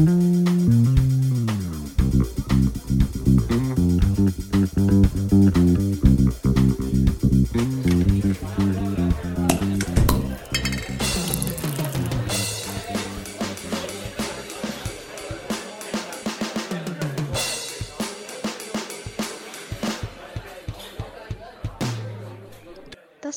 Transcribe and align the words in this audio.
Das 0.00 0.06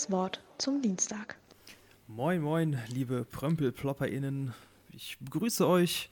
Wort 0.10 0.42
zum 0.58 0.82
Dienstag. 0.82 1.38
Moin, 2.08 2.42
moin, 2.42 2.80
liebe 2.88 3.26
PrömpelplopperInnen. 3.26 4.54
Ich 4.94 5.18
begrüße 5.20 5.68
euch, 5.68 6.10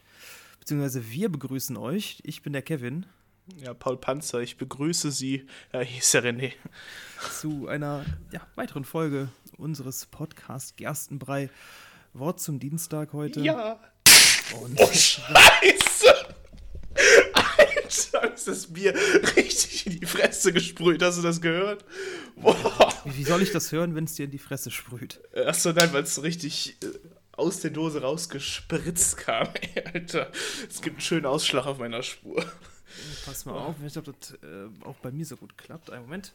beziehungsweise 0.71 1.11
wir 1.11 1.30
begrüßen 1.30 1.75
euch. 1.75 2.20
Ich 2.23 2.43
bin 2.43 2.53
der 2.53 2.61
Kevin. 2.61 3.05
Ja, 3.57 3.73
Paul 3.73 3.98
Panzer, 3.98 4.39
ich 4.39 4.55
begrüße 4.55 5.12
Sie. 5.12 5.45
Ja, 5.73 5.81
hier 5.81 5.99
ist 5.99 6.13
der 6.13 6.23
René. 6.23 6.53
Zu 7.41 7.67
einer 7.67 8.05
ja, 8.31 8.39
weiteren 8.55 8.85
Folge 8.85 9.27
unseres 9.57 10.05
Podcasts 10.05 10.73
Gerstenbrei. 10.77 11.49
Wort 12.13 12.39
zum 12.39 12.59
Dienstag 12.59 13.12
heute. 13.12 13.41
Ja. 13.41 13.81
Und 14.62 14.79
Oh, 14.79 14.88
Scheiße! 14.93 15.26
Alter, 17.34 18.34
ist 18.34 18.48
das 18.48 18.67
Bier 18.67 18.93
richtig 19.35 19.88
in 19.88 19.99
die 19.99 20.05
Fresse 20.05 20.53
gesprüht. 20.53 21.03
Hast 21.03 21.17
du 21.17 21.21
das 21.21 21.41
gehört? 21.41 21.84
Boah. 22.38 22.93
wie, 23.03 23.17
wie 23.17 23.23
soll 23.26 23.41
ich 23.41 23.51
das 23.51 23.73
hören, 23.73 23.93
wenn 23.93 24.05
es 24.05 24.13
dir 24.13 24.23
in 24.23 24.31
die 24.31 24.38
Fresse 24.38 24.71
sprüht? 24.71 25.20
Achso, 25.35 25.73
nein, 25.73 25.91
weil 25.91 26.03
es 26.03 26.23
richtig 26.23 26.77
äh, 26.81 26.88
aus 27.34 27.59
der 27.62 27.71
Dose 27.71 28.02
rausgespritzt 28.02 29.17
kam. 29.17 29.48
Ey, 29.62 29.84
Alter, 29.94 30.31
es 30.67 30.81
gibt 30.81 30.98
einen 30.98 31.02
schönen 31.02 31.26
Ausschlag 31.26 31.66
auf 31.66 31.80
meiner 31.80 32.04
Spur. 32.04 32.46
Pass 33.26 33.46
mal 33.46 33.54
auf, 33.54 33.76
ich 33.85 33.93
glaube, 33.93 34.13
das 34.20 34.32
äh, 34.43 34.68
auch 34.84 34.96
bei 34.98 35.12
mir 35.12 35.26
so 35.26 35.37
gut 35.37 35.57
klappt. 35.57 35.90
Einen 35.90 36.04
Moment. 36.04 36.34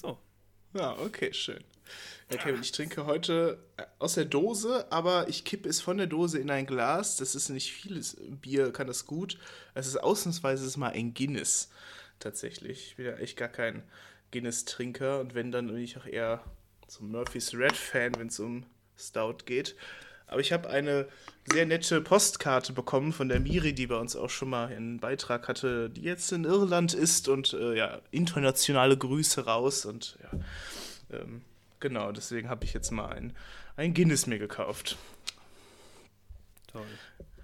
So. 0.00 0.18
Ja, 0.72 0.98
okay, 0.98 1.32
schön. 1.32 1.62
Ja, 2.30 2.38
Kevin, 2.38 2.62
ich 2.62 2.72
trinke 2.72 3.06
heute 3.06 3.58
äh, 3.76 3.84
aus 3.98 4.14
der 4.14 4.24
Dose, 4.24 4.90
aber 4.90 5.28
ich 5.28 5.44
kippe 5.44 5.68
es 5.68 5.80
von 5.80 5.98
der 5.98 6.06
Dose 6.06 6.38
in 6.38 6.50
ein 6.50 6.66
Glas. 6.66 7.16
Das 7.16 7.34
ist 7.34 7.48
nicht 7.50 7.72
vieles 7.72 8.16
Bier, 8.40 8.72
kann 8.72 8.86
das 8.86 9.06
gut. 9.06 9.38
Es 9.74 9.86
ist 9.86 9.96
ausnahmsweise 9.98 10.78
mal 10.78 10.92
ein 10.92 11.14
Guinness, 11.14 11.70
tatsächlich. 12.18 12.88
Ich 12.88 12.96
bin 12.96 13.06
ja 13.06 13.16
echt 13.16 13.36
gar 13.36 13.48
kein 13.48 13.82
Guinness-Trinker 14.32 15.20
und 15.20 15.34
wenn, 15.34 15.52
dann 15.52 15.68
bin 15.68 15.76
ich 15.76 15.96
auch 15.98 16.06
eher 16.06 16.42
so 16.98 17.02
Murphy's 17.04 17.54
Red-Fan, 17.54 18.14
wenn 18.18 18.28
es 18.28 18.38
um 18.40 18.64
Stout 18.96 19.38
geht. 19.46 19.74
Aber 20.26 20.40
ich 20.40 20.52
habe 20.52 20.70
eine 20.70 21.06
sehr 21.52 21.66
nette 21.66 22.00
Postkarte 22.00 22.72
bekommen 22.72 23.12
von 23.12 23.28
der 23.28 23.40
Miri, 23.40 23.74
die 23.74 23.86
bei 23.86 23.96
uns 23.96 24.16
auch 24.16 24.30
schon 24.30 24.48
mal 24.50 24.68
einen 24.68 24.98
Beitrag 25.00 25.48
hatte, 25.48 25.90
die 25.90 26.02
jetzt 26.02 26.32
in 26.32 26.44
Irland 26.44 26.94
ist 26.94 27.28
und 27.28 27.52
äh, 27.52 27.76
ja, 27.76 28.00
internationale 28.10 28.96
Grüße 28.96 29.44
raus 29.44 29.84
und 29.84 30.18
ja, 30.22 30.30
ähm, 31.18 31.42
genau, 31.80 32.10
deswegen 32.12 32.48
habe 32.48 32.64
ich 32.64 32.72
jetzt 32.72 32.90
mal 32.90 33.08
ein, 33.12 33.36
ein 33.76 33.92
Guinness 33.92 34.26
mir 34.26 34.38
gekauft. 34.38 34.96
Toll. 36.68 36.86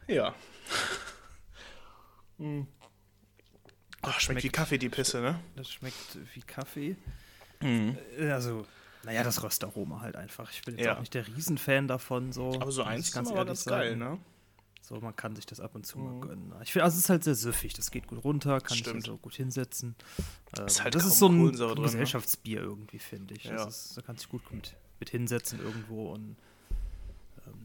Ja. 0.09 0.35
Ach, 4.03 4.19
schmeckt, 4.19 4.23
schmeckt- 4.23 4.45
wie 4.45 4.49
Kaffee 4.49 4.79
die 4.79 4.89
Pisse, 4.89 5.21
ne? 5.21 5.39
Das 5.57 5.71
schmeckt 5.71 6.17
wie 6.35 6.41
Kaffee. 6.41 6.97
Mhm. 7.61 7.99
Äh, 8.19 8.31
Also, 8.31 8.67
naja, 9.05 9.23
das 9.23 9.43
Röstaroma 9.43 10.01
halt 10.01 10.17
einfach. 10.17 10.51
Ich 10.53 10.63
bin 10.63 10.77
jetzt 10.77 10.85
Ja. 10.87 10.97
auch 10.97 11.01
nicht 11.01 11.15
der 11.15 11.27
Riesenfan 11.27 11.89
davon. 11.89 12.33
So, 12.33 12.55
Aber 12.61 12.73
so 12.73 12.83
eins 12.83 13.09
ich 13.09 13.15
war 13.15 13.45
ganz 13.45 13.65
geil, 13.65 13.97
ne? 13.97 14.19
So, 14.83 14.97
man 15.01 15.15
kann 15.15 15.37
sich 15.37 15.47
das 15.47 15.61
ab 15.61 15.75
und 15.77 15.87
zu 15.87 15.99
Mhm. 15.99 16.05
mal 16.05 16.21
gönnen. 16.27 16.53
Ich 16.63 16.73
finde, 16.73 16.85
also 16.85 16.97
es 16.97 17.05
ist 17.05 17.11
halt 17.11 17.23
sehr 17.23 17.37
süffig. 17.37 17.75
Das 17.75 17.91
geht 17.93 18.09
gut 18.09 18.25
runter, 18.25 18.61
kann 18.61 18.77
Stimmt. 18.77 19.03
sich 19.03 19.07
so 19.07 19.17
gut 19.19 19.35
hinsetzen. 19.35 19.95
Ähm, 20.59 20.67
Ist 20.67 20.83
halt 20.83 20.95
das 20.97 21.05
ist 21.07 21.19
so 21.19 21.29
ein 21.29 21.53
drin, 21.53 21.75
ne? 21.77 21.83
Gesellschaftsbier 21.83 22.61
irgendwie, 22.61 22.99
finde 22.99 23.35
ich. 23.35 23.45
Ja. 23.45 23.67
Ist, 23.69 23.97
da 23.97 24.03
kann 24.03 24.17
sich 24.17 24.29
gut 24.29 24.43
mit, 24.53 24.75
mit 24.99 25.11
hinsetzen 25.11 25.61
irgendwo. 25.61 26.13
Und, 26.13 26.37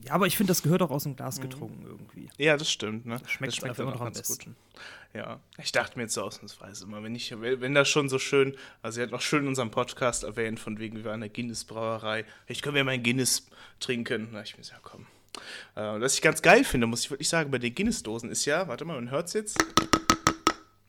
ja, 0.06 0.14
aber 0.14 0.28
ich 0.28 0.38
finde, 0.38 0.52
das 0.52 0.62
gehört 0.62 0.82
auch 0.82 0.92
aus 0.92 1.04
dem 1.04 1.16
Glas 1.16 1.40
getrunken 1.40 1.84
irgendwie. 1.86 2.30
Ja, 2.38 2.58
das 2.58 2.72
stimmt, 2.72 3.06
ne? 3.06 3.20
Das 3.20 3.32
schmeckt, 3.32 3.58
das 3.58 3.64
einfach 3.64 3.78
dann 3.78 3.88
immer 3.88 3.96
auch 3.96 4.00
noch 4.00 4.08
am 4.08 4.14
besten. 4.14 4.56
Ja, 5.14 5.40
ich 5.58 5.72
dachte 5.72 5.98
mir 5.98 6.04
jetzt 6.04 6.14
so 6.14 6.24
ausnahmsweise 6.24 6.84
immer, 6.84 7.02
wenn 7.02 7.16
ich, 7.16 7.34
wenn 7.40 7.74
das 7.74 7.88
schon 7.88 8.10
so 8.10 8.20
schön, 8.20 8.56
also 8.82 8.96
sie 8.98 9.02
hat 9.02 9.12
noch 9.12 9.22
schön 9.22 9.44
in 9.44 9.48
unserem 9.48 9.72
Podcast 9.72 10.24
erwähnt, 10.24 10.60
von 10.60 10.78
wegen, 10.78 10.98
wir 10.98 11.06
waren 11.06 11.16
in 11.16 11.22
der 11.22 11.30
Guinness-Brauerei, 11.30 12.26
ich 12.48 12.62
können 12.62 12.76
wir 12.76 12.84
mal 12.84 12.92
ein 12.92 13.04
Guinness 13.04 13.48
trinken. 13.80 14.30
Na, 14.34 14.42
ich 14.42 14.58
mir 14.58 14.64
so, 14.64 14.74
ja 14.74 14.80
komm. 14.84 15.06
Äh, 15.76 16.02
was 16.02 16.16
ich 16.16 16.22
ganz 16.22 16.42
geil 16.42 16.64
finde, 16.64 16.88
muss 16.88 17.02
ich 17.02 17.12
wirklich 17.12 17.30
sagen, 17.30 17.52
bei 17.52 17.58
den 17.58 17.74
Guinness-Dosen 17.74 18.30
ist 18.30 18.46
ja, 18.46 18.68
warte 18.68 18.84
mal, 18.86 18.96
man 18.96 19.10
hört 19.10 19.28
es 19.28 19.34
jetzt, 19.34 19.58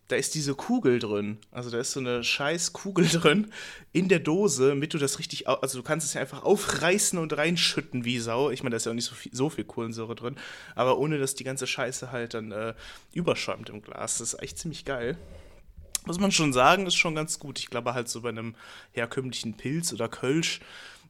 da 0.09 0.17
ist 0.17 0.35
diese 0.35 0.55
Kugel 0.55 0.99
drin. 0.99 1.39
Also 1.51 1.71
da 1.71 1.79
ist 1.79 1.93
so 1.93 2.01
eine 2.01 2.23
scheiß 2.23 2.73
Kugel 2.73 3.07
drin 3.13 3.53
in 3.93 4.09
der 4.09 4.21
Dose, 4.21 4.69
damit 4.69 4.95
du 4.95 4.99
das 4.99 5.19
richtig, 5.19 5.49
also 5.49 5.79
du 5.79 5.85
kannst 5.85 6.07
es 6.07 6.15
ja 6.15 6.21
einfach 6.21 6.45
aufreißen 6.45 7.19
und 7.19 7.37
reinschütten 7.37 8.05
wie 8.05 8.19
Sau. 8.19 8.51
Ich 8.51 8.63
meine, 8.63 8.71
da 8.71 8.77
ist 8.77 8.87
ja 8.87 8.93
auch 8.93 8.97
nicht 8.97 9.07
so 9.07 9.15
viel, 9.15 9.35
so 9.35 9.51
viel 9.51 9.65
Kohlensäure 9.65 10.15
drin, 10.15 10.37
aber 10.75 10.99
ohne, 10.99 11.19
dass 11.19 11.35
die 11.35 11.45
ganze 11.45 11.67
Scheiße 11.67 12.13
halt 12.13 12.35
dann 12.35 12.53
äh, 12.53 12.75
überschäumt 13.13 13.69
im 13.71 13.83
Glas. 13.83 14.19
Das 14.19 14.35
ist 14.35 14.43
echt 14.43 14.59
ziemlich 14.59 14.85
geil. 14.85 15.17
Muss 16.07 16.21
man 16.21 16.31
schon 16.31 16.53
sagen, 16.53 16.87
ist 16.87 16.95
schon 16.95 17.17
ganz 17.17 17.41
gut. 17.41 17.59
Ich 17.59 17.69
glaube 17.69 17.95
halt 17.95 18.09
so 18.09 18.21
bei 18.21 18.29
einem 18.29 18.55
herkömmlichen 18.93 19.57
Pilz 19.57 19.93
oder 19.93 20.09
Kölsch 20.09 20.61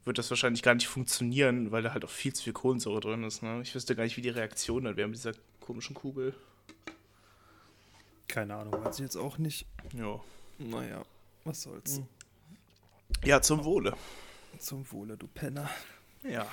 wird 0.07 0.17
das 0.17 0.31
wahrscheinlich 0.31 0.63
gar 0.63 0.75
nicht 0.75 0.87
funktionieren, 0.87 1.71
weil 1.73 1.83
da 1.83 1.93
halt 1.93 2.05
auch 2.05 2.11
viel 2.11 2.33
zu 2.33 2.45
viel 2.45 2.55
Kohlensäure 2.55 3.01
drin 3.01 3.25
ist. 3.25 3.43
Ne? 3.43 3.61
Ich 3.63 3.75
wüsste 3.75 3.95
gar 3.95 4.05
nicht, 4.05 4.17
wie 4.17 4.23
die 4.23 4.31
Reaktion 4.31 4.85
dann 4.85 4.97
wäre 4.97 5.09
mit 5.09 5.19
dieser 5.19 5.33
komischen 5.61 5.95
Kugel. 5.95 6.33
Keine 8.29 8.57
Ahnung, 8.57 8.85
weiß 8.85 8.97
ich 8.97 9.03
jetzt 9.03 9.17
auch 9.17 9.39
nicht. 9.39 9.67
Ja. 9.93 10.21
Naja, 10.59 11.03
was 11.45 11.63
soll's. 11.63 12.01
Ja, 13.25 13.41
zum 13.41 13.65
Wohle. 13.65 13.95
Zum 14.59 14.91
Wohle, 14.91 15.17
du 15.17 15.27
Penner. 15.29 15.71
Ja. 16.23 16.47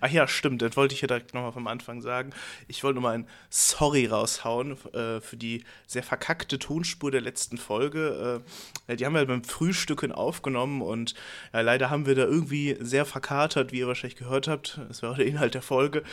Ach 0.00 0.08
ja, 0.08 0.28
stimmt, 0.28 0.62
das 0.62 0.76
wollte 0.76 0.94
ich 0.94 1.00
ja 1.00 1.08
direkt 1.08 1.34
nochmal 1.34 1.50
vom 1.50 1.66
Anfang 1.66 2.00
sagen. 2.00 2.30
Ich 2.68 2.84
wollte 2.84 2.94
nochmal 2.94 3.14
ein 3.14 3.28
Sorry 3.50 4.06
raushauen 4.06 4.76
äh, 4.92 5.20
für 5.20 5.36
die 5.36 5.64
sehr 5.88 6.04
verkackte 6.04 6.60
Tonspur 6.60 7.10
der 7.10 7.20
letzten 7.20 7.58
Folge. 7.58 8.40
Äh, 8.86 8.94
die 8.96 9.04
haben 9.04 9.14
wir 9.14 9.26
beim 9.26 9.42
Frühstücken 9.42 10.12
aufgenommen 10.12 10.80
und 10.80 11.16
ja, 11.52 11.60
leider 11.60 11.90
haben 11.90 12.06
wir 12.06 12.14
da 12.14 12.22
irgendwie 12.22 12.76
sehr 12.78 13.04
verkatert, 13.04 13.72
wie 13.72 13.80
ihr 13.80 13.88
wahrscheinlich 13.88 14.16
gehört 14.16 14.46
habt. 14.46 14.78
Das 14.86 15.02
war 15.02 15.10
auch 15.10 15.16
der 15.16 15.26
Inhalt 15.26 15.54
der 15.54 15.62
Folge. 15.62 16.04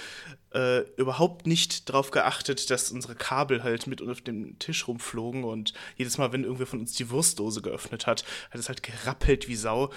Äh, 0.55 0.79
überhaupt 0.97 1.45
nicht 1.45 1.88
darauf 1.88 2.09
geachtet, 2.09 2.71
dass 2.71 2.89
unsere 2.89 3.13
Kabel 3.13 3.61
halt 3.61 3.85
mit 3.85 4.01
auf 4.01 4.21
dem 4.21 4.57
Tisch 4.57 4.88
rumflogen 4.88 5.44
und 5.44 5.73
jedes 5.97 6.17
Mal, 6.17 6.33
wenn 6.33 6.45
irgendwer 6.45 6.66
von 6.66 6.79
uns 6.79 6.94
die 6.94 7.11
Wurstdose 7.11 7.61
geöffnet 7.61 8.07
hat, 8.07 8.25
hat 8.50 8.59
es 8.59 8.69
halt 8.69 8.81
gerappelt 8.81 9.47
wie 9.47 9.55
Sau. 9.55 9.91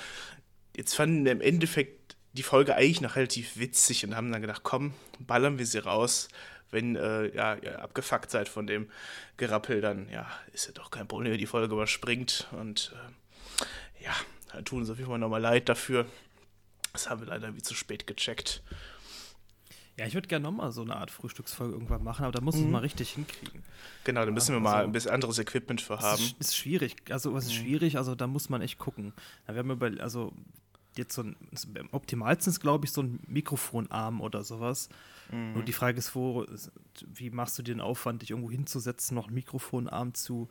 Jetzt 0.77 0.95
fanden 0.95 1.25
wir 1.25 1.33
im 1.33 1.41
Endeffekt 1.41 2.04
die 2.35 2.43
Folge 2.43 2.75
eigentlich 2.75 3.01
noch 3.01 3.17
relativ 3.17 3.57
witzig 3.57 4.05
und 4.05 4.15
haben 4.17 4.31
dann 4.31 4.43
gedacht, 4.43 4.63
komm, 4.65 4.93
ballern 5.21 5.59
wir 5.59 5.67
sie 5.67 5.79
raus. 5.79 6.29
Wenn 6.71 6.97
äh, 6.97 7.35
ja, 7.35 7.55
ihr 7.55 7.81
abgefuckt 7.83 8.31
seid 8.31 8.49
von 8.49 8.67
dem 8.67 8.91
Gerappel, 9.37 9.81
dann 9.81 10.09
ja, 10.09 10.27
ist 10.53 10.67
ja 10.67 10.73
doch 10.73 10.91
kein 10.91 11.07
Problem, 11.07 11.39
die 11.39 11.47
Folge 11.47 11.73
überspringt. 11.73 12.49
Und 12.53 12.93
äh, 14.01 14.05
ja, 14.05 14.13
dann 14.53 14.65
tun 14.65 14.81
uns 14.81 14.91
auf 14.91 14.99
jeden 14.99 15.09
Fall 15.09 15.21
nochmal 15.21 15.41
leid 15.41 15.69
dafür. 15.69 16.07
Das 16.93 17.09
haben 17.09 17.21
wir 17.21 17.29
leider 17.29 17.55
wie 17.55 17.63
zu 17.63 17.75
spät 17.75 18.07
gecheckt. 18.07 18.63
Ja, 19.97 20.07
ich 20.07 20.15
würde 20.15 20.27
gerne 20.27 20.43
nochmal 20.43 20.73
so 20.73 20.83
eine 20.83 20.97
Art 20.97 21.13
Frühstücksfolge 21.13 21.73
irgendwann 21.73 22.03
machen, 22.03 22.25
aber 22.25 22.33
da 22.33 22.41
muss 22.41 22.57
es 22.57 22.63
mal 22.63 22.81
richtig 22.81 23.11
hinkriegen. 23.11 23.63
Genau, 24.03 24.25
da 24.25 24.33
müssen 24.33 24.49
wir 24.49 24.57
also- 24.57 24.63
mal 24.77 24.83
ein 24.85 24.91
bisschen 24.91 25.13
anderes 25.13 25.39
Equipment 25.39 25.81
für 25.81 26.01
haben. 26.01 26.21
ist, 26.21 26.37
ist 26.41 26.57
schwierig. 26.57 26.97
Also, 27.11 27.33
was 27.33 27.45
ist 27.45 27.55
schwierig? 27.55 27.97
Also, 27.97 28.17
da 28.17 28.27
muss 28.27 28.49
man 28.49 28.61
echt 28.61 28.79
gucken. 28.79 29.13
Ja, 29.47 29.55
wir 29.55 29.61
haben 29.61 29.71
über, 29.71 29.93
also 30.03 30.33
jetzt 30.99 31.15
so 31.15 31.23
ein, 31.23 31.37
am 31.79 31.89
optimalsten 31.93 32.53
ist, 32.53 32.61
glaube 32.61 32.87
ich, 32.87 32.93
so 32.93 33.03
ein 33.03 33.21
Mikrofonarm 33.27 34.21
oder 34.21 34.45
sowas. 34.45 34.89
Nur 35.55 35.63
die 35.63 35.73
Frage 35.73 35.99
ist, 35.99 36.15
wo, 36.15 36.47
wie 37.15 37.31
machst 37.31 37.59
du 37.59 37.63
dir 37.63 37.75
den 37.75 37.81
Aufwand, 37.81 38.23
dich 38.23 38.31
irgendwo 38.31 38.51
hinzusetzen, 38.51 39.15
noch 39.15 39.27
einen 39.27 39.35
Mikrofonarm 39.35 40.15
zu 40.15 40.49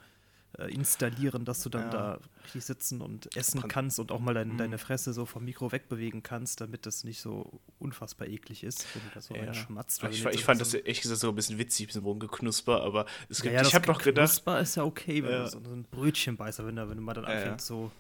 installieren, 0.68 1.46
dass 1.46 1.64
du 1.64 1.70
dann 1.70 1.84
Ja. 1.84 1.90
da 1.90 2.20
richtig 2.44 2.64
sitzen 2.66 3.02
und 3.02 3.36
essen 3.36 3.68
kannst 3.68 4.00
und 4.00 4.12
auch 4.12 4.20
mal 4.20 4.34
dein, 4.34 4.58
deine 4.58 4.78
Fresse 4.78 5.12
so 5.14 5.26
vom 5.26 5.46
Mikro 5.46 5.72
wegbewegen 5.72 6.22
kannst, 6.22 6.62
damit 6.62 6.86
das 6.86 7.04
nicht 7.04 7.22
so 7.22 7.60
unfassbar 7.80 8.28
eklig 8.28 8.64
ist, 8.64 8.88
wenn 8.94 9.04
du 9.04 9.10
da 9.10 9.22
so 9.22 9.36
Ja. 9.36 9.54
schmatzt. 9.54 10.04
Ich, 10.04 10.24
ich 10.26 10.44
fand 10.44 10.62
das 10.62 10.74
ehrlich 10.74 11.02
gesagt 11.02 11.20
so 11.22 11.30
ein 11.30 11.36
bisschen 11.36 11.58
witzig, 11.58 11.86
ein 11.86 11.88
bisschen 11.88 12.04
rumgeknusper, 12.04 12.82
aber 12.84 13.06
es 13.30 13.42
gibt, 13.42 13.54
ja, 13.56 13.62
ja, 13.62 13.68
ich 13.68 13.74
habe 13.74 13.88
noch 13.88 14.02
gedacht, 14.02 14.28
Knusper 14.30 14.60
ist 14.60 14.76
ja 14.76 14.84
okay, 14.84 15.24
wenn 15.24 15.32
du 15.32 15.50
so, 15.50 15.60
so 15.64 15.72
ein 15.74 15.86
Brötchenbeißer, 15.86 16.66
wenn, 16.68 16.76
da, 16.76 16.88
wenn 16.90 16.98
du 16.98 17.04
mal 17.04 17.14
dann 17.14 17.26
anfängst, 17.26 17.66
so 17.66 17.92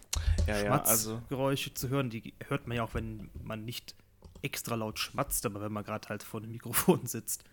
also 0.48 0.66
Schmatzgeräusche 0.66 1.74
zu 1.74 1.90
hören, 1.90 2.10
die 2.10 2.34
hört 2.48 2.68
man 2.68 2.78
ja 2.78 2.84
auch, 2.84 2.94
wenn 2.94 3.30
man 3.44 3.66
nicht 3.66 3.96
extra 4.42 4.76
laut 4.76 5.00
schmatzt, 5.00 5.46
aber 5.46 5.62
wenn 5.62 5.72
man 5.72 5.84
gerade 5.84 6.08
halt 6.10 6.22
vor 6.24 6.42
dem 6.42 6.52
Mikrofon 6.52 7.06
sitzt. 7.08 7.44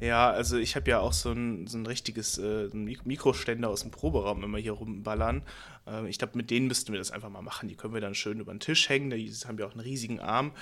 Ja, 0.00 0.30
also 0.30 0.56
ich 0.56 0.76
habe 0.76 0.90
ja 0.90 1.00
auch 1.00 1.12
so 1.12 1.32
ein, 1.32 1.66
so 1.66 1.78
ein 1.78 1.86
richtiges 1.86 2.38
äh, 2.38 2.68
Mikroständer 2.72 3.68
aus 3.68 3.82
dem 3.82 3.90
Proberaum 3.90 4.42
immer 4.42 4.58
hier 4.58 4.72
rumballern. 4.72 5.42
Ähm, 5.86 6.06
ich 6.06 6.18
glaube, 6.18 6.36
mit 6.36 6.50
denen 6.50 6.66
müssten 6.68 6.92
wir 6.92 6.98
das 6.98 7.10
einfach 7.10 7.28
mal 7.30 7.42
machen. 7.42 7.68
Die 7.68 7.74
können 7.76 7.94
wir 7.94 8.00
dann 8.00 8.14
schön 8.14 8.40
über 8.40 8.52
den 8.52 8.60
Tisch 8.60 8.88
hängen. 8.88 9.10
Die 9.10 9.32
haben 9.46 9.58
ja 9.58 9.66
auch 9.66 9.72
einen 9.72 9.80
riesigen 9.80 10.20
Arm. 10.20 10.52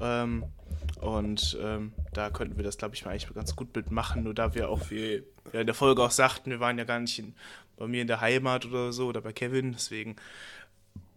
Ähm, 0.00 0.44
Und 1.00 1.58
ähm, 1.60 1.92
da 2.12 2.30
könnten 2.30 2.56
wir 2.56 2.64
das, 2.64 2.76
glaube 2.78 2.94
ich, 2.94 3.04
mal 3.04 3.12
eigentlich 3.12 3.32
ganz 3.34 3.56
gut 3.56 3.74
mitmachen. 3.74 4.22
Nur 4.24 4.34
da 4.34 4.54
wir 4.54 4.68
auch, 4.68 4.90
wie 4.90 5.22
wir 5.50 5.60
in 5.60 5.66
der 5.66 5.74
Folge 5.74 6.02
auch 6.02 6.10
sagten, 6.10 6.50
wir 6.50 6.60
waren 6.60 6.78
ja 6.78 6.84
gar 6.84 7.00
nicht 7.00 7.18
in, 7.18 7.34
bei 7.76 7.86
mir 7.86 8.02
in 8.02 8.06
der 8.06 8.20
Heimat 8.20 8.66
oder 8.66 8.92
so 8.92 9.06
oder 9.08 9.20
bei 9.20 9.32
Kevin. 9.32 9.72
Deswegen 9.72 10.16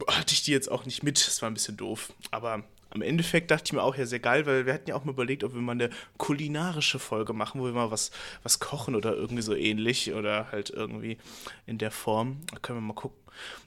hatte 0.08 0.34
ich 0.34 0.44
die 0.44 0.52
jetzt 0.52 0.72
auch 0.72 0.86
nicht 0.86 1.04
mit. 1.04 1.26
Das 1.28 1.42
war 1.42 1.50
ein 1.50 1.54
bisschen 1.54 1.78
doof. 1.78 2.14
Aber 2.32 2.64
am 2.94 3.01
Endeffekt 3.01 3.51
dachte 3.51 3.63
ich 3.68 3.74
mir 3.74 3.81
auch 3.81 3.95
ja 3.95 4.06
sehr 4.06 4.19
geil, 4.19 4.45
weil 4.45 4.66
wir 4.66 4.74
hatten 4.74 4.90
ja 4.90 4.95
auch 4.95 5.04
mal 5.04 5.12
überlegt, 5.12 5.44
ob 5.44 5.54
wir 5.54 5.62
mal 5.62 5.74
eine 5.74 5.90
kulinarische 6.18 7.00
Folge 7.00 7.34
machen, 7.34 7.60
wo 7.60 7.66
wir 7.66 7.74
mal 7.74 7.92
was, 7.92 8.12
was 8.44 8.60
kochen 8.60 8.95
oder 8.95 9.16
irgendwie 9.16 9.42
so 9.42 9.56
ähnlich 9.56 10.13
oder 10.13 10.51
halt 10.51 10.69
irgendwie 10.69 11.18
in 11.66 11.78
der 11.78 11.92
Form. 11.92 12.42
Da 12.51 12.60
können 12.60 12.78
wir 12.78 12.81
mal 12.81 12.94
gucken. 12.94 13.23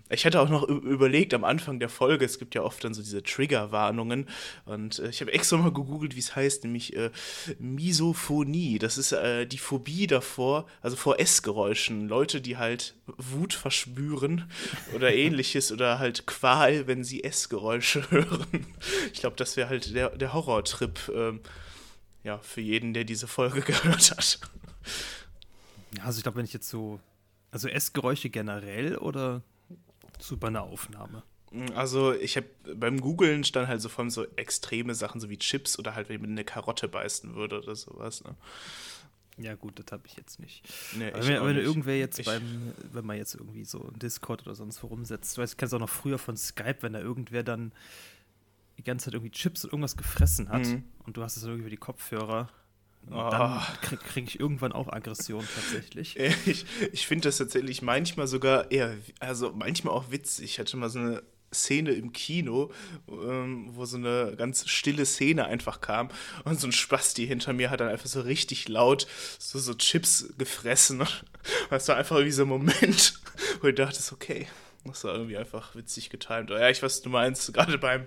Ich 0.09 0.25
hatte 0.25 0.41
auch 0.41 0.49
noch 0.49 0.63
überlegt 0.69 1.35
am 1.35 1.43
Anfang 1.43 1.81
der 1.81 1.89
Folge, 1.89 2.25
es 2.25 2.39
gibt 2.39 2.55
ja 2.55 2.63
oft 2.63 2.85
dann 2.85 2.95
so 2.95 3.03
diese 3.03 3.25
Triggerwarnungen 3.25 4.29
und 4.65 5.01
äh, 5.01 5.09
ich 5.09 5.21
habe 5.21 5.33
extra 5.33 5.57
mal 5.57 5.73
gegoogelt, 5.73 6.15
wie 6.15 6.21
es 6.21 6.37
heißt, 6.37 6.63
nämlich 6.63 6.95
äh, 6.95 7.11
Misophonie. 7.59 8.79
Das 8.79 8.99
ist 8.99 9.11
äh, 9.11 9.47
die 9.47 9.59
Phobie 9.59 10.07
davor, 10.07 10.67
also 10.81 10.97
vor 10.97 11.19
Essgeräuschen. 11.19 12.09
Leute, 12.09 12.41
die 12.41 12.57
halt 12.57 12.95
Wut 13.17 13.53
verspüren 13.53 14.49
oder 14.95 15.13
ähnliches 15.15 15.73
oder 15.73 15.99
halt 15.99 16.27
Qual, 16.27 16.87
wenn 16.87 17.03
sie 17.03 17.25
Essgeräusche 17.25 18.09
hören. 18.11 18.67
Ich 19.13 19.21
glaube, 19.21 19.37
das 19.37 19.57
wäre 19.57 19.69
halt 19.69 19.93
der, 19.93 20.11
der 20.11 20.33
Horrortrip 20.33 21.11
ähm, 21.13 21.41
ja, 22.23 22.39
für 22.39 22.61
jeden, 22.61 22.95
der 22.95 23.03
diese 23.03 23.27
Folge 23.27 23.61
gehört 23.63 24.13
hat. 24.13 24.39
Also 26.05 26.19
ich 26.19 26.23
glaube, 26.23 26.39
wenn 26.39 26.45
ich 26.45 26.53
jetzt 26.53 26.69
so, 26.69 27.01
also 27.51 27.67
Essgeräusche 27.67 28.31
generell 28.31 28.97
oder 28.99 29.43
zu 30.19 30.37
bei 30.39 30.49
einer 30.49 30.63
Aufnahme? 30.63 31.23
Also 31.75 32.13
ich 32.13 32.37
habe 32.37 32.47
beim 32.75 33.01
Googlen 33.01 33.45
stand 33.45 33.69
halt 33.69 33.81
so 33.81 33.89
vor 33.89 34.03
allem 34.03 34.11
so 34.11 34.27
extreme 34.37 34.95
Sachen, 34.95 35.21
so 35.21 35.31
wie 35.31 35.39
Chips 35.39 35.79
oder 35.79 35.95
halt, 35.95 36.09
wenn 36.09 36.21
man 36.21 36.31
eine 36.31 36.45
Karotte 36.45 36.89
beißen 36.89 37.35
würde 37.35 37.61
oder 37.63 37.77
sowas. 37.77 38.25
Ne? 38.25 38.35
Ja, 39.39 39.55
gut, 39.55 39.79
das 39.79 39.87
habe 39.93 40.03
ich 40.07 40.17
jetzt 40.17 40.41
nicht. 40.41 40.63
Nee, 40.97 41.13
aber 41.13 41.27
wenn, 41.27 41.45
wenn 41.45 41.57
irgendwer 41.57 41.99
jetzt 41.99 42.19
ich, 42.19 42.27
beim, 42.27 42.73
wenn 42.93 43.05
man 43.05 43.17
jetzt 43.17 43.35
irgendwie 43.35 43.65
so 43.65 43.91
ein 43.93 43.99
Discord 43.99 44.43
oder 44.47 44.55
sonst 44.55 44.83
wo 44.83 44.89
rumsetzt, 44.89 45.37
du 45.37 45.43
weißt, 45.43 45.55
ich 45.55 45.57
kennst 45.57 45.75
auch 45.75 45.79
noch 45.79 45.91
früher 45.91 46.19
von 46.19 46.37
Skype, 46.37 46.79
wenn 46.81 46.95
da 46.95 47.01
irgendwer 47.01 47.43
dann 47.43 47.73
die 48.79 48.83
ganze 48.83 49.07
Zeit 49.07 49.15
irgendwie 49.15 49.31
Chips 49.31 49.65
und 49.65 49.73
irgendwas 49.73 49.97
gefressen 49.97 50.49
hat 50.49 50.67
mhm. 50.67 50.85
und 51.05 51.17
du 51.17 51.23
hast 51.23 51.37
es 51.37 51.45
irgendwie 51.45 51.61
über 51.61 51.71
die 51.71 51.77
Kopfhörer 51.77 52.49
Oh. 53.11 53.29
Dann 53.31 53.63
kriege 53.83 54.03
krieg 54.03 54.25
ich 54.29 54.41
irgendwann 54.41 54.73
auch 54.73 54.89
Aggression 54.89 55.47
tatsächlich. 55.55 56.17
Ich, 56.47 56.67
ich 56.93 57.07
finde 57.07 57.29
das 57.29 57.39
tatsächlich 57.39 57.83
manchmal 57.83 58.27
sogar 58.27 58.71
eher, 58.71 58.97
also 59.21 59.53
manchmal 59.53 59.95
auch 59.95 60.11
witzig. 60.11 60.45
Ich 60.45 60.59
hatte 60.59 60.77
mal 60.77 60.91
so 60.91 60.99
eine 60.99 61.23
Szene 61.53 61.93
im 61.93 62.13
Kino, 62.13 62.71
ähm, 63.09 63.69
wo 63.73 63.85
so 63.85 63.97
eine 63.97 64.35
ganz 64.37 64.69
stille 64.69 65.07
Szene 65.07 65.47
einfach 65.47 65.81
kam 65.81 66.09
und 66.45 66.61
so 66.61 66.67
ein 66.67 66.73
Spasti 66.73 67.27
hinter 67.27 67.53
mir 67.53 67.71
hat 67.71 67.81
dann 67.81 67.89
einfach 67.89 68.07
so 68.07 68.21
richtig 68.21 68.69
laut 68.69 69.07
so, 69.39 69.59
so 69.59 69.75
Chips 69.75 70.29
gefressen. 70.39 71.07
Das 71.71 71.87
war 71.87 71.97
einfach 71.97 72.19
wie 72.25 72.33
so 72.33 72.43
ein 72.43 72.49
Moment, 72.49 73.21
wo 73.61 73.69
ich 73.69 73.77
dachte, 73.77 74.01
okay, 74.13 74.49
das 74.89 75.05
war 75.05 75.15
irgendwie 75.15 75.37
einfach 75.37 75.75
witzig 75.75 76.11
getimt. 76.11 76.51
Ja, 76.51 76.69
ich 76.69 76.83
weiß, 76.83 77.03
du 77.03 77.11
meinst, 77.11 77.53
gerade 77.53 77.79
beim, 77.79 78.07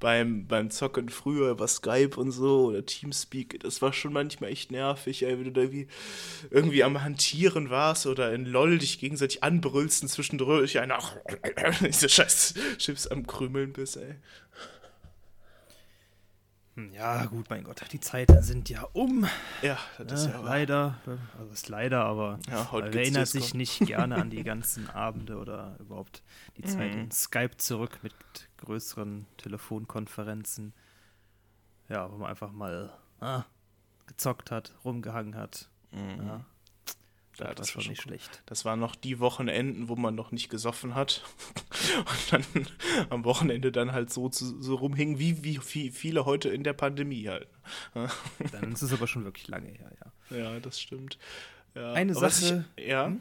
beim, 0.00 0.46
beim 0.46 0.70
Zocken 0.70 1.08
früher 1.08 1.50
über 1.50 1.66
Skype 1.68 2.16
und 2.16 2.30
so 2.30 2.66
oder 2.66 2.84
Teamspeak, 2.84 3.60
das 3.60 3.82
war 3.82 3.92
schon 3.92 4.12
manchmal 4.12 4.50
echt 4.50 4.70
nervig, 4.70 5.22
ey, 5.22 5.38
wenn 5.38 5.44
du 5.44 5.52
da 5.52 5.60
irgendwie, 5.62 5.88
irgendwie 6.50 6.84
am 6.84 7.02
Hantieren 7.02 7.70
warst 7.70 8.06
oder 8.06 8.32
in 8.32 8.44
LOL 8.44 8.78
dich 8.78 8.98
gegenseitig 8.98 9.42
anbrüllst 9.42 10.02
und 10.02 10.08
zwischendurch 10.08 10.78
einer 10.78 10.98
diese 11.80 12.08
scheiß 12.08 12.54
Chips 12.78 13.06
am 13.06 13.26
Krümeln 13.26 13.72
bist, 13.72 13.96
ey. 13.96 14.16
Hm, 16.76 16.92
ja, 16.92 17.24
gut, 17.24 17.48
mein 17.48 17.64
Gott, 17.64 17.80
die 17.90 18.00
Zeiten 18.00 18.42
sind 18.42 18.68
ja 18.68 18.82
um. 18.92 19.26
Ja, 19.62 19.78
das 19.98 20.24
ist 20.24 20.26
ja, 20.26 20.38
ja 20.38 20.44
leider. 20.44 20.98
Also 21.38 21.52
ist 21.52 21.70
leider, 21.70 22.04
aber 22.04 22.38
ja, 22.50 22.68
man 22.70 22.92
erinnert 22.92 23.28
sich 23.28 23.54
nicht 23.54 23.80
gerne 23.86 24.16
an 24.16 24.28
die 24.28 24.42
ganzen 24.44 24.90
Abende 24.90 25.38
oder 25.38 25.76
überhaupt 25.80 26.22
die 26.58 26.64
Zeit 26.64 26.94
mhm. 26.94 27.00
in 27.00 27.10
Skype 27.10 27.56
zurück 27.56 28.00
mit 28.02 28.14
größeren 28.58 29.26
Telefonkonferenzen. 29.38 30.74
Ja, 31.88 32.12
wo 32.12 32.18
man 32.18 32.28
einfach 32.28 32.52
mal 32.52 32.92
ah, 33.20 33.44
gezockt 34.06 34.50
hat, 34.50 34.74
rumgehangen 34.84 35.34
hat. 35.34 35.70
Mhm. 35.92 36.26
Ja, 36.26 36.44
ja, 37.38 37.54
das, 37.54 37.68
das 37.68 37.76
war 37.76 37.88
nicht 37.88 38.02
schlecht. 38.02 38.42
Das 38.46 38.64
waren 38.64 38.80
noch 38.80 38.94
die 38.94 39.18
Wochenenden, 39.20 39.88
wo 39.88 39.96
man 39.96 40.14
noch 40.14 40.32
nicht 40.32 40.48
gesoffen 40.48 40.94
hat. 40.94 41.22
Und 41.98 42.32
dann 42.32 42.66
am 43.10 43.24
Wochenende 43.24 43.72
dann 43.72 43.92
halt 43.92 44.12
so, 44.12 44.30
so 44.30 44.74
rumhingen, 44.74 45.18
wie, 45.18 45.44
wie 45.44 45.58
viele 45.58 46.24
heute 46.24 46.48
in 46.48 46.64
der 46.64 46.72
Pandemie 46.72 47.28
halt. 47.28 47.48
dann 48.52 48.72
ist 48.72 48.82
es 48.82 48.92
aber 48.92 49.06
schon 49.06 49.24
wirklich 49.24 49.48
lange 49.48 49.68
her, 49.68 49.90
ja. 50.00 50.36
Ja, 50.36 50.60
das 50.60 50.80
stimmt. 50.80 51.18
Ja. 51.74 51.92
Eine 51.92 52.14
Sache. 52.14 52.64
Ich, 52.76 52.86
ja. 52.86 53.06
Hm? 53.06 53.20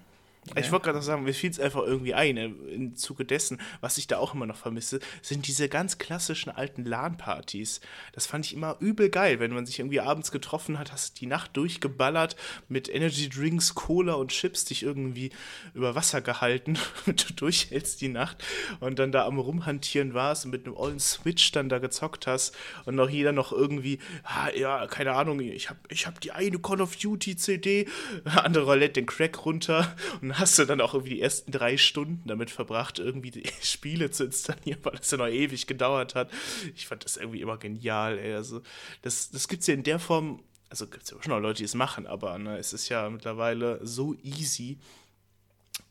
Ich 0.53 0.71
wollte 0.71 0.85
gerade 0.85 1.01
sagen, 1.01 1.23
mir 1.23 1.33
fiel 1.33 1.49
es 1.49 1.59
einfach 1.59 1.81
irgendwie 1.81 2.13
ein, 2.13 2.37
äh, 2.37 2.45
im 2.45 2.95
Zuge 2.95 3.25
dessen, 3.25 3.59
was 3.81 3.97
ich 3.97 4.05
da 4.05 4.19
auch 4.19 4.35
immer 4.35 4.45
noch 4.45 4.57
vermisse, 4.57 4.99
sind 5.23 5.47
diese 5.47 5.69
ganz 5.69 5.97
klassischen 5.97 6.51
alten 6.51 6.85
LAN-Partys. 6.85 7.81
Das 8.13 8.27
fand 8.27 8.45
ich 8.45 8.53
immer 8.53 8.77
übel 8.79 9.09
geil, 9.09 9.39
wenn 9.39 9.53
man 9.53 9.65
sich 9.65 9.79
irgendwie 9.79 10.01
abends 10.01 10.31
getroffen 10.31 10.77
hat, 10.77 10.91
hast 10.91 11.19
die 11.19 11.25
Nacht 11.25 11.57
durchgeballert 11.57 12.35
mit 12.69 12.93
Energy 12.93 13.27
Drinks, 13.27 13.73
Cola 13.73 14.13
und 14.13 14.29
Chips, 14.29 14.65
dich 14.65 14.83
irgendwie 14.83 15.31
über 15.73 15.95
Wasser 15.95 16.21
gehalten, 16.21 16.77
damit 17.05 17.27
du 17.27 17.33
durchhältst 17.33 17.99
die 18.01 18.09
Nacht 18.09 18.43
und 18.79 18.99
dann 18.99 19.11
da 19.11 19.25
am 19.25 19.39
Rumhantieren 19.39 20.13
warst 20.13 20.45
und 20.45 20.51
mit 20.51 20.67
einem 20.67 20.77
ollen 20.77 20.99
Switch 20.99 21.51
dann 21.53 21.69
da 21.69 21.79
gezockt 21.79 22.27
hast 22.27 22.55
und 22.85 22.93
noch 22.93 23.09
jeder 23.09 23.31
noch 23.31 23.51
irgendwie, 23.51 23.97
ah, 24.23 24.49
ja, 24.55 24.85
keine 24.85 25.13
Ahnung, 25.13 25.39
ich 25.39 25.71
hab, 25.71 25.77
ich 25.89 26.05
hab 26.05 26.21
die 26.21 26.33
eine 26.33 26.59
Call 26.59 26.81
of 26.81 26.95
Duty 26.95 27.35
CD, 27.35 27.87
andere 28.25 28.75
lädt 28.75 28.95
den 28.95 29.07
Crack 29.07 29.43
runter 29.43 29.95
und 30.21 30.34
hast 30.37 30.57
du 30.59 30.65
dann 30.65 30.81
auch 30.81 30.93
irgendwie 30.93 31.15
die 31.15 31.21
ersten 31.21 31.51
drei 31.51 31.77
Stunden 31.77 32.27
damit 32.27 32.51
verbracht, 32.51 32.99
irgendwie 32.99 33.31
die 33.31 33.43
Spiele 33.61 34.11
zu 34.11 34.25
installieren, 34.25 34.79
weil 34.83 34.95
das 34.95 35.11
ja 35.11 35.17
noch 35.17 35.27
ewig 35.27 35.67
gedauert 35.67 36.15
hat. 36.15 36.31
Ich 36.75 36.87
fand 36.87 37.05
das 37.05 37.17
irgendwie 37.17 37.41
immer 37.41 37.57
genial, 37.57 38.17
ey. 38.17 38.33
Also, 38.33 38.61
das, 39.01 39.31
das 39.31 39.45
es 39.45 39.67
ja 39.67 39.73
in 39.73 39.83
der 39.83 39.99
Form, 39.99 40.43
also 40.69 40.87
gibt 40.87 41.03
es 41.03 41.11
ja 41.11 41.21
schon 41.21 41.31
noch 41.31 41.39
Leute, 41.39 41.59
die 41.59 41.65
es 41.65 41.75
machen, 41.75 42.07
aber 42.07 42.37
ne, 42.37 42.57
es 42.57 42.73
ist 42.73 42.89
ja 42.89 43.09
mittlerweile 43.09 43.79
so 43.85 44.15
easy, 44.23 44.79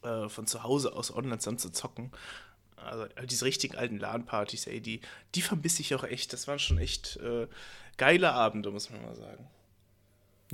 äh, 0.02 0.28
von 0.28 0.46
zu 0.46 0.62
Hause 0.62 0.94
aus 0.94 1.14
online 1.14 1.38
zusammen 1.38 1.58
zu 1.58 1.70
zocken. 1.70 2.10
Also 2.76 3.06
diese 3.24 3.44
richtig 3.44 3.78
alten 3.78 3.98
LAN-Partys, 3.98 4.66
ey, 4.66 4.80
die, 4.80 5.00
die 5.34 5.42
vermisse 5.42 5.80
ich 5.80 5.94
auch 5.94 6.04
echt. 6.04 6.32
Das 6.32 6.46
waren 6.46 6.58
schon 6.58 6.78
echt 6.78 7.16
äh, 7.16 7.46
geile 7.96 8.32
Abende, 8.32 8.70
muss 8.70 8.90
man 8.90 9.02
mal 9.02 9.14
sagen. 9.14 9.48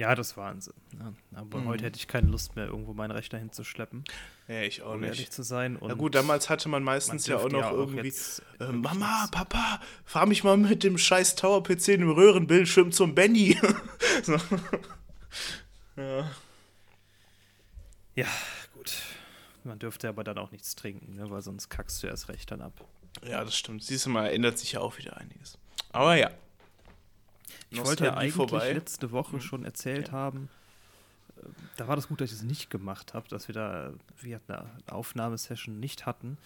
Ja, 0.00 0.14
das 0.14 0.34
war 0.38 0.46
Wahnsinn. 0.46 0.72
Ja, 0.98 1.12
aber 1.38 1.58
mhm. 1.58 1.66
heute 1.66 1.84
hätte 1.84 1.98
ich 1.98 2.08
keine 2.08 2.28
Lust 2.28 2.56
mehr, 2.56 2.64
irgendwo 2.64 2.94
meinen 2.94 3.10
Rechner 3.10 3.38
hinzuschleppen. 3.38 4.02
Ja, 4.48 4.62
ich 4.62 4.80
auch 4.80 4.94
um 4.94 5.00
nicht. 5.00 5.10
ehrlich 5.10 5.30
zu 5.30 5.42
sein. 5.42 5.76
Und 5.76 5.88
Na 5.88 5.94
gut, 5.94 6.14
damals 6.14 6.48
hatte 6.48 6.70
man 6.70 6.82
meistens 6.82 7.28
man 7.28 7.36
ja 7.36 7.44
auch 7.44 7.50
noch 7.50 7.60
ja 7.60 7.70
irgendwie, 7.70 8.06
jetzt, 8.06 8.42
äh, 8.60 8.72
Mama, 8.72 9.28
Papa, 9.30 9.78
fahr 10.06 10.24
mich 10.24 10.42
mal 10.42 10.56
mit 10.56 10.84
dem 10.84 10.96
scheiß 10.96 11.34
Tower-PC 11.34 11.88
in 11.88 12.00
dem 12.00 12.12
Röhrenbildschirm 12.12 12.92
zum 12.92 13.14
Benny. 13.14 13.60
so. 14.22 14.38
Ja. 15.96 16.30
Ja, 18.14 18.28
gut. 18.72 19.02
Man 19.64 19.78
dürfte 19.78 20.08
aber 20.08 20.24
dann 20.24 20.38
auch 20.38 20.50
nichts 20.50 20.76
trinken, 20.76 21.16
ne, 21.16 21.28
weil 21.30 21.42
sonst 21.42 21.68
kackst 21.68 22.02
du 22.02 22.06
erst 22.06 22.30
recht 22.30 22.50
dann 22.50 22.62
ab. 22.62 22.72
Ja, 23.22 23.44
das 23.44 23.54
stimmt. 23.54 23.84
Siehst 23.84 24.06
du 24.06 24.10
mal, 24.10 24.28
ändert 24.28 24.58
sich 24.58 24.72
ja 24.72 24.80
auch 24.80 24.96
wieder 24.96 25.18
einiges. 25.18 25.58
Aber 25.92 26.16
ja. 26.16 26.30
Ich 27.70 27.84
wollte 27.84 28.04
ja 28.04 28.14
eigentlich 28.14 28.34
vorbei. 28.34 28.72
letzte 28.72 29.12
Woche 29.12 29.36
mhm. 29.36 29.40
schon 29.40 29.64
erzählt 29.64 30.08
ja. 30.08 30.12
haben, 30.12 30.48
äh, 31.36 31.42
da 31.76 31.88
war 31.88 31.96
das 31.96 32.08
gut, 32.08 32.20
dass 32.20 32.30
ich 32.30 32.38
es 32.38 32.42
nicht 32.42 32.70
gemacht 32.70 33.14
habe, 33.14 33.28
dass 33.28 33.48
wir 33.48 33.54
da 33.54 33.92
wir 34.20 34.40
eine 34.48 34.68
Aufnahmesession 34.86 35.78
nicht 35.78 36.06
hatten. 36.06 36.36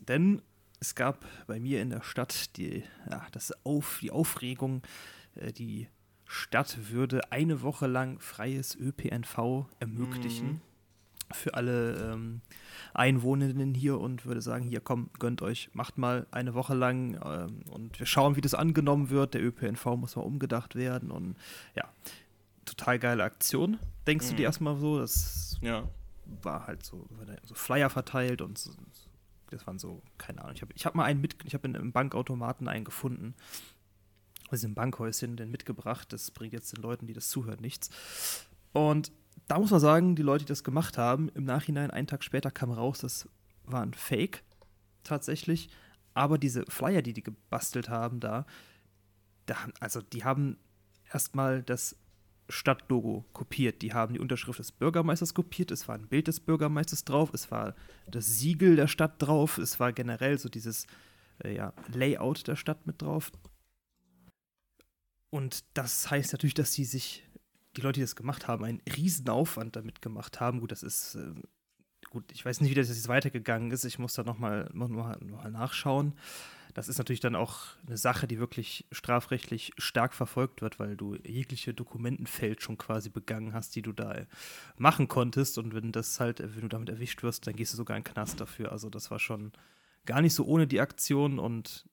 Denn 0.00 0.42
es 0.80 0.94
gab 0.94 1.24
bei 1.46 1.60
mir 1.60 1.80
in 1.82 1.90
der 1.90 2.02
Stadt 2.02 2.56
die, 2.56 2.82
ja, 3.10 3.26
das 3.32 3.52
Auf, 3.64 3.98
die 4.00 4.10
Aufregung, 4.10 4.82
äh, 5.36 5.52
die 5.52 5.88
Stadt 6.26 6.90
würde 6.90 7.32
eine 7.32 7.62
Woche 7.62 7.86
lang 7.86 8.20
freies 8.20 8.76
ÖPNV 8.76 9.66
ermöglichen. 9.80 10.46
Mhm 10.46 10.60
für 11.32 11.54
alle 11.54 12.12
ähm, 12.12 12.40
Einwohnenden 12.94 13.74
hier 13.74 13.98
und 13.98 14.26
würde 14.26 14.42
sagen, 14.42 14.64
hier 14.64 14.80
komm, 14.80 15.10
gönnt 15.18 15.42
euch, 15.42 15.70
macht 15.72 15.98
mal 15.98 16.26
eine 16.30 16.54
Woche 16.54 16.74
lang 16.74 17.20
ähm, 17.24 17.62
und 17.70 17.98
wir 17.98 18.06
schauen, 18.06 18.36
wie 18.36 18.40
das 18.40 18.54
angenommen 18.54 19.10
wird. 19.10 19.34
Der 19.34 19.42
ÖPNV 19.42 19.84
muss 19.96 20.16
mal 20.16 20.22
umgedacht 20.22 20.74
werden 20.74 21.10
und 21.10 21.36
ja, 21.74 21.88
total 22.64 22.98
geile 22.98 23.24
Aktion. 23.24 23.78
Denkst 24.06 24.26
mhm. 24.26 24.30
du 24.30 24.36
dir 24.36 24.42
erstmal 24.44 24.76
so? 24.76 24.98
Das 24.98 25.58
ja. 25.62 25.88
war 26.42 26.66
halt 26.66 26.84
so, 26.84 27.06
so 27.44 27.54
Flyer 27.54 27.90
verteilt 27.90 28.42
und 28.42 28.58
so, 28.58 28.72
das 29.50 29.66
waren 29.66 29.78
so, 29.78 30.02
keine 30.18 30.42
Ahnung. 30.42 30.54
Ich 30.54 30.62
habe 30.62 30.72
ich 30.74 30.86
hab 30.86 30.94
mal 30.94 31.04
einen 31.04 31.20
mit, 31.20 31.36
ich 31.44 31.54
habe 31.54 31.66
in 31.68 31.76
einem 31.76 31.92
Bankautomaten 31.92 32.68
einen 32.68 32.84
gefunden. 32.84 33.34
Also 34.48 34.66
im 34.66 34.74
Bankhäuschen 34.74 35.36
den 35.36 35.50
mitgebracht. 35.50 36.12
Das 36.12 36.30
bringt 36.30 36.52
jetzt 36.52 36.76
den 36.76 36.82
Leuten, 36.82 37.06
die 37.06 37.12
das 37.12 37.28
zuhören, 37.28 37.60
nichts. 37.60 37.90
Und 38.72 39.12
da 39.48 39.58
muss 39.58 39.70
man 39.70 39.80
sagen, 39.80 40.16
die 40.16 40.22
Leute, 40.22 40.44
die 40.44 40.48
das 40.48 40.64
gemacht 40.64 40.98
haben, 40.98 41.28
im 41.30 41.44
Nachhinein, 41.44 41.90
einen 41.90 42.06
Tag 42.06 42.24
später 42.24 42.50
kam 42.50 42.70
raus, 42.70 43.00
das 43.00 43.28
war 43.64 43.82
ein 43.82 43.94
Fake 43.94 44.44
tatsächlich. 45.02 45.68
Aber 46.14 46.38
diese 46.38 46.64
Flyer, 46.66 47.02
die 47.02 47.12
die 47.12 47.22
gebastelt 47.22 47.88
haben 47.88 48.20
da, 48.20 48.46
da, 49.46 49.56
also 49.80 50.00
die 50.00 50.24
haben 50.24 50.58
erstmal 51.12 51.62
das 51.62 51.96
Stadtlogo 52.50 53.24
kopiert. 53.32 53.82
Die 53.82 53.92
haben 53.92 54.14
die 54.14 54.20
Unterschrift 54.20 54.58
des 54.58 54.72
Bürgermeisters 54.72 55.34
kopiert. 55.34 55.70
Es 55.70 55.88
war 55.88 55.94
ein 55.94 56.08
Bild 56.08 56.28
des 56.28 56.40
Bürgermeisters 56.40 57.04
drauf. 57.04 57.30
Es 57.32 57.50
war 57.50 57.74
das 58.10 58.26
Siegel 58.26 58.76
der 58.76 58.88
Stadt 58.88 59.14
drauf. 59.18 59.58
Es 59.58 59.80
war 59.80 59.92
generell 59.92 60.38
so 60.38 60.48
dieses 60.48 60.86
äh, 61.44 61.54
ja, 61.54 61.72
Layout 61.92 62.46
der 62.46 62.56
Stadt 62.56 62.86
mit 62.86 63.02
drauf. 63.02 63.30
Und 65.30 65.64
das 65.74 66.10
heißt 66.10 66.32
natürlich, 66.32 66.54
dass 66.54 66.72
sie 66.72 66.84
sich, 66.84 67.24
die 67.76 67.80
Leute, 67.80 68.00
die 68.00 68.04
das 68.04 68.16
gemacht 68.16 68.48
haben, 68.48 68.64
einen 68.64 68.82
Riesenaufwand 68.96 69.76
damit 69.76 70.02
gemacht 70.02 70.40
haben. 70.40 70.60
Gut, 70.60 70.72
das 70.72 70.82
ist, 70.82 71.14
äh, 71.14 71.34
gut, 72.10 72.30
ich 72.32 72.44
weiß 72.44 72.60
nicht, 72.60 72.70
wie 72.70 72.74
das 72.74 72.88
jetzt 72.88 73.08
weitergegangen 73.08 73.70
ist. 73.70 73.84
Ich 73.84 73.98
muss 73.98 74.14
da 74.14 74.22
nochmal 74.22 74.68
noch 74.72 74.88
mal, 74.88 75.18
noch 75.20 75.42
mal 75.42 75.50
nachschauen. 75.50 76.14
Das 76.74 76.88
ist 76.88 76.98
natürlich 76.98 77.20
dann 77.20 77.34
auch 77.34 77.58
eine 77.86 77.96
Sache, 77.96 78.28
die 78.28 78.38
wirklich 78.38 78.86
strafrechtlich 78.92 79.72
stark 79.76 80.14
verfolgt 80.14 80.62
wird, 80.62 80.78
weil 80.78 80.96
du 80.96 81.16
jegliche 81.16 81.74
Dokumentenfälschung 81.74 82.78
quasi 82.78 83.10
begangen 83.10 83.54
hast, 83.54 83.74
die 83.74 83.82
du 83.82 83.92
da 83.92 84.26
machen 84.76 85.08
konntest. 85.08 85.58
Und 85.58 85.74
wenn 85.74 85.90
das 85.90 86.20
halt, 86.20 86.40
wenn 86.40 86.62
du 86.62 86.68
damit 86.68 86.88
erwischt 86.88 87.22
wirst, 87.22 87.46
dann 87.46 87.56
gehst 87.56 87.72
du 87.72 87.76
sogar 87.76 87.96
in 87.96 88.04
den 88.04 88.12
Knast 88.12 88.40
dafür. 88.40 88.70
Also 88.70 88.88
das 88.88 89.10
war 89.10 89.18
schon 89.18 89.52
gar 90.06 90.22
nicht 90.22 90.34
so 90.34 90.44
ohne 90.44 90.66
die 90.66 90.80
Aktion 90.80 91.38
und 91.38 91.88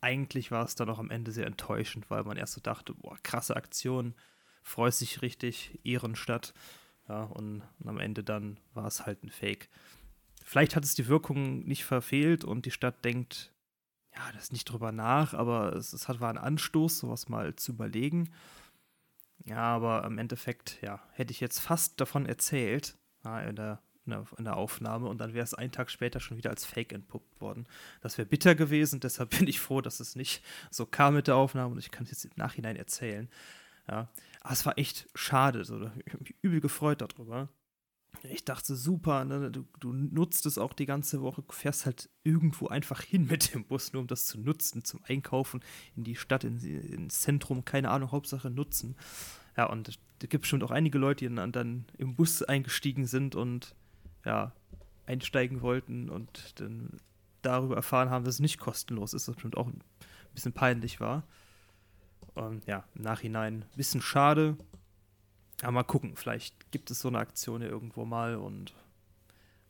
eigentlich 0.00 0.50
war 0.50 0.64
es 0.64 0.74
dann 0.74 0.90
auch 0.90 0.98
am 0.98 1.10
Ende 1.10 1.32
sehr 1.32 1.46
enttäuschend, 1.46 2.10
weil 2.10 2.24
man 2.24 2.36
erst 2.36 2.52
so 2.52 2.60
dachte, 2.60 2.94
boah, 2.94 3.16
krasse 3.22 3.56
Aktion, 3.56 4.14
freut 4.64 4.94
sich 4.94 5.22
richtig, 5.22 5.78
Ehrenstadt. 5.84 6.54
Ja, 7.08 7.24
und, 7.24 7.62
und 7.78 7.88
am 7.88 8.00
Ende 8.00 8.24
dann 8.24 8.58
war 8.72 8.86
es 8.86 9.06
halt 9.06 9.22
ein 9.22 9.30
Fake. 9.30 9.68
Vielleicht 10.42 10.74
hat 10.74 10.84
es 10.84 10.94
die 10.94 11.06
Wirkung 11.06 11.64
nicht 11.64 11.84
verfehlt 11.84 12.44
und 12.44 12.66
die 12.66 12.70
Stadt 12.70 13.04
denkt, 13.04 13.52
ja, 14.14 14.32
das 14.32 14.52
nicht 14.52 14.64
drüber 14.64 14.92
nach, 14.92 15.34
aber 15.34 15.74
es, 15.74 15.92
es 15.92 16.08
hat, 16.08 16.20
war 16.20 16.30
ein 16.30 16.38
Anstoß, 16.38 16.98
sowas 17.00 17.28
mal 17.28 17.54
zu 17.56 17.72
überlegen. 17.72 18.30
Ja, 19.44 19.58
aber 19.58 20.04
im 20.04 20.18
Endeffekt, 20.18 20.78
ja, 20.82 21.02
hätte 21.12 21.32
ich 21.32 21.40
jetzt 21.40 21.58
fast 21.58 22.00
davon 22.00 22.26
erzählt, 22.26 22.96
ja, 23.24 23.40
in, 23.40 23.56
der, 23.56 23.82
in, 24.06 24.10
der, 24.10 24.26
in 24.38 24.44
der 24.44 24.56
Aufnahme, 24.56 25.08
und 25.08 25.18
dann 25.18 25.34
wäre 25.34 25.44
es 25.44 25.54
einen 25.54 25.72
Tag 25.72 25.90
später 25.90 26.20
schon 26.20 26.36
wieder 26.36 26.50
als 26.50 26.64
Fake 26.64 26.92
entpuppt 26.92 27.40
worden. 27.40 27.66
Das 28.00 28.16
wäre 28.16 28.26
bitter 28.26 28.54
gewesen, 28.54 29.00
deshalb 29.00 29.30
bin 29.38 29.48
ich 29.48 29.60
froh, 29.60 29.80
dass 29.80 30.00
es 30.00 30.16
nicht 30.16 30.42
so 30.70 30.86
kam 30.86 31.14
mit 31.14 31.26
der 31.26 31.36
Aufnahme 31.36 31.72
und 31.72 31.78
ich 31.78 31.90
kann 31.90 32.04
es 32.04 32.10
jetzt 32.10 32.24
im 32.24 32.32
Nachhinein 32.36 32.76
erzählen. 32.76 33.28
Ja, 33.88 34.08
aber 34.44 34.52
es 34.52 34.64
war 34.64 34.78
echt 34.78 35.08
schade, 35.16 35.64
so, 35.64 35.90
ich 36.06 36.12
habe 36.12 36.22
mich 36.22 36.36
übel 36.42 36.60
gefreut 36.60 37.00
darüber 37.00 37.48
ich 38.22 38.44
dachte, 38.44 38.74
super, 38.74 39.24
ne? 39.24 39.50
du, 39.50 39.66
du, 39.80 39.92
nutzt 39.92 40.46
es 40.46 40.58
auch 40.58 40.72
die 40.72 40.86
ganze 40.86 41.20
Woche, 41.20 41.44
fährst 41.50 41.86
halt 41.86 42.08
irgendwo 42.22 42.68
einfach 42.68 43.02
hin 43.02 43.26
mit 43.26 43.54
dem 43.54 43.64
Bus, 43.64 43.92
nur 43.92 44.02
um 44.02 44.06
das 44.06 44.24
zu 44.24 44.38
nutzen, 44.38 44.84
zum 44.84 45.00
Einkaufen, 45.04 45.60
in 45.96 46.04
die 46.04 46.16
Stadt, 46.16 46.44
in, 46.44 46.58
ins 46.58 47.20
Zentrum, 47.20 47.64
keine 47.64 47.90
Ahnung, 47.90 48.12
Hauptsache 48.12 48.50
nutzen. 48.50 48.96
Ja, 49.56 49.66
und 49.66 49.88
es 49.88 49.98
gibt 50.28 50.42
bestimmt 50.42 50.64
auch 50.64 50.70
einige 50.70 50.98
Leute, 50.98 51.28
die 51.28 51.34
dann, 51.34 51.52
dann 51.52 51.84
im 51.98 52.14
Bus 52.16 52.42
eingestiegen 52.42 53.06
sind 53.06 53.34
und 53.34 53.74
ja, 54.24 54.52
einsteigen 55.06 55.60
wollten 55.60 56.08
und 56.08 56.60
dann 56.60 56.96
darüber 57.42 57.76
erfahren 57.76 58.08
haben, 58.08 58.24
dass 58.24 58.36
es 58.36 58.40
nicht 58.40 58.58
kostenlos 58.58 59.12
ist, 59.12 59.28
was 59.28 59.34
bestimmt 59.34 59.56
auch 59.56 59.66
ein 59.66 59.80
bisschen 60.32 60.52
peinlich 60.52 60.98
war. 60.98 61.24
Und 62.34 62.66
ja, 62.66 62.84
im 62.94 63.02
Nachhinein 63.02 63.62
ein 63.62 63.76
bisschen 63.76 64.02
schade, 64.02 64.56
ja, 65.62 65.70
mal 65.70 65.84
gucken, 65.84 66.16
vielleicht 66.16 66.70
gibt 66.72 66.90
es 66.90 67.00
so 67.00 67.08
eine 67.08 67.18
Aktion 67.18 67.62
ja 67.62 67.68
irgendwo 67.68 68.04
mal 68.04 68.36
und 68.36 68.74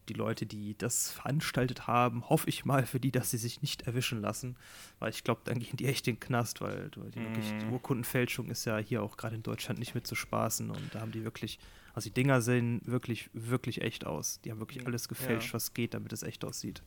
die 0.08 0.14
Leute, 0.14 0.44
die 0.44 0.76
das 0.76 1.10
veranstaltet 1.10 1.86
haben, 1.86 2.28
hoffe 2.28 2.48
ich 2.48 2.64
mal 2.64 2.84
für 2.84 3.00
die, 3.00 3.10
dass 3.10 3.30
sie 3.30 3.38
sich 3.38 3.62
nicht 3.62 3.82
erwischen 3.82 4.20
lassen, 4.20 4.56
weil 4.98 5.10
ich 5.10 5.24
glaube, 5.24 5.42
dann 5.44 5.58
gehen 5.58 5.76
die 5.76 5.86
echt 5.86 6.06
in 6.08 6.16
den 6.16 6.20
Knast, 6.20 6.60
weil 6.60 6.90
die, 6.90 7.20
wirklich, 7.20 7.48
die 7.60 7.66
mhm. 7.66 7.72
Urkundenfälschung 7.72 8.50
ist 8.50 8.64
ja 8.64 8.78
hier 8.78 9.02
auch 9.02 9.16
gerade 9.16 9.36
in 9.36 9.42
Deutschland 9.42 9.78
nicht 9.78 9.94
mit 9.94 10.06
zu 10.06 10.14
spaßen 10.14 10.70
und 10.70 10.94
da 10.94 11.00
haben 11.00 11.12
die 11.12 11.24
wirklich, 11.24 11.58
also 11.94 12.10
die 12.10 12.14
Dinger 12.14 12.42
sehen 12.42 12.82
wirklich, 12.84 13.30
wirklich 13.32 13.80
echt 13.80 14.04
aus. 14.04 14.40
Die 14.42 14.50
haben 14.50 14.58
wirklich 14.58 14.86
alles 14.86 15.08
gefälscht, 15.08 15.48
ja. 15.48 15.54
was 15.54 15.72
geht, 15.72 15.94
damit 15.94 16.12
es 16.12 16.22
echt 16.22 16.44
aussieht. 16.44 16.82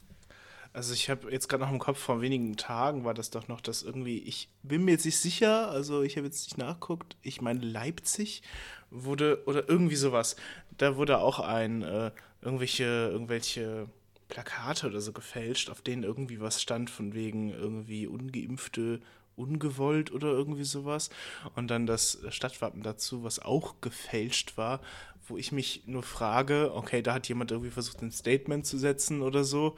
Also 0.73 0.93
ich 0.93 1.09
habe 1.09 1.31
jetzt 1.31 1.47
gerade 1.47 1.63
noch 1.63 1.71
im 1.71 1.79
Kopf, 1.79 1.99
vor 1.99 2.21
wenigen 2.21 2.57
Tagen 2.57 3.03
war 3.03 3.13
das 3.13 3.29
doch 3.29 3.47
noch, 3.47 3.61
dass 3.61 3.83
irgendwie, 3.83 4.19
ich 4.19 4.49
bin 4.63 4.85
mir 4.85 4.91
jetzt 4.91 5.05
nicht 5.05 5.17
sicher, 5.17 5.69
also 5.69 6.03
ich 6.03 6.17
habe 6.17 6.27
jetzt 6.27 6.43
nicht 6.45 6.57
nachgeguckt, 6.57 7.17
ich 7.21 7.41
meine 7.41 7.61
Leipzig 7.61 8.43
wurde, 8.91 9.43
oder 9.45 9.67
irgendwie 9.67 9.95
sowas, 9.95 10.35
da 10.77 10.97
wurde 10.97 11.19
auch 11.19 11.39
ein, 11.39 11.81
äh, 11.81 12.11
irgendwelche, 12.41 12.83
irgendwelche 12.83 13.89
Plakate 14.27 14.87
oder 14.87 15.01
so 15.01 15.13
gefälscht, 15.13 15.69
auf 15.69 15.81
denen 15.81 16.03
irgendwie 16.03 16.39
was 16.39 16.61
stand 16.61 16.89
von 16.89 17.13
wegen 17.13 17.49
irgendwie 17.49 18.07
ungeimpfte 18.07 18.99
ungewollt 19.37 20.11
oder 20.11 20.29
irgendwie 20.29 20.63
sowas. 20.63 21.09
Und 21.55 21.69
dann 21.69 21.85
das 21.85 22.19
Stadtwappen 22.29 22.81
dazu, 22.81 23.23
was 23.23 23.39
auch 23.39 23.79
gefälscht 23.81 24.57
war, 24.57 24.81
wo 25.27 25.37
ich 25.37 25.51
mich 25.51 25.83
nur 25.85 26.03
frage, 26.03 26.71
okay, 26.73 27.01
da 27.01 27.13
hat 27.13 27.27
jemand 27.29 27.51
irgendwie 27.51 27.69
versucht, 27.71 28.01
ein 28.01 28.11
Statement 28.11 28.65
zu 28.65 28.77
setzen 28.77 29.21
oder 29.21 29.43
so. 29.43 29.75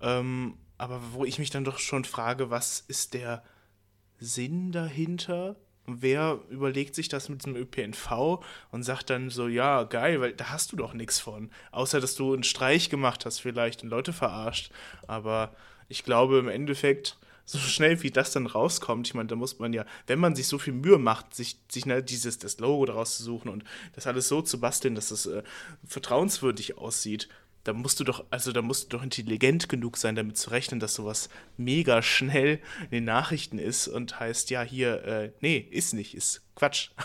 Ähm, 0.00 0.56
aber 0.78 1.00
wo 1.12 1.24
ich 1.24 1.38
mich 1.38 1.50
dann 1.50 1.64
doch 1.64 1.78
schon 1.78 2.04
frage, 2.04 2.50
was 2.50 2.80
ist 2.88 3.14
der 3.14 3.42
Sinn 4.18 4.72
dahinter? 4.72 5.56
Wer 5.86 6.40
überlegt 6.48 6.94
sich 6.94 7.08
das 7.08 7.28
mit 7.28 7.42
diesem 7.42 7.56
ÖPNV 7.56 8.40
und 8.70 8.82
sagt 8.82 9.10
dann 9.10 9.30
so, 9.30 9.48
ja, 9.48 9.82
geil, 9.84 10.20
weil 10.20 10.32
da 10.32 10.50
hast 10.50 10.72
du 10.72 10.76
doch 10.76 10.94
nichts 10.94 11.18
von. 11.18 11.50
Außer, 11.72 12.00
dass 12.00 12.14
du 12.14 12.32
einen 12.32 12.44
Streich 12.44 12.90
gemacht 12.90 13.26
hast 13.26 13.40
vielleicht 13.40 13.82
und 13.82 13.88
Leute 13.88 14.12
verarscht. 14.12 14.70
Aber 15.06 15.54
ich 15.88 16.04
glaube 16.04 16.38
im 16.38 16.48
Endeffekt, 16.48 17.18
so 17.50 17.58
schnell 17.58 18.02
wie 18.02 18.10
das 18.10 18.32
dann 18.32 18.46
rauskommt, 18.46 19.08
ich 19.08 19.14
meine, 19.14 19.26
da 19.26 19.36
muss 19.36 19.58
man 19.58 19.72
ja, 19.72 19.84
wenn 20.06 20.18
man 20.18 20.36
sich 20.36 20.46
so 20.46 20.58
viel 20.58 20.72
Mühe 20.72 20.98
macht, 20.98 21.34
sich, 21.34 21.58
sich 21.70 21.84
ne, 21.84 22.02
dieses, 22.02 22.38
das 22.38 22.58
Logo 22.58 22.86
daraus 22.86 23.16
zu 23.16 23.22
suchen 23.24 23.48
und 23.48 23.64
das 23.94 24.06
alles 24.06 24.28
so 24.28 24.40
zu 24.42 24.60
basteln, 24.60 24.94
dass 24.94 25.10
es 25.10 25.26
äh, 25.26 25.42
vertrauenswürdig 25.84 26.78
aussieht, 26.78 27.28
da 27.64 27.72
musst 27.74 28.00
du 28.00 28.04
doch, 28.04 28.24
also 28.30 28.52
da 28.52 28.62
musst 28.62 28.84
du 28.84 28.96
doch 28.96 29.02
intelligent 29.02 29.68
genug 29.68 29.96
sein, 29.96 30.14
damit 30.14 30.38
zu 30.38 30.50
rechnen, 30.50 30.80
dass 30.80 30.94
sowas 30.94 31.28
mega 31.56 32.02
schnell 32.02 32.60
in 32.84 32.90
den 32.90 33.04
Nachrichten 33.04 33.58
ist 33.58 33.86
und 33.88 34.18
heißt, 34.18 34.50
ja, 34.50 34.62
hier, 34.62 35.04
äh, 35.04 35.32
nee, 35.40 35.58
ist 35.58 35.92
nicht, 35.92 36.14
ist 36.14 36.42
Quatsch. 36.54 36.90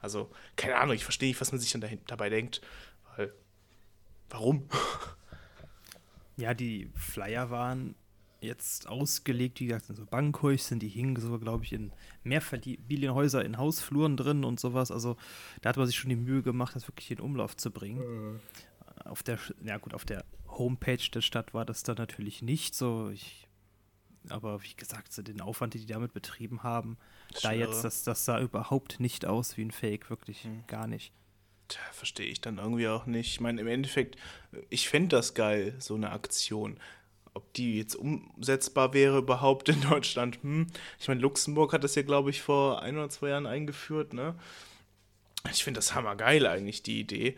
Also, 0.00 0.30
keine 0.56 0.76
Ahnung, 0.76 0.94
ich 0.94 1.04
verstehe 1.04 1.28
nicht, 1.28 1.38
was 1.38 1.52
man 1.52 1.60
sich 1.60 1.70
dann 1.70 1.82
dahin, 1.82 2.00
dabei 2.06 2.30
denkt, 2.30 2.62
weil, 3.16 3.32
warum? 4.30 4.68
Ja, 6.38 6.54
die 6.54 6.90
Flyer 6.94 7.50
waren 7.50 7.94
jetzt 8.40 8.88
ausgelegt, 8.88 9.60
wie 9.60 9.66
gesagt, 9.66 9.90
in 9.90 9.96
so 9.96 10.04
Bankhäuschen, 10.06 10.78
die 10.78 10.88
hingen 10.88 11.16
so, 11.16 11.38
glaube 11.38 11.64
ich, 11.64 11.72
in 11.72 11.92
Mehrfamilienhäuser 12.24 13.44
in 13.44 13.58
Hausfluren 13.58 14.16
drin 14.16 14.44
und 14.44 14.60
sowas. 14.60 14.90
Also 14.90 15.16
da 15.62 15.70
hat 15.70 15.76
man 15.78 15.86
sich 15.86 15.96
schon 15.96 16.10
die 16.10 16.16
Mühe 16.16 16.42
gemacht, 16.42 16.74
das 16.74 16.88
wirklich 16.88 17.10
in 17.10 17.20
Umlauf 17.20 17.56
zu 17.56 17.70
bringen. 17.70 18.32
Mhm 18.32 18.40
auf 19.04 19.22
der, 19.22 19.38
ja 19.62 19.78
gut, 19.78 19.94
auf 19.94 20.04
der 20.04 20.24
Homepage 20.46 21.10
der 21.12 21.20
Stadt 21.20 21.54
war 21.54 21.64
das 21.64 21.82
dann 21.82 21.96
natürlich 21.96 22.42
nicht 22.42 22.74
so. 22.74 23.10
Ich, 23.10 23.46
aber 24.28 24.62
wie 24.62 24.74
gesagt, 24.74 25.12
so 25.12 25.22
den 25.22 25.40
Aufwand, 25.40 25.74
den 25.74 25.82
die 25.82 25.86
damit 25.86 26.12
betrieben 26.12 26.62
haben, 26.62 26.96
da 27.42 27.52
jetzt, 27.52 27.84
das, 27.84 28.02
das 28.04 28.24
sah 28.24 28.40
überhaupt 28.40 29.00
nicht 29.00 29.26
aus 29.26 29.56
wie 29.56 29.64
ein 29.64 29.70
Fake, 29.70 30.10
wirklich 30.10 30.44
hm. 30.44 30.64
gar 30.66 30.86
nicht. 30.86 31.12
Tja, 31.68 31.82
verstehe 31.92 32.26
ich 32.26 32.40
dann 32.40 32.58
irgendwie 32.58 32.88
auch 32.88 33.06
nicht. 33.06 33.32
Ich 33.32 33.40
meine, 33.40 33.60
im 33.60 33.66
Endeffekt, 33.66 34.16
ich 34.70 34.88
fände 34.88 35.16
das 35.16 35.34
geil, 35.34 35.74
so 35.78 35.94
eine 35.94 36.10
Aktion. 36.10 36.78
Ob 37.34 37.52
die 37.54 37.76
jetzt 37.76 37.96
umsetzbar 37.96 38.94
wäre 38.94 39.18
überhaupt 39.18 39.68
in 39.68 39.80
Deutschland, 39.82 40.42
hm. 40.42 40.68
Ich 40.98 41.08
meine, 41.08 41.20
Luxemburg 41.20 41.72
hat 41.72 41.84
das 41.84 41.94
ja, 41.94 42.02
glaube 42.02 42.30
ich, 42.30 42.40
vor 42.40 42.82
ein 42.82 42.96
oder 42.96 43.10
zwei 43.10 43.30
Jahren 43.30 43.46
eingeführt, 43.46 44.12
ne? 44.12 44.36
Ich 45.52 45.62
finde 45.62 45.78
das 45.78 45.94
hammergeil 45.94 46.46
eigentlich, 46.46 46.82
die 46.82 47.00
Idee. 47.00 47.36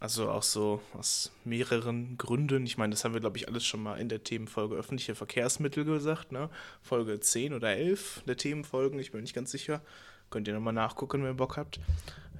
Also 0.00 0.30
auch 0.30 0.44
so 0.44 0.80
aus 0.94 1.32
mehreren 1.44 2.16
Gründen. 2.18 2.64
Ich 2.66 2.78
meine, 2.78 2.92
das 2.92 3.04
haben 3.04 3.14
wir, 3.14 3.20
glaube 3.20 3.36
ich, 3.36 3.48
alles 3.48 3.66
schon 3.66 3.82
mal 3.82 3.96
in 3.96 4.08
der 4.08 4.22
Themenfolge 4.22 4.76
öffentliche 4.76 5.16
Verkehrsmittel 5.16 5.84
gesagt, 5.84 6.30
ne? 6.30 6.50
Folge 6.82 7.18
10 7.18 7.52
oder 7.52 7.70
11 7.70 8.22
der 8.26 8.36
Themenfolgen, 8.36 9.00
ich 9.00 9.10
bin 9.10 9.22
nicht 9.22 9.34
ganz 9.34 9.50
sicher. 9.50 9.82
Könnt 10.30 10.46
ihr 10.46 10.54
nochmal 10.54 10.72
nachgucken, 10.72 11.22
wenn 11.22 11.32
ihr 11.32 11.34
Bock 11.34 11.56
habt. 11.56 11.80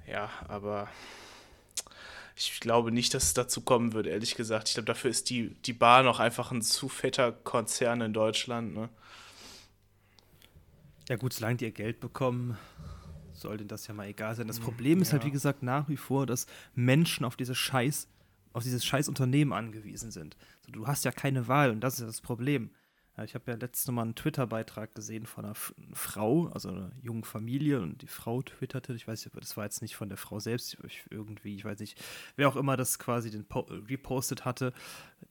Ja, 0.06 0.30
aber 0.46 0.88
ich 2.36 2.60
glaube 2.60 2.92
nicht, 2.92 3.12
dass 3.14 3.24
es 3.24 3.34
dazu 3.34 3.62
kommen 3.62 3.92
wird, 3.92 4.06
ehrlich 4.06 4.36
gesagt. 4.36 4.68
Ich 4.68 4.74
glaube, 4.74 4.86
dafür 4.86 5.10
ist 5.10 5.28
die, 5.28 5.50
die 5.64 5.72
Bahn 5.72 6.06
auch 6.06 6.20
einfach 6.20 6.52
ein 6.52 6.62
zu 6.62 6.88
fetter 6.88 7.32
Konzern 7.32 8.00
in 8.02 8.12
Deutschland, 8.12 8.74
ne? 8.74 8.88
Ja 11.08 11.16
gut, 11.16 11.32
solange 11.32 11.56
die 11.56 11.64
ihr 11.64 11.72
Geld 11.72 11.98
bekommen, 11.98 12.56
soll 13.40 13.56
denn 13.56 13.68
das 13.68 13.86
ja 13.86 13.94
mal 13.94 14.06
egal 14.06 14.34
sein. 14.34 14.46
Das 14.46 14.60
mhm, 14.60 14.64
Problem 14.64 15.02
ist 15.02 15.12
halt, 15.12 15.24
wie 15.24 15.30
gesagt, 15.30 15.62
nach 15.62 15.88
wie 15.88 15.96
vor, 15.96 16.26
dass 16.26 16.46
Menschen 16.74 17.24
auf 17.24 17.36
diese 17.36 17.54
Scheiß, 17.54 18.08
auf 18.52 18.62
dieses 18.62 18.84
scheiß 18.84 19.08
Unternehmen 19.08 19.52
angewiesen 19.52 20.10
sind. 20.10 20.36
Also, 20.60 20.72
du 20.72 20.86
hast 20.86 21.04
ja 21.04 21.12
keine 21.12 21.48
Wahl 21.48 21.70
und 21.70 21.80
das 21.80 22.00
ist 22.00 22.06
das 22.06 22.20
Problem. 22.20 22.70
Ich 23.24 23.34
habe 23.34 23.50
ja 23.50 23.56
letztes 23.56 23.90
Mal 23.92 24.02
einen 24.02 24.14
Twitter-Beitrag 24.14 24.94
gesehen 24.94 25.26
von 25.26 25.44
einer 25.44 25.56
Frau, 25.92 26.46
also 26.48 26.68
einer 26.68 26.92
jungen 27.02 27.24
Familie, 27.24 27.80
und 27.80 28.02
die 28.02 28.06
Frau 28.06 28.42
twitterte, 28.42 28.94
ich 28.94 29.08
weiß 29.08 29.24
nicht, 29.24 29.36
das 29.36 29.56
war 29.56 29.64
jetzt 29.64 29.82
nicht 29.82 29.96
von 29.96 30.08
der 30.08 30.18
Frau 30.18 30.38
selbst, 30.38 30.76
ich, 30.86 31.04
irgendwie, 31.10 31.56
ich 31.56 31.64
weiß 31.64 31.80
nicht, 31.80 32.00
wer 32.36 32.48
auch 32.48 32.56
immer 32.56 32.76
das 32.76 32.98
quasi 32.98 33.30
den 33.30 33.44
po 33.44 33.60
repostet 33.60 34.44
hatte, 34.44 34.72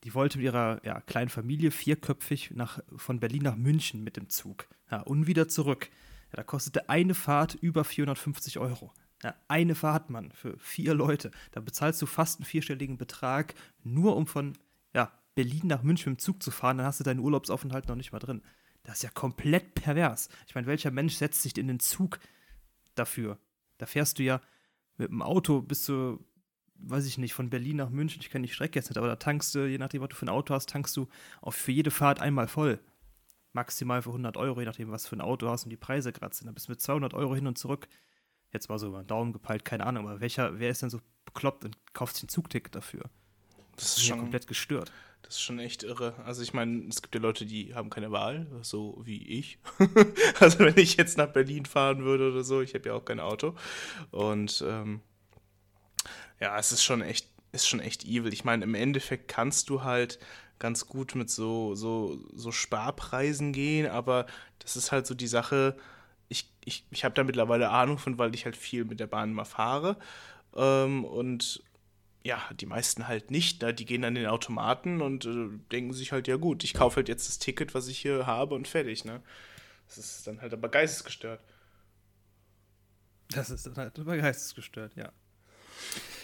die 0.04 0.14
wollte 0.14 0.38
mit 0.38 0.46
ihrer 0.46 0.82
ja, 0.84 1.00
kleinen 1.02 1.30
Familie 1.30 1.72
vierköpfig 1.72 2.52
nach, 2.52 2.80
von 2.96 3.20
Berlin 3.20 3.44
nach 3.44 3.56
München 3.56 4.04
mit 4.04 4.18
dem 4.18 4.30
Zug. 4.30 4.68
Ja, 4.92 5.02
und 5.02 5.28
wieder 5.28 5.48
zurück. 5.48 5.90
Ja, 6.32 6.38
da 6.38 6.44
kostete 6.44 6.90
eine 6.90 7.14
Fahrt 7.14 7.56
über 7.56 7.84
450 7.84 8.60
Euro. 8.60 8.92
Ja, 9.24 9.36
eine 9.48 9.74
Fahrt, 9.74 10.10
Mann, 10.10 10.32
für 10.32 10.58
vier 10.60 10.94
Leute. 10.94 11.32
Da 11.52 11.60
bezahlst 11.60 12.02
du 12.02 12.06
fast 12.06 12.40
einen 12.40 12.46
vierstelligen 12.46 12.98
Betrag, 12.98 13.56
nur 13.84 14.16
um 14.16 14.28
von 14.28 14.54
ja, 14.94 15.12
Berlin 15.34 15.64
nach 15.66 15.82
München 15.82 16.12
mit 16.12 16.20
dem 16.20 16.24
Zug 16.24 16.44
zu 16.44 16.52
fahren. 16.52 16.78
Dann 16.78 16.86
hast 16.86 17.00
du 17.00 17.04
deinen 17.04 17.20
Urlaubsaufenthalt 17.20 17.88
noch 17.88 17.96
nicht 17.96 18.12
mal 18.12 18.20
drin. 18.20 18.44
Das 18.84 18.98
ist 18.98 19.04
ja 19.04 19.10
komplett 19.10 19.74
pervers. 19.74 20.30
Ich 20.48 20.56
meine, 20.56 20.68
welcher 20.68 20.92
Mensch 20.92 21.16
setzt 21.16 21.42
sich 21.42 21.58
in 21.58 21.68
den 21.68 21.80
Zug 21.80 22.20
dafür? 22.96 23.40
Da 23.80 23.86
fährst 23.86 24.20
du 24.20 24.24
ja 24.24 24.40
mit 24.98 25.10
dem 25.10 25.22
Auto 25.22 25.62
bis 25.62 25.84
zu, 25.84 26.24
weiß 26.76 27.06
ich 27.06 27.18
nicht, 27.18 27.34
von 27.34 27.50
Berlin 27.50 27.78
nach 27.78 27.90
München. 27.90 28.22
Ich 28.22 28.30
kenne 28.30 28.46
die 28.48 28.54
Strecke 28.54 28.78
jetzt 28.78 28.90
nicht, 28.90 28.98
aber 28.98 29.08
da 29.08 29.16
tankst 29.16 29.54
du, 29.56 29.68
je 29.68 29.78
nachdem, 29.78 30.02
was 30.02 30.10
du 30.10 30.16
für 30.16 30.26
ein 30.26 30.30
Auto 30.30 30.54
hast, 30.54 30.70
tankst 30.70 30.96
du 30.96 31.08
auf 31.42 31.56
für 31.56 31.72
jede 31.72 31.92
Fahrt 31.92 32.22
einmal 32.22 32.48
voll. 32.48 32.80
Maximal 33.58 34.04
für 34.04 34.10
100 34.10 34.38
Euro, 34.38 34.60
je 34.60 34.68
nachdem, 34.68 34.92
was 34.92 35.08
für 35.08 35.16
ein 35.16 35.22
Auto 35.22 35.50
hast 35.50 35.64
und 35.64 35.72
die 35.72 35.78
Preise 35.78 36.14
gerade 36.14 36.36
sind. 36.36 36.46
Da 36.46 36.52
bist 36.52 36.68
du 36.68 36.72
mit 36.72 36.82
200 36.82 37.16
Euro 37.16 37.34
hin 37.34 37.48
und 37.48 37.58
zurück 37.58 37.88
jetzt 38.54 38.70
mal 38.70 38.78
so 38.78 38.88
über 38.88 39.02
den 39.02 39.08
Daumen 39.08 39.34
gepeilt, 39.34 39.66
keine 39.66 39.86
Ahnung, 39.86 40.08
aber 40.08 40.22
welcher, 40.22 40.60
wer 40.60 40.70
ist 40.70 40.82
denn 40.82 40.90
so 40.90 41.00
bekloppt 41.26 41.66
und 41.66 41.78
kauft 41.94 42.16
sich 42.16 42.26
ein 42.26 42.30
Zugticket 42.30 42.76
dafür? 42.76 43.02
Das, 43.76 43.86
das 43.86 43.98
ist 43.98 44.06
schon 44.06 44.20
komplett 44.20 44.48
gestört. 44.48 44.92
Das 45.24 45.36
ist 45.36 45.42
schon 45.42 45.60
echt 45.60 45.84
irre. 45.84 46.14
Also 46.24 46.42
ich 46.42 46.54
meine, 46.54 46.88
es 46.88 47.02
gibt 47.02 47.16
ja 47.16 47.20
Leute, 47.20 47.46
die 47.46 47.76
haben 47.76 47.90
keine 47.90 48.12
Wahl, 48.12 48.48
so 48.62 49.02
wie 49.04 49.28
ich. 49.28 49.60
also 50.40 50.60
wenn 50.60 50.78
ich 50.78 50.96
jetzt 50.96 51.18
nach 51.18 51.28
Berlin 51.28 51.66
fahren 51.66 52.04
würde 52.04 52.32
oder 52.32 52.44
so, 52.44 52.62
ich 52.62 52.74
habe 52.76 52.90
ja 52.90 52.94
auch 52.94 53.04
kein 53.04 53.20
Auto. 53.20 53.56
Und 54.12 54.64
ähm, 54.66 55.02
ja, 56.40 56.58
es 56.58 56.72
ist 56.72 56.84
schon 56.84 57.02
echt, 57.02 57.28
ist 57.52 57.68
schon 57.68 57.80
echt 57.80 58.06
evil. 58.06 58.32
Ich 58.32 58.46
meine, 58.46 58.64
im 58.64 58.76
Endeffekt 58.76 59.28
kannst 59.28 59.70
du 59.70 59.84
halt 59.84 60.20
ganz 60.60 60.88
gut 60.88 61.16
mit 61.16 61.30
so, 61.30 61.76
so, 61.76 62.20
so 62.34 62.52
Sparpreisen 62.52 63.54
gehen, 63.54 63.88
aber 63.88 64.26
das 64.60 64.76
ist 64.76 64.92
halt 64.92 65.08
so 65.08 65.14
die 65.14 65.28
Sache, 65.28 65.78
ich, 66.30 66.50
ich, 66.66 66.86
ich 66.92 67.06
habe 67.06 67.16
da 67.16 67.24
mittlerweile 67.24 67.70
Ahnung 67.70 67.98
von, 67.98 68.18
weil 68.18 68.34
ich 68.36 68.46
halt 68.46 68.58
viel 68.58 68.86
mit 68.86 69.00
der 69.00 69.08
Bahn 69.08 69.34
mal 69.34 69.46
fahre. 69.46 69.98
Ähm, 70.56 71.06
und 71.06 71.64
ja, 72.24 72.42
die 72.60 72.66
meisten 72.66 73.08
halt 73.08 73.32
nicht. 73.32 73.62
Ne? 73.62 73.74
Die 73.74 73.86
gehen 73.86 74.04
an 74.04 74.16
den 74.16 74.26
Automaten 74.28 75.02
und 75.02 75.26
äh, 75.26 75.50
denken 75.72 75.94
sich 75.94 76.12
halt, 76.12 76.28
ja 76.28 76.36
gut, 76.36 76.64
ich 76.64 76.74
kaufe 76.74 76.98
halt 76.98 77.08
jetzt 77.08 77.28
das 77.30 77.40
Ticket, 77.40 77.74
was 77.74 77.88
ich 77.88 78.00
hier 78.00 78.26
habe 78.26 78.56
und 78.56 78.68
fertig. 78.68 79.06
Ne? 79.06 79.22
Das 79.88 79.98
ist 79.98 80.28
dann 80.28 80.42
halt 80.42 80.54
aber 80.54 80.70
geistesgestört. 80.70 81.40
Das 83.30 83.50
ist 83.50 83.66
dann 83.66 83.76
halt 83.76 83.98
aber 84.00 84.18
geistesgestört, 84.18 84.96
ja. 84.96 85.12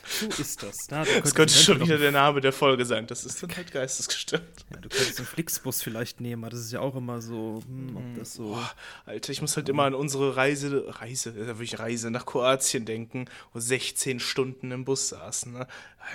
So 0.05 0.27
ist 0.27 0.61
das. 0.61 0.77
Na, 0.89 1.05
das 1.05 1.33
könnte 1.33 1.53
schon 1.53 1.79
wieder 1.79 1.97
der 1.97 2.11
Name 2.11 2.41
der 2.41 2.51
Folge 2.51 2.85
sein. 2.85 3.07
Das 3.07 3.23
ist 3.23 3.41
dann 3.41 3.55
halt 3.55 3.71
geistesgestört. 3.71 4.43
Ja, 4.71 4.79
du 4.79 4.89
könntest 4.89 5.17
einen 5.17 5.27
Flixbus 5.27 5.81
vielleicht 5.81 6.19
nehmen, 6.19 6.43
aber 6.43 6.51
das 6.51 6.61
ist 6.61 6.71
ja 6.71 6.81
auch 6.81 6.95
immer 6.95 7.21
so, 7.21 7.63
hm, 7.65 7.95
ob 7.95 8.19
das 8.19 8.33
so. 8.33 8.49
Boah, 8.49 8.71
Alter, 9.05 9.31
ich 9.31 9.41
muss 9.41 9.55
halt 9.55 9.69
immer 9.69 9.83
an 9.83 9.93
unsere 9.93 10.35
Reise, 10.35 10.85
Reise, 10.99 11.31
da 11.31 11.47
würde 11.47 11.63
ich 11.63 11.79
Reise 11.79 12.11
nach 12.11 12.25
Kroatien 12.25 12.85
denken, 12.85 13.25
wo 13.53 13.59
16 13.59 14.19
Stunden 14.19 14.71
im 14.71 14.85
Bus 14.85 15.09
saßen. 15.09 15.53
Ne? 15.53 15.67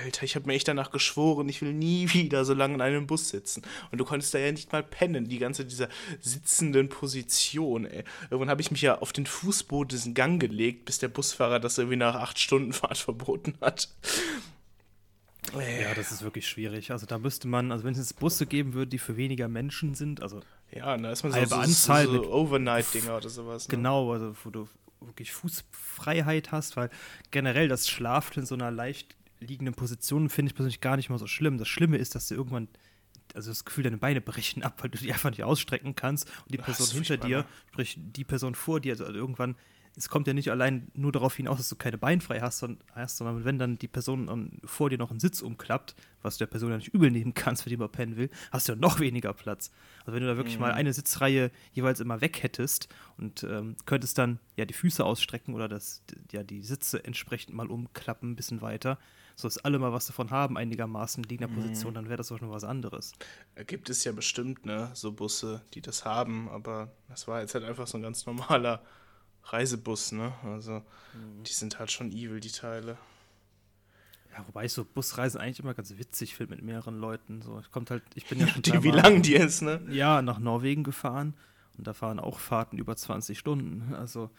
Alter, 0.04 0.24
ich 0.24 0.36
habe 0.36 0.46
mir 0.46 0.54
echt 0.54 0.68
danach 0.68 0.90
geschworen, 0.90 1.48
ich 1.48 1.62
will 1.62 1.72
nie 1.72 2.08
wieder 2.12 2.44
so 2.44 2.54
lange 2.54 2.74
in 2.74 2.82
einem 2.82 3.06
Bus 3.06 3.30
sitzen. 3.30 3.62
Und 3.90 3.98
du 3.98 4.04
konntest 4.04 4.34
da 4.34 4.38
ja 4.38 4.52
nicht 4.52 4.72
mal 4.72 4.82
pennen, 4.82 5.28
die 5.28 5.38
ganze 5.38 5.64
dieser 5.64 5.88
sitzenden 6.20 6.88
Position, 6.88 7.86
ey. 7.86 8.04
Irgendwann 8.30 8.50
habe 8.50 8.60
ich 8.60 8.70
mich 8.70 8.82
ja 8.82 8.98
auf 8.98 9.12
den 9.12 9.26
Fußboden 9.26 9.88
diesen 9.88 10.14
Gang 10.14 10.40
gelegt, 10.40 10.84
bis 10.84 10.98
der 10.98 11.08
Busfahrer 11.08 11.60
das 11.60 11.78
irgendwie 11.78 11.96
nach 11.96 12.16
acht 12.16 12.38
Stunden 12.38 12.72
Fahrt 12.72 12.98
verboten 12.98 13.54
hat. 13.60 13.77
Ja, 15.54 15.94
das 15.94 16.12
ist 16.12 16.22
wirklich 16.22 16.46
schwierig. 16.46 16.90
Also 16.90 17.06
da 17.06 17.18
müsste 17.18 17.48
man, 17.48 17.72
also 17.72 17.84
wenn 17.84 17.92
es 17.92 17.98
jetzt 17.98 18.18
Busse 18.18 18.46
geben 18.46 18.74
würde, 18.74 18.90
die 18.90 18.98
für 18.98 19.16
weniger 19.16 19.48
Menschen 19.48 19.94
sind, 19.94 20.22
also 20.22 20.40
ja, 20.70 20.96
da 20.96 21.10
ist 21.10 21.22
man 21.22 21.32
so, 21.32 21.44
so, 21.44 21.54
Anzahl 21.54 22.06
so, 22.06 22.22
so 22.22 22.32
Overnight-Dinger 22.32 23.16
oder 23.16 23.28
sowas. 23.28 23.66
Ne? 23.66 23.76
Genau, 23.76 24.12
also 24.12 24.34
wo 24.44 24.50
du 24.50 24.68
wirklich 25.00 25.32
Fußfreiheit 25.32 26.52
hast, 26.52 26.76
weil 26.76 26.90
generell 27.30 27.68
das 27.68 27.88
Schlafen 27.88 28.40
in 28.40 28.46
so 28.46 28.54
einer 28.54 28.70
leicht 28.70 29.16
liegenden 29.40 29.74
Position 29.74 30.28
finde 30.28 30.50
ich 30.50 30.56
persönlich 30.56 30.80
gar 30.80 30.96
nicht 30.96 31.08
mal 31.08 31.18
so 31.18 31.26
schlimm. 31.26 31.58
Das 31.58 31.68
Schlimme 31.68 31.96
ist, 31.96 32.14
dass 32.14 32.28
du 32.28 32.34
irgendwann 32.34 32.68
also 33.34 33.50
das 33.50 33.64
Gefühl, 33.64 33.84
deine 33.84 33.98
Beine 33.98 34.20
brechen 34.20 34.62
ab, 34.62 34.82
weil 34.82 34.90
du 34.90 34.98
die 34.98 35.12
einfach 35.12 35.30
nicht 35.30 35.44
ausstrecken 35.44 35.94
kannst 35.94 36.28
und 36.44 36.52
die 36.52 36.58
Person 36.58 36.88
hinter 36.88 37.16
dir, 37.16 37.46
sprich 37.70 37.96
die 37.98 38.24
Person 38.24 38.54
vor 38.54 38.80
dir, 38.80 38.92
also 38.92 39.04
irgendwann 39.04 39.56
es 39.98 40.08
kommt 40.08 40.28
ja 40.28 40.32
nicht 40.32 40.50
allein 40.50 40.90
nur 40.94 41.10
darauf 41.10 41.34
hinaus, 41.34 41.58
dass 41.58 41.68
du 41.68 41.76
keine 41.76 41.98
Beinfrei 41.98 42.40
hast, 42.40 42.58
sondern 42.58 43.44
wenn 43.44 43.58
dann 43.58 43.78
die 43.78 43.88
Person 43.88 44.60
vor 44.64 44.90
dir 44.90 44.98
noch 44.98 45.10
einen 45.10 45.18
Sitz 45.18 45.42
umklappt, 45.42 45.96
was 46.22 46.36
du 46.36 46.42
der 46.42 46.50
Person 46.50 46.70
ja 46.70 46.76
nicht 46.76 46.94
übel 46.94 47.10
nehmen 47.10 47.34
kannst, 47.34 47.66
wenn 47.66 47.70
die 47.70 47.76
mal 47.76 47.88
pennen 47.88 48.16
will, 48.16 48.30
hast 48.52 48.68
du 48.68 48.72
ja 48.72 48.78
noch 48.78 49.00
weniger 49.00 49.32
Platz. 49.32 49.72
Also 50.00 50.12
wenn 50.12 50.22
du 50.22 50.28
da 50.28 50.36
wirklich 50.36 50.56
mhm. 50.56 50.62
mal 50.62 50.72
eine 50.72 50.92
Sitzreihe 50.92 51.50
jeweils 51.72 51.98
immer 51.98 52.20
weg 52.20 52.42
hättest 52.42 52.88
und 53.16 53.42
ähm, 53.42 53.76
könntest 53.86 54.18
dann 54.18 54.38
ja 54.56 54.64
die 54.64 54.74
Füße 54.74 55.04
ausstrecken 55.04 55.54
oder 55.54 55.68
das, 55.68 56.04
ja, 56.30 56.44
die 56.44 56.62
Sitze 56.62 57.04
entsprechend 57.04 57.54
mal 57.54 57.66
umklappen, 57.66 58.30
ein 58.30 58.36
bisschen 58.36 58.62
weiter, 58.62 58.98
sodass 59.34 59.58
alle 59.58 59.80
mal 59.80 59.92
was 59.92 60.06
davon 60.06 60.30
haben, 60.30 60.56
einigermaßen 60.56 61.24
in 61.24 61.28
liegender 61.28 61.52
Position, 61.52 61.90
mhm. 61.90 61.94
dann 61.96 62.04
wäre 62.08 62.18
das 62.18 62.30
auch 62.30 62.38
schon 62.38 62.50
was 62.50 62.64
anderes. 62.64 63.12
Gibt 63.66 63.90
es 63.90 64.04
ja 64.04 64.12
bestimmt, 64.12 64.64
ne, 64.64 64.90
so 64.94 65.10
Busse, 65.12 65.62
die 65.74 65.80
das 65.80 66.04
haben, 66.04 66.48
aber 66.48 66.92
das 67.08 67.26
war 67.26 67.40
jetzt 67.40 67.54
halt 67.54 67.64
einfach 67.64 67.88
so 67.88 67.98
ein 67.98 68.02
ganz 68.02 68.26
normaler 68.26 68.80
Reisebus, 69.52 70.12
ne? 70.12 70.32
Also, 70.44 70.82
mhm. 71.14 71.44
die 71.44 71.52
sind 71.52 71.78
halt 71.78 71.90
schon 71.90 72.10
evil, 72.12 72.40
die 72.40 72.50
Teile. 72.50 72.96
Ja, 74.32 74.44
wobei 74.46 74.66
ich 74.66 74.72
so 74.72 74.84
Busreisen 74.84 75.40
eigentlich 75.40 75.60
immer 75.60 75.74
ganz 75.74 75.96
witzig 75.98 76.36
finde 76.36 76.54
mit 76.54 76.64
mehreren 76.64 76.98
Leuten. 76.98 77.42
So, 77.42 77.58
ich 77.60 77.70
kommt 77.70 77.90
halt, 77.90 78.02
ich 78.14 78.26
bin 78.26 78.38
ja, 78.40 78.46
schon 78.46 78.62
die, 78.62 78.82
Wie 78.82 78.90
lang 78.90 79.22
die 79.22 79.34
ist, 79.34 79.62
ne? 79.62 79.80
Ja, 79.90 80.22
nach 80.22 80.38
Norwegen 80.38 80.84
gefahren 80.84 81.34
und 81.76 81.86
da 81.86 81.94
fahren 81.94 82.20
auch 82.20 82.38
Fahrten 82.38 82.78
über 82.78 82.96
20 82.96 83.38
Stunden. 83.38 83.94
Also, 83.94 84.30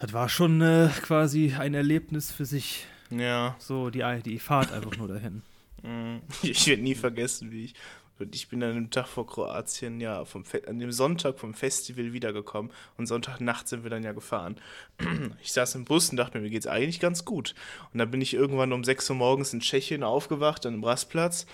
das 0.00 0.12
war 0.12 0.28
schon 0.28 0.60
äh, 0.62 0.88
quasi 1.02 1.54
ein 1.58 1.74
Erlebnis 1.74 2.32
für 2.32 2.44
sich. 2.44 2.86
Ja. 3.10 3.54
So, 3.58 3.90
die, 3.90 4.04
die 4.24 4.38
Fahrt 4.38 4.72
einfach 4.72 4.96
nur 4.96 5.08
dahin. 5.08 5.42
Mhm. 5.84 6.20
Ich 6.42 6.68
werde 6.68 6.80
nie 6.80 6.94
vergessen, 6.94 7.50
wie 7.50 7.64
ich 7.64 7.74
und 8.18 8.34
ich 8.34 8.48
bin 8.48 8.62
an 8.62 8.74
dem 8.74 8.90
Tag 8.90 9.08
vor 9.08 9.26
Kroatien 9.26 10.00
ja 10.00 10.24
vom 10.24 10.44
an 10.66 10.78
dem 10.78 10.92
Sonntag 10.92 11.38
vom 11.38 11.54
Festival 11.54 12.12
wiedergekommen 12.12 12.70
und 12.96 13.06
Sonntagnacht 13.06 13.68
sind 13.68 13.82
wir 13.82 13.90
dann 13.90 14.04
ja 14.04 14.12
gefahren. 14.12 14.56
Ich 15.42 15.52
saß 15.52 15.74
im 15.74 15.84
Bus 15.84 16.10
und 16.10 16.16
dachte 16.16 16.38
mir, 16.38 16.44
mir 16.44 16.50
geht's 16.50 16.66
eigentlich 16.66 17.00
ganz 17.00 17.24
gut. 17.24 17.54
Und 17.92 17.98
dann 17.98 18.10
bin 18.10 18.20
ich 18.20 18.34
irgendwann 18.34 18.72
um 18.72 18.84
6 18.84 19.10
Uhr 19.10 19.16
morgens 19.16 19.52
in 19.52 19.60
Tschechien 19.60 20.02
aufgewacht, 20.02 20.66
an 20.66 20.74
einem 20.74 20.84
Rastplatz 20.84 21.46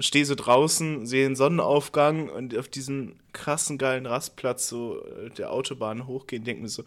stehe 0.00 0.26
so 0.26 0.34
draußen, 0.34 1.06
sehe 1.06 1.24
den 1.24 1.36
Sonnenaufgang 1.36 2.28
und 2.28 2.56
auf 2.56 2.68
diesem 2.68 3.16
krassen 3.32 3.78
geilen 3.78 4.06
Rastplatz 4.06 4.68
so 4.68 5.04
äh, 5.04 5.30
der 5.30 5.52
Autobahn 5.52 6.06
hochgehen, 6.06 6.44
denke 6.44 6.62
mir 6.62 6.68
so, 6.68 6.84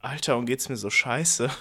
Alter, 0.00 0.36
und 0.36 0.46
geht's 0.46 0.68
mir 0.68 0.76
so 0.76 0.90
scheiße? 0.90 1.50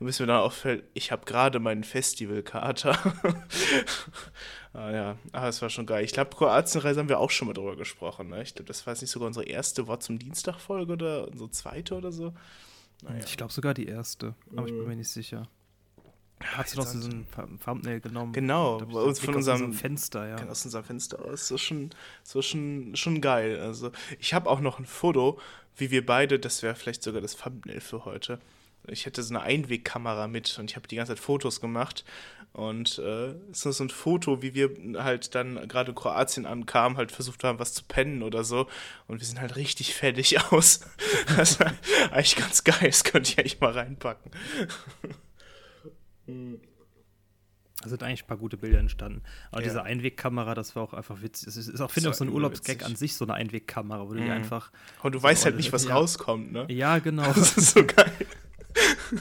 Und 0.00 0.06
bis 0.06 0.18
mir 0.18 0.26
dann 0.26 0.40
auffällt, 0.40 0.84
ich 0.94 1.12
habe 1.12 1.26
gerade 1.26 1.58
meinen 1.58 1.84
Festivalkater. 1.84 2.98
ah 4.72 4.90
ja, 4.90 5.16
aber 5.32 5.48
es 5.48 5.60
war 5.62 5.70
schon 5.70 5.86
geil. 5.86 6.04
Ich 6.04 6.12
glaube, 6.12 6.36
Kroatienreise 6.36 7.00
haben 7.00 7.08
wir 7.08 7.18
auch 7.18 7.30
schon 7.30 7.48
mal 7.48 7.54
drüber 7.54 7.76
gesprochen. 7.76 8.28
Ne? 8.28 8.42
Ich 8.42 8.54
glaube, 8.54 8.68
das 8.68 8.86
war 8.86 8.92
jetzt 8.92 9.02
nicht 9.02 9.10
sogar 9.10 9.26
unsere 9.26 9.46
erste 9.46 9.86
Wort 9.86 10.02
zum 10.02 10.18
Dienstag-Folge 10.18 10.92
oder 10.92 11.28
unsere 11.28 11.50
zweite 11.50 11.94
oder 11.96 12.12
so. 12.12 12.34
Naja. 13.02 13.24
Ich 13.24 13.36
glaube 13.36 13.52
sogar 13.52 13.74
die 13.74 13.86
erste, 13.86 14.34
aber 14.54 14.66
ich 14.66 14.72
bin 14.72 14.86
mir 14.86 14.96
nicht 14.96 15.08
sicher. 15.08 15.48
Hast 16.42 16.72
du 16.72 16.78
doch 16.78 16.86
so 16.86 17.08
ein 17.08 17.26
Thumbnail 17.62 18.00
genommen? 18.00 18.32
Genau, 18.32 18.78
bei 18.78 19.00
uns 19.00 19.20
von 19.20 19.34
unserem 19.34 19.74
Fenster, 19.74 20.26
ja. 20.26 20.48
Aus 20.48 20.64
unserem 20.64 20.84
Fenster 20.84 21.22
aus. 21.22 21.46
So 21.48 21.58
schon, 21.58 21.90
so 22.22 22.40
schon, 22.40 22.96
schon 22.96 23.20
geil. 23.20 23.60
Also, 23.60 23.92
ich 24.18 24.32
habe 24.32 24.48
auch 24.48 24.60
noch 24.60 24.78
ein 24.78 24.86
Foto, 24.86 25.38
wie 25.76 25.90
wir 25.90 26.04
beide, 26.04 26.38
das 26.38 26.62
wäre 26.62 26.74
vielleicht 26.74 27.02
sogar 27.02 27.20
das 27.20 27.36
Thumbnail 27.36 27.80
für 27.80 28.06
heute, 28.06 28.40
ich 28.86 29.06
hätte 29.06 29.22
so 29.22 29.34
eine 29.34 29.42
Einwegkamera 29.42 30.28
mit 30.28 30.58
und 30.58 30.70
ich 30.70 30.76
habe 30.76 30.88
die 30.88 30.96
ganze 30.96 31.14
Zeit 31.14 31.22
Fotos 31.22 31.60
gemacht. 31.60 32.04
Und 32.52 32.98
äh, 32.98 33.34
ist 33.52 33.62
so 33.62 33.84
ein 33.84 33.90
Foto, 33.90 34.42
wie 34.42 34.54
wir 34.54 34.70
halt 35.00 35.36
dann 35.36 35.68
gerade 35.68 35.90
in 35.90 35.94
Kroatien 35.94 36.46
ankamen, 36.46 36.98
halt 36.98 37.12
versucht 37.12 37.44
haben, 37.44 37.60
was 37.60 37.74
zu 37.74 37.84
pennen 37.84 38.24
oder 38.24 38.42
so. 38.42 38.66
Und 39.06 39.20
wir 39.20 39.26
sind 39.26 39.40
halt 39.40 39.54
richtig 39.54 39.94
fertig 39.94 40.40
aus. 40.52 40.80
das 41.36 41.60
war 41.60 41.72
eigentlich 42.10 42.36
ganz 42.36 42.64
geil, 42.64 42.78
das 42.82 43.04
könnte 43.04 43.30
ich 43.30 43.38
eigentlich 43.38 43.60
mal 43.60 43.70
reinpacken. 43.70 44.32
Da 47.82 47.88
sind 47.88 48.02
eigentlich 48.02 48.24
ein 48.24 48.26
paar 48.26 48.36
gute 48.36 48.56
Bilder 48.56 48.78
entstanden. 48.78 49.22
Aber 49.52 49.62
ja. 49.62 49.68
diese 49.68 49.82
Einwegkamera, 49.84 50.54
das 50.54 50.76
war 50.76 50.82
auch 50.82 50.92
einfach 50.92 51.22
witzig. 51.22 51.48
Es 51.48 51.56
ist 51.56 51.80
auch, 51.80 51.90
finde 51.90 52.08
ich, 52.08 52.14
auch 52.14 52.18
so 52.18 52.24
ein 52.24 52.30
Urlaubsgag 52.30 52.84
an 52.84 52.94
sich, 52.94 53.14
so 53.14 53.24
eine 53.24 53.34
Einwegkamera, 53.34 54.06
wo 54.06 54.12
du 54.12 54.20
mhm. 54.20 54.24
die 54.24 54.30
einfach. 54.30 54.70
Und 55.02 55.14
du 55.14 55.18
so 55.18 55.22
weißt 55.22 55.44
halt 55.46 55.56
nicht, 55.56 55.72
was 55.72 55.84
ja. 55.84 55.94
rauskommt, 55.94 56.52
ne? 56.52 56.66
Ja, 56.68 56.98
genau. 56.98 57.32
Das 57.32 57.56
ist 57.56 57.70
so 57.70 57.86
geil. 57.86 58.12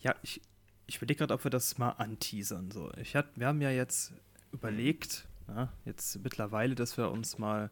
ja, 0.00 0.14
ich, 0.22 0.40
ich 0.86 0.96
überlege 0.96 1.18
gerade, 1.18 1.34
ob 1.34 1.44
wir 1.44 1.50
das 1.50 1.78
mal 1.78 1.90
anteasern. 1.90 2.70
So. 2.70 2.92
Ich 3.00 3.14
hat, 3.16 3.26
wir 3.36 3.46
haben 3.46 3.60
ja 3.60 3.70
jetzt 3.70 4.12
überlegt, 4.52 5.26
na, 5.46 5.72
jetzt 5.84 6.18
mittlerweile, 6.22 6.74
dass 6.74 6.96
wir 6.96 7.10
uns 7.10 7.38
mal 7.38 7.70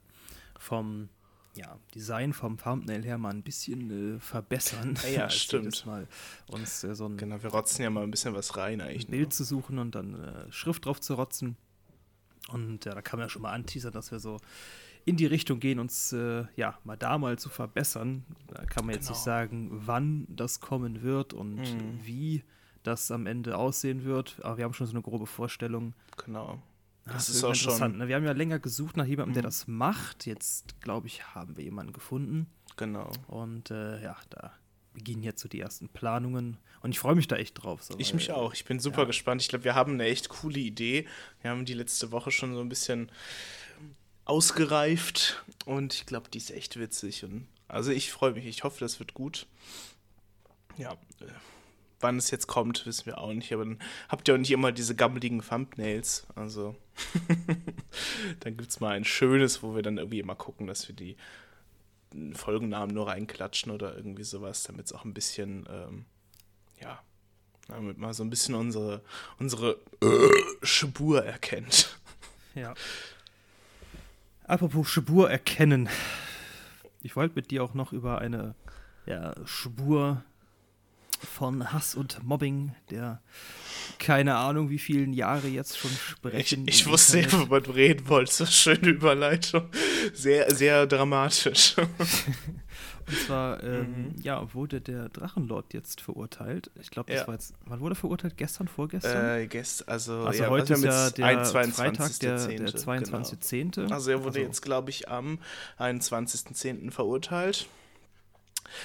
vom 0.59 1.09
ja, 1.57 1.79
Design 1.95 2.33
vom 2.33 2.59
Thumbnail 2.59 3.05
her 3.05 3.17
mal 3.17 3.31
ein 3.31 3.43
bisschen 3.43 4.17
äh, 4.17 4.21
verbessern. 4.21 4.99
Ja, 5.05 5.09
ja 5.11 5.31
stimmt. 5.31 5.87
Mal 5.87 6.09
uns 6.49 6.83
äh, 6.83 6.95
so 6.95 7.07
ein 7.07 7.17
genau, 7.17 7.43
wir 7.43 7.51
rotzen 7.51 7.83
ja 7.83 7.91
mal 7.91 8.03
ein 8.03 8.11
bisschen 8.11 8.35
was 8.35 8.57
rein 8.57 8.81
eigentlich. 8.81 9.09
Ein 9.09 9.13
Bild 9.13 9.33
zu 9.33 9.45
suchen 9.45 9.79
und 9.79 9.95
dann 9.95 10.15
äh, 10.15 10.51
Schrift 10.53 10.87
drauf 10.87 11.01
zu 11.01 11.15
rotzen. 11.15 11.57
Und 12.49 12.85
ja, 12.85 12.95
da 12.95 13.03
kann 13.03 13.19
man 13.19 13.27
ja 13.27 13.31
schon 13.31 13.43
mal 13.43 13.53
anteasern, 13.53 13.93
dass 13.93 14.11
wir 14.11 14.19
so 14.19 14.39
in 15.05 15.17
die 15.17 15.27
Richtung 15.27 15.61
gehen, 15.61 15.79
uns 15.79 16.13
äh, 16.13 16.45
ja 16.57 16.79
mal 16.85 16.97
da 16.97 17.19
mal 17.19 17.39
zu 17.39 17.49
verbessern. 17.49 18.25
Da 18.49 18.65
kann 18.65 18.87
man 18.87 18.95
jetzt 18.95 19.07
Genau. 19.07 19.17
nicht 19.17 19.25
sagen, 19.25 19.69
wann 19.73 20.27
das 20.29 20.61
kommen 20.61 21.03
wird 21.03 21.33
und 21.35 21.57
Mhm. 21.57 22.01
wie 22.03 22.43
das 22.83 23.11
am 23.11 23.27
Ende 23.27 23.57
aussehen 23.59 24.05
wird. 24.05 24.37
Aber 24.43 24.57
wir 24.59 24.65
haben 24.65 24.75
schon 24.75 24.87
so 24.87 24.93
eine 24.93 25.03
grobe 25.03 25.27
Vorstellung. 25.27 25.95
Genau. 26.25 26.63
Ah, 27.07 27.13
Das 27.13 27.29
ist 27.29 27.37
irgendwie 27.43 27.51
auch 27.51 27.55
schon. 27.55 27.65
interessant, 27.73 27.99
Ne? 27.99 28.09
Wir 28.09 28.17
haben 28.17 28.25
ja 28.25 28.33
länger 28.33 28.59
gesucht 28.59 28.97
nach 28.97 29.05
jemandem, 29.07 29.35
der 29.35 29.43
Mhm. 29.43 29.47
das 29.47 29.67
macht. 29.69 30.25
Jetzt, 30.27 30.81
glaube 30.81 31.07
ich, 31.07 31.35
haben 31.35 31.57
wir 31.57 31.65
jemanden 31.65 31.93
gefunden. 31.93 32.47
Genau. 32.77 33.11
Und 33.29 33.71
äh, 33.71 34.03
ja, 34.03 34.17
da 34.31 34.53
beginnen 34.95 35.23
jetzt 35.23 35.43
so 35.43 35.49
die 35.49 35.61
ersten 35.61 35.89
Planungen. 35.89 36.57
Und 36.81 36.91
ich 36.93 36.99
freue 36.99 37.15
mich 37.15 37.27
da 37.29 37.37
echt 37.37 37.63
drauf. 37.63 37.83
So, 37.83 37.95
Ich 37.99 38.15
mich 38.15 38.31
auch. 38.33 38.55
Ich 38.55 38.65
bin 38.65 38.79
super 38.81 39.01
ja. 39.03 39.05
gespannt. 39.05 39.43
Ich 39.43 39.49
glaube, 39.49 39.65
wir 39.65 39.75
haben 39.75 39.95
eine 39.95 40.05
echt 40.05 40.29
coole 40.29 40.59
Idee. 40.61 41.07
Wir 41.43 41.51
haben 41.51 41.65
die 41.65 41.75
letzte 41.75 42.11
Woche 42.13 42.31
schon 42.31 42.55
so 42.55 42.61
ein 42.61 42.69
bisschen 42.69 43.11
ausgereift 44.25 45.45
und 45.67 45.95
ich 45.95 46.07
glaube, 46.07 46.31
die 46.31 46.39
ist 46.39 46.51
echt 46.51 46.79
witzig. 46.79 47.25
Und 47.25 47.47
also 47.69 47.91
ich 47.91 48.11
freue 48.13 48.33
mich. 48.33 48.47
Ich 48.47 48.65
hoffe, 48.65 48.81
das 48.81 48.99
wird 48.99 49.15
gut. 49.15 49.47
Ja. 50.77 50.93
äh, 51.21 51.27
Wann 52.01 52.19
es 52.19 52.31
jetzt 52.31 52.47
kommt, 52.49 52.85
wissen 52.87 53.07
wir 53.07 53.19
auch 53.19 53.33
nicht. 53.33 53.53
Aber 53.53 53.65
dann 53.65 53.79
habt 54.09 54.29
ihr 54.29 54.35
auch 54.35 54.39
nicht 54.39 54.51
immer 54.51 54.73
diese 54.73 54.95
gammeligen 54.95 55.41
Thumbnails. 55.41 56.27
Also 56.35 56.77
dann 58.41 58.57
gibt 58.57 58.71
es 58.71 58.81
mal 58.81 58.93
ein 58.93 59.05
schönes, 59.05 59.63
wo 59.63 59.75
wir 59.75 59.83
dann 59.83 59.99
irgendwie 59.99 60.21
immer 60.21 60.35
gucken, 60.35 60.67
dass 60.67 60.87
wir 60.89 60.95
die 60.95 61.17
Folgennamen 62.35 62.95
nur 62.95 63.09
reinklatschen 63.09 63.73
oder 63.73 63.97
irgendwie 63.97 64.25
sowas, 64.25 64.63
damit 64.65 64.87
es 64.87 64.93
auch 64.93 65.05
ein 65.05 65.15
bisschen, 65.15 65.67
ähm, 65.71 66.05
ja, 66.81 67.03
damit 67.69 67.99
man 67.99 68.13
so 68.13 68.23
ein 68.23 68.31
bisschen 68.31 68.55
unsere, 68.55 69.03
unsere 69.39 69.79
Spur 70.63 71.25
erkennt. 71.25 71.99
Ja. 72.55 72.75
Apropos 74.47 74.91
Spur 74.91 75.31
erkennen. 75.31 75.89
Ich 77.03 77.17
wollte 77.17 77.35
mit 77.35 77.51
dir 77.51 77.65
auch 77.65 77.73
noch 77.73 77.95
über 77.95 78.19
eine 78.19 78.55
ja, 79.07 79.35
Spur 79.47 80.23
von 81.19 81.73
Hass 81.73 81.95
und 81.95 82.23
Mobbing, 82.23 82.75
der 82.91 83.23
keine 83.99 84.37
Ahnung 84.37 84.71
wie 84.71 84.79
vielen 84.79 85.13
Jahre 85.13 85.49
jetzt 85.49 85.79
schon 85.79 85.91
Ich, 85.91 85.99
sprechen. 86.01 86.67
ich 86.69 86.85
im 86.87 86.93
wusste, 86.93 87.19
Internet. 87.19 87.39
worüber 87.41 87.61
du 87.61 87.71
reden 87.73 88.09
wolltest. 88.09 88.53
Schöne 88.53 88.89
Überleitung. 88.89 89.69
Sehr, 90.13 90.55
sehr 90.55 90.87
dramatisch. 90.87 91.77
Und 93.07 93.19
zwar 93.27 93.63
ähm, 93.63 93.81
Mhm. 94.15 94.23
ja, 94.23 94.55
wurde 94.55 94.81
der 94.81 95.11
Drachenlord 95.11 95.75
jetzt 95.75 96.01
verurteilt. 96.01 96.71
Ich 96.81 96.91
glaube, 96.91 97.13
das 97.13 97.21
Ja. 97.21 97.27
war 97.27 97.35
jetzt. 97.35 97.53
Wann 97.67 97.81
wurde 97.81 97.93
er 97.93 97.97
verurteilt? 97.97 98.39
Gestern, 98.39 98.67
vorgestern? 98.67 99.41
Äh, 99.41 99.47
gest, 99.47 99.87
also, 99.89 100.21
also 100.21 100.43
ja, 100.43 100.49
heute 100.49 100.73
ist 100.73 100.85
ja 100.85 101.11
der 101.11 101.27
ein 101.27 101.45
Freitag, 101.45 102.19
der, 102.21 102.39
22.10., 102.39 102.47
der 102.47 102.57
genau. 102.57 102.71
22.10. 102.71 103.93
Also 103.93 104.11
er 104.11 104.25
wurde 104.25 104.41
jetzt, 104.41 104.63
glaube 104.63 104.89
ich, 104.89 105.11
am 105.11 105.39
21.10. 105.79 106.91
verurteilt. 106.91 107.67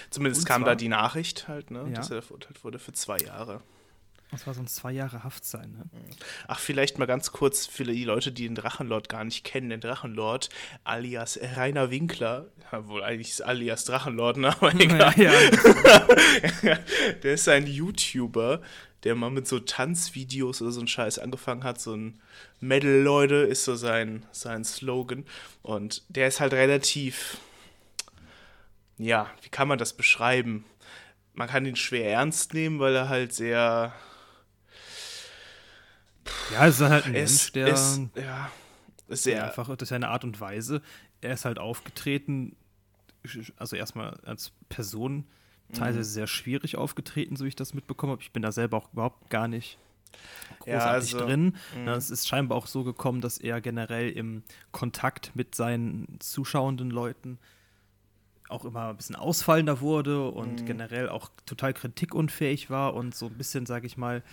Zumindest 0.10 0.46
kam 0.46 0.64
zwar- 0.64 0.72
da 0.72 0.76
die 0.76 0.90
Nachricht 0.90 1.48
halt, 1.48 1.72
ne, 1.72 1.86
Ja. 1.88 1.96
dass 1.96 2.12
er 2.12 2.22
verurteilt 2.22 2.64
wurde 2.66 2.78
für 2.78 2.92
zwei 2.92 3.18
Jahre. 3.20 3.62
Das 4.32 4.46
war 4.46 4.54
sonst 4.54 4.76
zwei 4.76 4.92
Jahre 4.92 5.24
Haft 5.24 5.44
sein. 5.44 5.72
Ne? 5.72 5.86
Ach, 6.48 6.60
vielleicht 6.60 7.00
mal 7.00 7.08
ganz 7.08 7.32
kurz 7.32 7.66
für 7.66 7.84
die 7.84 8.04
Leute, 8.04 8.32
die 8.32 8.44
den 8.44 8.54
Drachenlord 8.54 9.10
gar 9.10 9.24
nicht 9.24 9.44
kennen. 9.44 9.70
Den 9.70 9.82
Drachenlord 9.82 10.50
alias 10.84 11.40
Rainer 11.56 11.90
Winkler, 11.90 12.46
ja, 12.72 12.88
wohl 12.88 13.02
eigentlich 13.02 13.30
ist 13.30 13.42
alias 13.42 13.86
Drachenlord, 13.86 14.38
ne? 14.38 14.50
aber 14.50 14.74
egal. 14.76 15.14
ja, 15.18 15.34
ja. 16.62 16.78
der 17.24 17.34
ist 17.34 17.50
ein 17.50 17.66
YouTuber, 17.66 18.62
der 19.04 19.16
mal 19.16 19.32
mit 19.32 19.48
so 19.48 19.60
Tanzvideos 19.60 20.62
oder 20.62 20.72
so 20.72 20.82
ein 20.82 20.88
Scheiß 20.88 21.18
angefangen 21.18 21.64
hat. 21.64 21.82
So 21.82 21.96
ein 21.96 22.20
Metal, 22.60 23.02
Leute, 23.02 23.36
ist 23.36 23.64
so 23.64 23.76
sein, 23.76 24.26
sein 24.32 24.64
Slogan. 24.64 25.26
Und 25.64 26.04
der 26.10 26.28
ist 26.28 26.40
halt 26.40 26.54
relativ, 26.54 27.38
ja, 28.98 29.28
wie 29.42 29.50
kann 29.50 29.68
man 29.68 29.80
das 29.80 29.94
beschreiben? 29.94 30.66
Man 31.34 31.48
kann 31.48 31.66
ihn 31.66 31.76
schwer 31.76 32.12
ernst 32.12 32.54
nehmen, 32.54 32.80
weil 32.80 32.96
er 32.96 33.10
halt 33.10 33.34
sehr. 33.34 33.94
Ja, 36.54 36.68
es 36.68 36.80
ist 36.80 36.88
halt 36.90 37.06
ein 37.06 37.14
Er 37.14 37.24
Mensch, 37.24 37.52
der. 37.54 37.68
ist, 37.74 38.02
ja, 38.16 38.52
sehr 39.08 39.44
einfach, 39.46 39.68
das 39.76 39.88
ist 39.88 39.90
ja 39.92 39.96
eine 39.96 40.10
Art 40.10 40.24
und 40.24 40.40
Weise. 40.40 40.82
Er 41.22 41.34
ist 41.34 41.46
halt 41.46 41.60
aufgetreten, 41.60 42.56
also 43.58 43.76
erstmal 43.76 44.20
als 44.26 44.52
Person 44.70 45.26
teilweise 45.74 46.00
Mhm. 46.00 46.04
sehr 46.04 46.28
schwierig 46.28 46.78
aufgetreten, 46.78 47.36
so 47.36 47.44
wie 47.46 47.50
ich 47.50 47.56
das 47.56 47.74
mitbekommen 47.74 48.12
habe. 48.14 48.22
Ich 48.22 48.32
bin 48.32 48.42
da 48.42 48.52
selber 48.52 48.78
auch 48.78 48.92
überhaupt 48.94 49.30
gar 49.30 49.48
nicht 49.48 49.78
Ja, 50.66 50.78
großartig 50.80 51.12
also, 51.12 51.26
drin. 51.26 51.44
mhm. 51.76 51.84
Na, 51.86 51.96
Es 51.96 52.10
ist 52.10 52.28
scheinbar 52.28 52.58
auch 52.58 52.66
so 52.68 52.84
gekommen, 52.84 53.22
dass 53.22 53.38
er 53.38 53.62
generell 53.62 54.10
im 54.10 54.44
Kontakt 54.72 55.36
mit 55.36 55.54
seinen 55.56 56.20
zuschauenden 56.20 56.90
Leuten 56.90 57.38
auch 58.48 58.66
immer 58.66 58.90
ein 58.90 58.98
bisschen 58.98 59.16
ausfallender 59.16 59.80
wurde 59.80 60.28
und 60.30 60.62
Mhm. 60.62 60.66
generell 60.66 61.10
auch 61.10 61.30
total 61.46 61.74
kritikunfähig 61.74 62.70
war 62.72 62.96
und 62.96 63.14
so 63.14 63.28
ein 63.28 63.36
bisschen, 63.38 63.68
sage 63.68 63.86
ich 63.86 63.96
mal, 63.96 64.24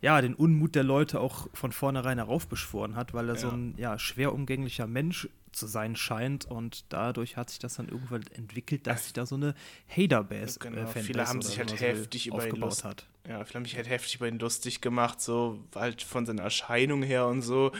ja, 0.00 0.20
den 0.20 0.34
Unmut 0.34 0.74
der 0.74 0.84
Leute 0.84 1.20
auch 1.20 1.48
von 1.52 1.72
vornherein 1.72 2.18
heraufbeschworen 2.18 2.94
hat, 2.96 3.14
weil 3.14 3.28
er 3.28 3.36
so 3.36 3.48
Ja. 3.48 3.52
ein 3.54 3.74
ja, 3.76 3.98
schwer 3.98 4.32
umgänglicher 4.32 4.86
Mensch 4.86 5.28
zu 5.52 5.66
sein 5.66 5.96
scheint 5.96 6.44
und 6.44 6.84
dadurch 6.90 7.36
hat 7.36 7.50
sich 7.50 7.58
das 7.58 7.74
dann 7.76 7.88
irgendwann 7.88 8.22
entwickelt, 8.34 8.86
dass 8.86 9.04
sich 9.04 9.12
da 9.14 9.26
so 9.26 9.34
eine 9.34 9.54
Hater-Base 9.88 10.58
Genau, 10.60 10.76
äh, 10.76 10.86
Fanbase 10.86 11.04
viele 11.06 11.26
haben 11.26 11.42
sich 11.42 11.58
halt 11.58 11.70
so 11.70 11.76
heftig 11.76 12.26
über 12.28 12.36
ihn 12.36 12.42
aufgebaut 12.42 12.68
lust- 12.70 12.84
hat. 12.84 13.06
Ja, 13.26 13.36
vielleicht 13.38 13.54
habe 13.56 13.66
ich 13.66 13.76
halt 13.76 13.88
heftig 13.88 14.14
über 14.16 14.28
ihn 14.28 14.38
lustig 14.38 14.80
gemacht, 14.80 15.20
so 15.20 15.58
halt 15.74 16.02
von 16.02 16.26
seiner 16.26 16.42
Erscheinung 16.42 17.02
her 17.02 17.26
und 17.26 17.42
so. 17.42 17.72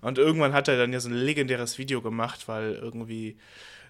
Und 0.00 0.18
irgendwann 0.18 0.52
hat 0.52 0.68
er 0.68 0.76
dann 0.78 0.92
ja 0.92 1.00
so 1.00 1.08
ein 1.08 1.14
legendäres 1.14 1.76
Video 1.78 2.00
gemacht, 2.00 2.48
weil 2.48 2.72
irgendwie 2.74 3.36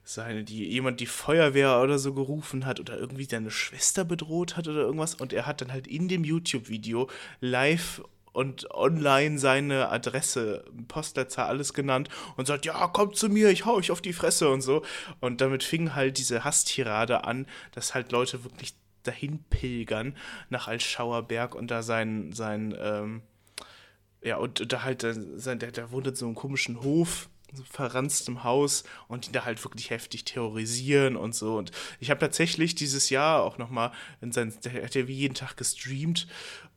seine, 0.09 0.43
die, 0.43 0.65
jemand 0.65 1.01
die 1.01 1.07
Feuerwehr 1.07 1.83
oder 1.83 1.99
so 1.99 2.15
gerufen 2.15 2.65
hat 2.65 2.81
oder 2.81 2.97
irgendwie 2.97 3.25
seine 3.25 3.51
Schwester 3.51 4.05
bedroht 4.05 4.57
hat 4.57 4.67
oder 4.67 4.81
irgendwas. 4.81 5.15
Und 5.15 5.35
er 5.35 5.45
hat 5.45 5.61
dann 5.61 5.71
halt 5.71 5.87
in 5.87 6.09
dem 6.09 6.25
YouTube-Video 6.25 7.11
live 7.41 8.03
und 8.33 8.71
online 8.71 9.39
seine 9.39 9.91
Adresse, 9.91 10.65
Postleitzahl, 10.89 11.49
alles 11.49 11.75
genannt 11.75 12.09
und 12.37 12.47
sagt, 12.47 12.65
ja, 12.65 12.87
kommt 12.87 13.17
zu 13.17 13.29
mir, 13.29 13.51
ich 13.51 13.67
hau 13.67 13.75
euch 13.75 13.91
auf 13.91 14.01
die 14.01 14.15
Fresse 14.15 14.49
und 14.49 14.63
so. 14.63 14.83
Und 15.21 15.43
damit 15.43 15.63
fing 15.63 15.95
halt 15.95 16.17
diese 16.17 16.43
Hasstirade 16.43 17.25
an, 17.25 17.47
dass 17.73 17.95
halt 17.95 18.11
Leute 18.11 18.45
wirklich 18.45 18.73
dahin 19.03 19.45
pilgern 19.51 20.17
nach 20.49 20.69
Altschauerberg 20.69 21.55
und 21.55 21.71
da 21.71 21.83
sein, 21.83 22.33
sein 22.33 22.75
ähm, 22.81 23.23
ja, 24.23 24.39
und 24.39 24.73
da 24.73 24.85
halt, 24.85 25.05
äh, 25.05 25.15
sein, 25.37 25.59
der, 25.59 25.71
der 25.71 25.93
wohnt 25.93 26.07
in 26.07 26.15
so 26.15 26.25
einem 26.25 26.35
komischen 26.35 26.83
Hof, 26.83 27.29
so 27.53 27.65
verranstem 27.65 28.45
Haus 28.45 28.85
und 29.09 29.27
ihn 29.27 29.33
da 29.33 29.45
halt 29.45 29.63
wirklich 29.65 29.91
heftig 29.91 30.25
terrorisieren 30.25 31.17
und 31.17 31.35
so. 31.35 31.57
Und 31.57 31.73
ich 32.01 32.11
habe 32.11 32.21
tatsächlich 32.21 32.75
dieses 32.75 33.11
Jahr 33.11 33.43
auch 33.43 33.59
nochmal 33.59 33.93
in 34.21 34.33
sein, 34.33 34.53
der 34.65 34.85
hat 34.85 34.95
ja 34.95 35.09
wie 35.09 35.15
jeden 35.15 35.35
Tag 35.35 35.57
gestreamt 35.57 36.29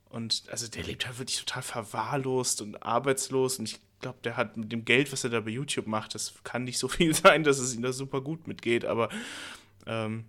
und 0.10 0.44
also 0.50 0.68
der 0.68 0.84
lebt 0.84 1.06
halt 1.06 1.20
wirklich 1.20 1.40
total 1.40 1.64
verwahrlost 1.64 2.62
und 2.62 2.84
arbeitslos 2.84 3.60
und 3.60 3.70
ich 3.70 3.80
glaube, 4.02 4.20
der 4.24 4.36
hat 4.36 4.58
mit 4.58 4.72
dem 4.72 4.84
Geld, 4.84 5.12
was 5.12 5.24
er 5.24 5.30
da 5.30 5.40
bei 5.40 5.52
YouTube 5.52 5.88
macht, 5.88 6.16
das 6.16 6.34
kann 6.44 6.64
nicht 6.64 6.78
so 6.78 6.88
viel 6.90 7.14
sein, 7.14 7.44
dass 7.44 7.60
es 7.60 7.76
ihm 7.76 7.82
da 7.82 7.94
super 7.94 8.22
gut 8.22 8.48
mitgeht, 8.48 8.86
aber 8.86 9.10
ähm, 9.86 10.26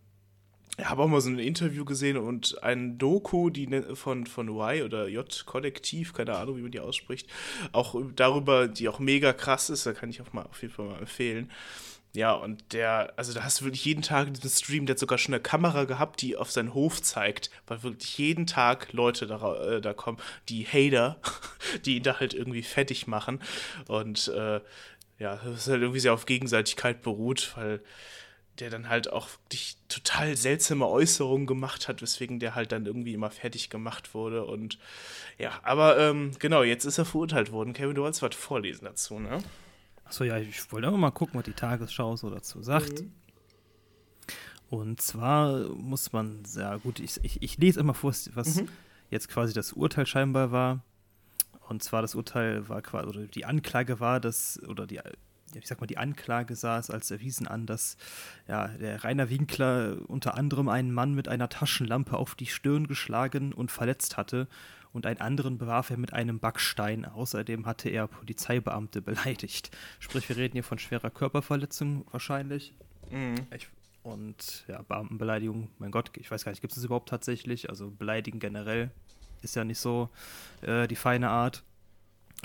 ich 0.79 0.85
habe 0.87 1.03
auch 1.03 1.09
mal 1.09 1.21
so 1.21 1.29
ein 1.29 1.39
Interview 1.39 1.85
gesehen 1.85 2.17
und 2.17 2.63
ein 2.63 2.97
Doku, 2.97 3.51
die 3.51 3.67
ne- 3.67 3.95
von, 3.95 4.27
von 4.27 4.49
Y 4.49 4.83
oder 4.83 5.07
J-Kollektiv, 5.07 6.15
keine 6.15 6.37
Ahnung, 6.37 6.57
wie 6.57 6.63
man 6.63 6.71
die 6.71 6.81
ausspricht, 6.81 7.29
auch 7.73 7.95
darüber, 8.17 8.69
die 8.69 8.89
auch 8.89 8.99
mega 8.99 9.33
krass 9.33 9.69
ist, 9.71 9.85
da 9.85 9.93
kann 9.93 10.09
ich 10.11 10.23
auch 10.23 10.33
mal 10.33 10.45
auf 10.45 10.63
jeden 10.63 10.73
Fall 10.73 10.87
mal 10.87 10.99
empfehlen. 10.99 11.51
Ja, 12.15 12.33
und 12.33 12.75
der, 12.75 13.15
also 13.17 13.33
da 13.33 13.43
hast 13.43 13.61
du 13.61 13.65
wirklich 13.65 13.87
jeden 13.87 14.03
Tag 14.03 14.33
diesen 14.35 14.51
Stream, 14.51 14.85
der 14.85 14.95
hat 14.95 14.99
sogar 14.99 15.17
schon 15.17 15.33
eine 15.33 15.43
Kamera 15.43 15.85
gehabt, 15.85 16.21
die 16.21 16.37
auf 16.37 16.51
seinen 16.51 16.75
Hof 16.75 17.01
zeigt, 17.01 17.51
weil 17.67 17.83
wirklich 17.83 18.19
jeden 18.19 18.47
Tag 18.47 18.93
Leute 18.93 19.27
da, 19.27 19.57
äh, 19.63 19.81
da 19.81 19.95
kommen, 19.95 20.19
die 20.51 20.67
Hater, 20.67 21.19
die 21.87 21.97
ihn 21.97 22.03
da 22.03 22.21
halt 22.21 22.35
irgendwie 22.35 22.63
fertig 22.63 23.07
machen. 23.07 23.41
Und 23.89 24.29
äh, 24.29 24.61
ja, 25.19 25.37
das 25.37 25.61
ist 25.61 25.69
halt 25.69 25.81
irgendwie 25.81 26.01
sehr 26.01 26.13
auf 26.13 26.27
Gegenseitigkeit 26.27 27.01
beruht, 27.01 27.53
weil 27.57 27.81
der 28.63 28.71
dann 28.71 28.89
halt 28.89 29.13
auch 29.13 29.29
wirklich 29.45 29.77
total 29.89 30.37
seltsame 30.37 30.87
Äußerungen 30.87 31.49
gemacht 31.49 31.89
hat, 31.89 32.01
weswegen 32.01 32.39
der 32.39 32.55
halt 32.55 32.71
dann 32.71 32.87
irgendwie 32.87 33.13
immer 33.13 33.31
fertig 33.31 33.71
gemacht 33.71 34.15
wurde. 34.15 34.45
Und 34.45 34.79
ja, 35.37 35.59
aber 35.65 35.99
ähm, 35.99 36.31
genau, 36.39 36.63
jetzt 36.63 36.85
ist 36.85 36.97
er 36.97 37.05
verurteilt 37.05 37.51
worden. 37.51 37.73
Kevin, 37.73 37.97
du 37.97 38.03
wolltest 38.03 38.23
was 38.23 38.37
vorlesen 38.37 38.85
dazu, 38.85 39.19
ne? 39.19 39.43
Achso, 40.05 40.23
ja, 40.23 40.39
ich 40.39 40.71
wollte 40.71 40.89
auch 40.89 40.97
mal 40.97 41.11
gucken, 41.11 41.35
was 41.39 41.45
die 41.45 41.55
Tagesschau 41.55 42.15
so 42.15 42.31
dazu 42.31 42.63
sagt. 42.63 43.03
Und 44.71 45.03
zwar 45.03 45.69
muss 45.71 46.13
man, 46.13 46.45
ja 46.55 46.77
gut, 46.77 47.01
ich, 47.01 47.19
ich, 47.25 47.43
ich 47.43 47.59
lese 47.59 47.81
immer 47.81 47.95
vor, 47.95 48.15
was 48.35 48.63
jetzt 49.11 49.29
quasi 49.29 49.53
das 49.53 49.73
Urteil 49.73 50.07
scheinbar 50.07 50.53
war. 50.53 50.85
Und 51.69 51.83
zwar 51.83 52.01
das 52.01 52.15
Urteil 52.15 52.69
war 52.69 52.81
quasi, 52.81 53.09
oder 53.09 53.27
die 53.27 53.45
Anklage 53.45 53.99
war, 53.99 54.21
dass, 54.21 54.63
oder 54.69 54.87
die, 54.87 55.01
ich 55.55 55.67
sag 55.67 55.81
mal, 55.81 55.87
die 55.87 55.99
Anklage 55.99 56.57
sah 56.57 56.79
es 56.79 56.91
als 56.91 57.11
erwiesen 57.11 57.47
an, 57.47 57.67
dass 57.67 57.97
ja, 58.49 58.69
der 58.69 59.05
Rainer 59.05 59.31
Winkler 59.31 59.99
unter 60.09 60.37
anderem 60.37 60.69
einen 60.69 60.93
Mann 60.93 61.15
mit 61.15 61.29
einer 61.29 61.49
Taschenlampe 61.49 62.17
auf 62.17 62.35
die 62.35 62.47
Stirn 62.47 62.87
geschlagen 62.87 63.53
und 63.53 63.71
verletzt 63.71 64.17
hatte 64.17 64.49
und 64.93 65.07
einen 65.07 65.21
anderen 65.21 65.59
bewarf 65.59 65.91
er 65.91 65.97
mit 65.97 66.13
einem 66.13 66.39
Backstein. 66.39 67.05
Außerdem 67.05 67.67
hatte 67.67 67.89
er 67.89 68.07
Polizeibeamte 68.07 69.03
beleidigt. 69.03 69.71
Sprich, 69.99 70.29
wir 70.29 70.37
reden 70.37 70.53
hier 70.53 70.65
von 70.65 70.79
schwerer 70.79 71.11
Körperverletzung 71.11 72.07
wahrscheinlich. 72.11 72.75
Mhm. 73.11 73.35
Ich, 73.55 73.69
und 74.03 74.65
ja, 74.69 74.83
Beamtenbeleidigung, 74.83 75.71
mein 75.79 75.91
Gott, 75.91 76.11
ich 76.17 76.31
weiß 76.31 76.45
gar 76.45 76.53
nicht, 76.53 76.61
gibt 76.61 76.73
es 76.73 76.77
das 76.77 76.85
überhaupt 76.85 77.09
tatsächlich? 77.09 77.71
Also 77.71 77.91
beleidigen 77.91 78.39
generell 78.39 78.91
ist 79.43 79.57
ja 79.57 79.65
nicht 79.65 79.79
so 79.79 80.11
äh, 80.63 80.87
die 80.89 80.97
feine 80.97 81.31
Art. 81.31 81.63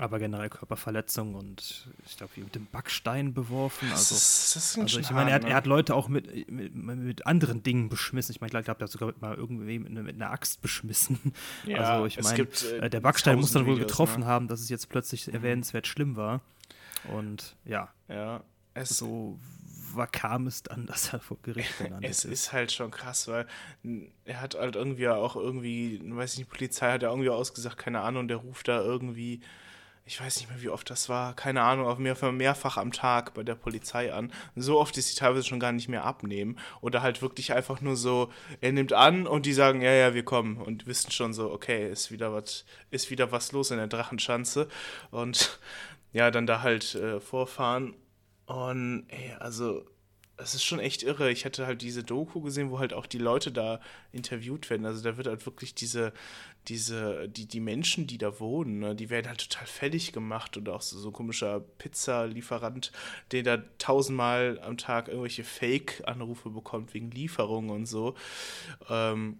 Aber 0.00 0.20
generell 0.20 0.48
Körperverletzung 0.48 1.34
und 1.34 1.88
ich 2.06 2.16
glaube, 2.16 2.36
wie 2.36 2.42
mit 2.42 2.54
dem 2.54 2.66
Backstein 2.66 3.34
beworfen. 3.34 3.90
Also, 3.90 4.14
das 4.14 4.54
ist 4.54 4.78
also 4.78 5.00
ich 5.00 5.10
meine, 5.10 5.32
er, 5.32 5.42
er, 5.42 5.56
hat 5.56 5.64
ne? 5.64 5.70
Leute 5.70 5.96
auch 5.96 6.06
mit, 6.06 6.48
mit, 6.48 6.72
mit 6.72 7.26
anderen 7.26 7.64
Dingen 7.64 7.88
beschmissen. 7.88 8.32
Ich 8.32 8.40
meine, 8.40 8.56
ich 8.56 8.64
glaube, 8.64 8.80
er 8.80 8.84
hat 8.84 8.92
sogar 8.92 9.12
mal 9.20 9.34
irgendwie 9.34 9.80
mit, 9.80 9.92
mit, 9.92 10.14
einer 10.14 10.30
Axt 10.30 10.62
beschmissen. 10.62 11.18
Ja, 11.66 11.96
also 11.96 12.06
ich 12.06 12.22
meine, 12.22 12.46
äh, 12.80 12.88
der 12.88 13.00
Backstein 13.00 13.38
muss 13.38 13.52
dann 13.52 13.66
wohl 13.66 13.74
Videos, 13.74 13.88
getroffen 13.88 14.20
ne? 14.20 14.26
haben, 14.26 14.48
dass 14.48 14.60
es 14.60 14.68
jetzt 14.68 14.88
plötzlich 14.88 15.26
mhm. 15.26 15.34
erwähnenswert 15.34 15.86
schlimm 15.86 16.16
war. 16.16 16.40
Und 17.12 17.56
ja, 17.64 17.88
ja 18.08 18.42
so 18.84 19.38
war, 19.94 20.06
kam 20.06 20.46
es 20.46 20.62
dann, 20.62 20.86
dass 20.86 21.12
er 21.12 21.20
vor 21.20 21.38
Gericht 21.42 21.76
gelandet 21.78 22.10
ist. 22.10 22.24
Es 22.24 22.30
ist 22.30 22.52
halt 22.52 22.72
schon 22.72 22.90
krass, 22.90 23.28
weil 23.28 23.46
er 24.24 24.40
hat 24.40 24.54
halt 24.54 24.76
irgendwie 24.76 25.08
auch 25.08 25.36
irgendwie, 25.36 26.00
weiß 26.04 26.32
ich 26.32 26.38
nicht, 26.38 26.48
die 26.48 26.56
Polizei 26.56 26.92
hat 26.92 27.02
ja 27.02 27.10
irgendwie 27.10 27.30
ausgesagt, 27.30 27.78
keine 27.78 28.00
Ahnung, 28.00 28.28
der 28.28 28.38
ruft 28.38 28.68
da 28.68 28.80
irgendwie 28.80 29.40
ich 30.08 30.18
weiß 30.18 30.38
nicht 30.38 30.48
mehr, 30.48 30.62
wie 30.62 30.70
oft 30.70 30.88
das 30.88 31.10
war, 31.10 31.36
keine 31.36 31.60
Ahnung, 31.60 31.86
auf 31.86 31.98
mehr, 31.98 32.16
mehrfach 32.32 32.78
am 32.78 32.92
Tag 32.92 33.34
bei 33.34 33.42
der 33.42 33.54
Polizei 33.54 34.10
an. 34.10 34.32
So 34.56 34.80
oft 34.80 34.96
ist 34.96 35.10
sie 35.10 35.16
teilweise 35.16 35.46
schon 35.46 35.60
gar 35.60 35.70
nicht 35.70 35.88
mehr 35.88 36.04
abnehmen. 36.04 36.58
Oder 36.80 37.02
halt 37.02 37.20
wirklich 37.20 37.52
einfach 37.52 37.82
nur 37.82 37.94
so, 37.94 38.32
er 38.62 38.72
nimmt 38.72 38.94
an 38.94 39.26
und 39.26 39.44
die 39.44 39.52
sagen, 39.52 39.82
ja, 39.82 39.92
ja, 39.92 40.14
wir 40.14 40.24
kommen. 40.24 40.56
Und 40.56 40.86
wissen 40.86 41.10
schon 41.10 41.34
so, 41.34 41.52
okay, 41.52 41.90
ist 41.92 42.10
wieder 42.10 42.32
was, 42.32 42.64
ist 42.90 43.10
wieder 43.10 43.32
was 43.32 43.52
los 43.52 43.70
in 43.70 43.76
der 43.76 43.86
Drachenschanze. 43.86 44.68
Und 45.10 45.60
ja, 46.14 46.30
dann 46.30 46.46
da 46.46 46.62
halt 46.62 46.94
äh, 46.94 47.20
vorfahren. 47.20 47.94
Und 48.46 49.04
ey, 49.08 49.34
also 49.38 49.84
es 50.38 50.54
ist 50.54 50.64
schon 50.64 50.78
echt 50.78 51.02
irre. 51.02 51.30
Ich 51.30 51.44
hatte 51.44 51.66
halt 51.66 51.82
diese 51.82 52.04
Doku 52.04 52.40
gesehen, 52.40 52.70
wo 52.70 52.78
halt 52.78 52.92
auch 52.92 53.06
die 53.06 53.18
Leute 53.18 53.50
da 53.50 53.80
interviewt 54.12 54.70
werden. 54.70 54.86
Also 54.86 55.02
da 55.02 55.16
wird 55.16 55.26
halt 55.26 55.44
wirklich 55.46 55.74
diese, 55.74 56.12
diese, 56.68 57.28
die, 57.28 57.46
die 57.46 57.60
Menschen, 57.60 58.06
die 58.06 58.18
da 58.18 58.38
wohnen, 58.38 58.78
ne, 58.78 58.94
die 58.94 59.10
werden 59.10 59.28
halt 59.28 59.50
total 59.50 59.66
fertig 59.66 60.12
gemacht 60.12 60.56
und 60.56 60.68
auch 60.68 60.82
so, 60.82 60.98
so 60.98 61.08
ein 61.08 61.12
komischer 61.12 61.60
Pizzalieferant, 61.60 62.92
der 63.32 63.42
da 63.42 63.56
tausendmal 63.78 64.60
am 64.62 64.76
Tag 64.76 65.08
irgendwelche 65.08 65.44
Fake-Anrufe 65.44 66.50
bekommt 66.50 66.94
wegen 66.94 67.10
Lieferungen 67.10 67.70
und 67.70 67.86
so. 67.86 68.14
Ähm, 68.88 69.38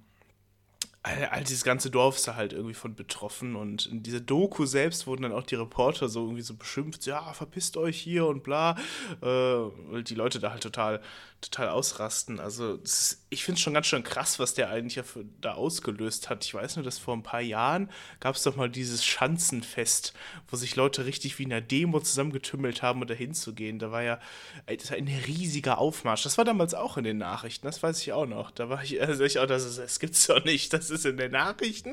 all, 1.03 1.45
dieses 1.45 1.65
ganze 1.65 1.91
Dorf 1.91 2.17
ist 2.17 2.29
da 2.29 2.35
halt 2.35 2.53
irgendwie 2.53 2.75
von 2.75 2.95
betroffen 2.95 3.57
und 3.57 3.87
in 3.87 4.03
dieser 4.03 4.21
Doku 4.21 4.67
selbst 4.67 5.07
wurden 5.07 5.23
dann 5.23 5.33
auch 5.33 5.45
die 5.45 5.55
Reporter 5.55 6.09
so 6.09 6.25
irgendwie 6.25 6.43
so 6.43 6.55
beschimpft, 6.55 7.07
ja, 7.07 7.33
verpisst 7.33 7.77
euch 7.77 7.99
hier 7.99 8.27
und 8.27 8.43
bla, 8.43 8.77
äh, 9.23 9.27
weil 9.27 10.03
die 10.03 10.15
Leute 10.15 10.41
da 10.41 10.51
halt 10.51 10.63
total, 10.63 11.01
total 11.41 11.69
ausrasten. 11.69 12.41
Also 12.41 12.75
ist, 12.77 13.25
ich 13.31 13.45
finde 13.45 13.59
es 13.59 13.63
schon 13.63 13.75
ganz 13.75 13.87
schön 13.87 14.03
krass, 14.03 14.39
was 14.39 14.55
der 14.55 14.71
eigentlich 14.71 15.05
da 15.41 15.53
ausgelöst 15.53 16.31
hat. 16.31 16.45
Ich 16.45 16.55
weiß 16.55 16.77
nur, 16.77 16.85
dass 16.85 16.99
vor 16.99 17.15
ein 17.15 17.23
paar 17.23 17.43
Jahren 17.43 17.91
gab 18.21 18.37
es 18.37 18.43
doch 18.43 18.57
mal 18.57 18.71
dieses 18.71 19.05
Schanzenfest, 19.05 20.15
wo 20.49 20.57
sich 20.57 20.77
Leute 20.77 21.05
richtig 21.05 21.39
wie 21.39 21.43
in 21.43 21.53
einer 21.53 21.61
Demo 21.61 22.01
zusammengetümmelt 22.01 22.81
haben, 22.81 23.03
um 23.03 23.07
da 23.07 23.13
hinzugehen. 23.13 23.79
Da 23.79 23.91
war 23.91 24.03
ja 24.03 24.19
das 24.67 24.91
war 24.91 24.97
ein 24.97 25.09
riesiger 25.09 25.79
Aufmarsch. 25.79 26.23
Das 26.23 26.39
war 26.39 26.47
damals 26.47 26.73
auch 26.73 26.97
in 26.97 27.05
den 27.05 27.19
Nachrichten, 27.19 27.67
das 27.67 27.83
weiß 27.83 28.01
ich 28.01 28.13
auch 28.13 28.27
noch. 28.27 28.51
Da 28.51 28.71
war 28.71 28.83
ich, 28.83 29.01
also 29.01 29.25
ich 29.25 29.39
auch, 29.39 29.47
das, 29.47 29.65
ist, 29.65 29.79
das 29.79 30.01
gibt's 30.01 30.27
doch 30.27 30.43
nicht, 30.45 30.73
das 30.73 30.89
ist 30.89 31.05
in 31.05 31.19
den 31.19 31.33
Nachrichten. 31.33 31.93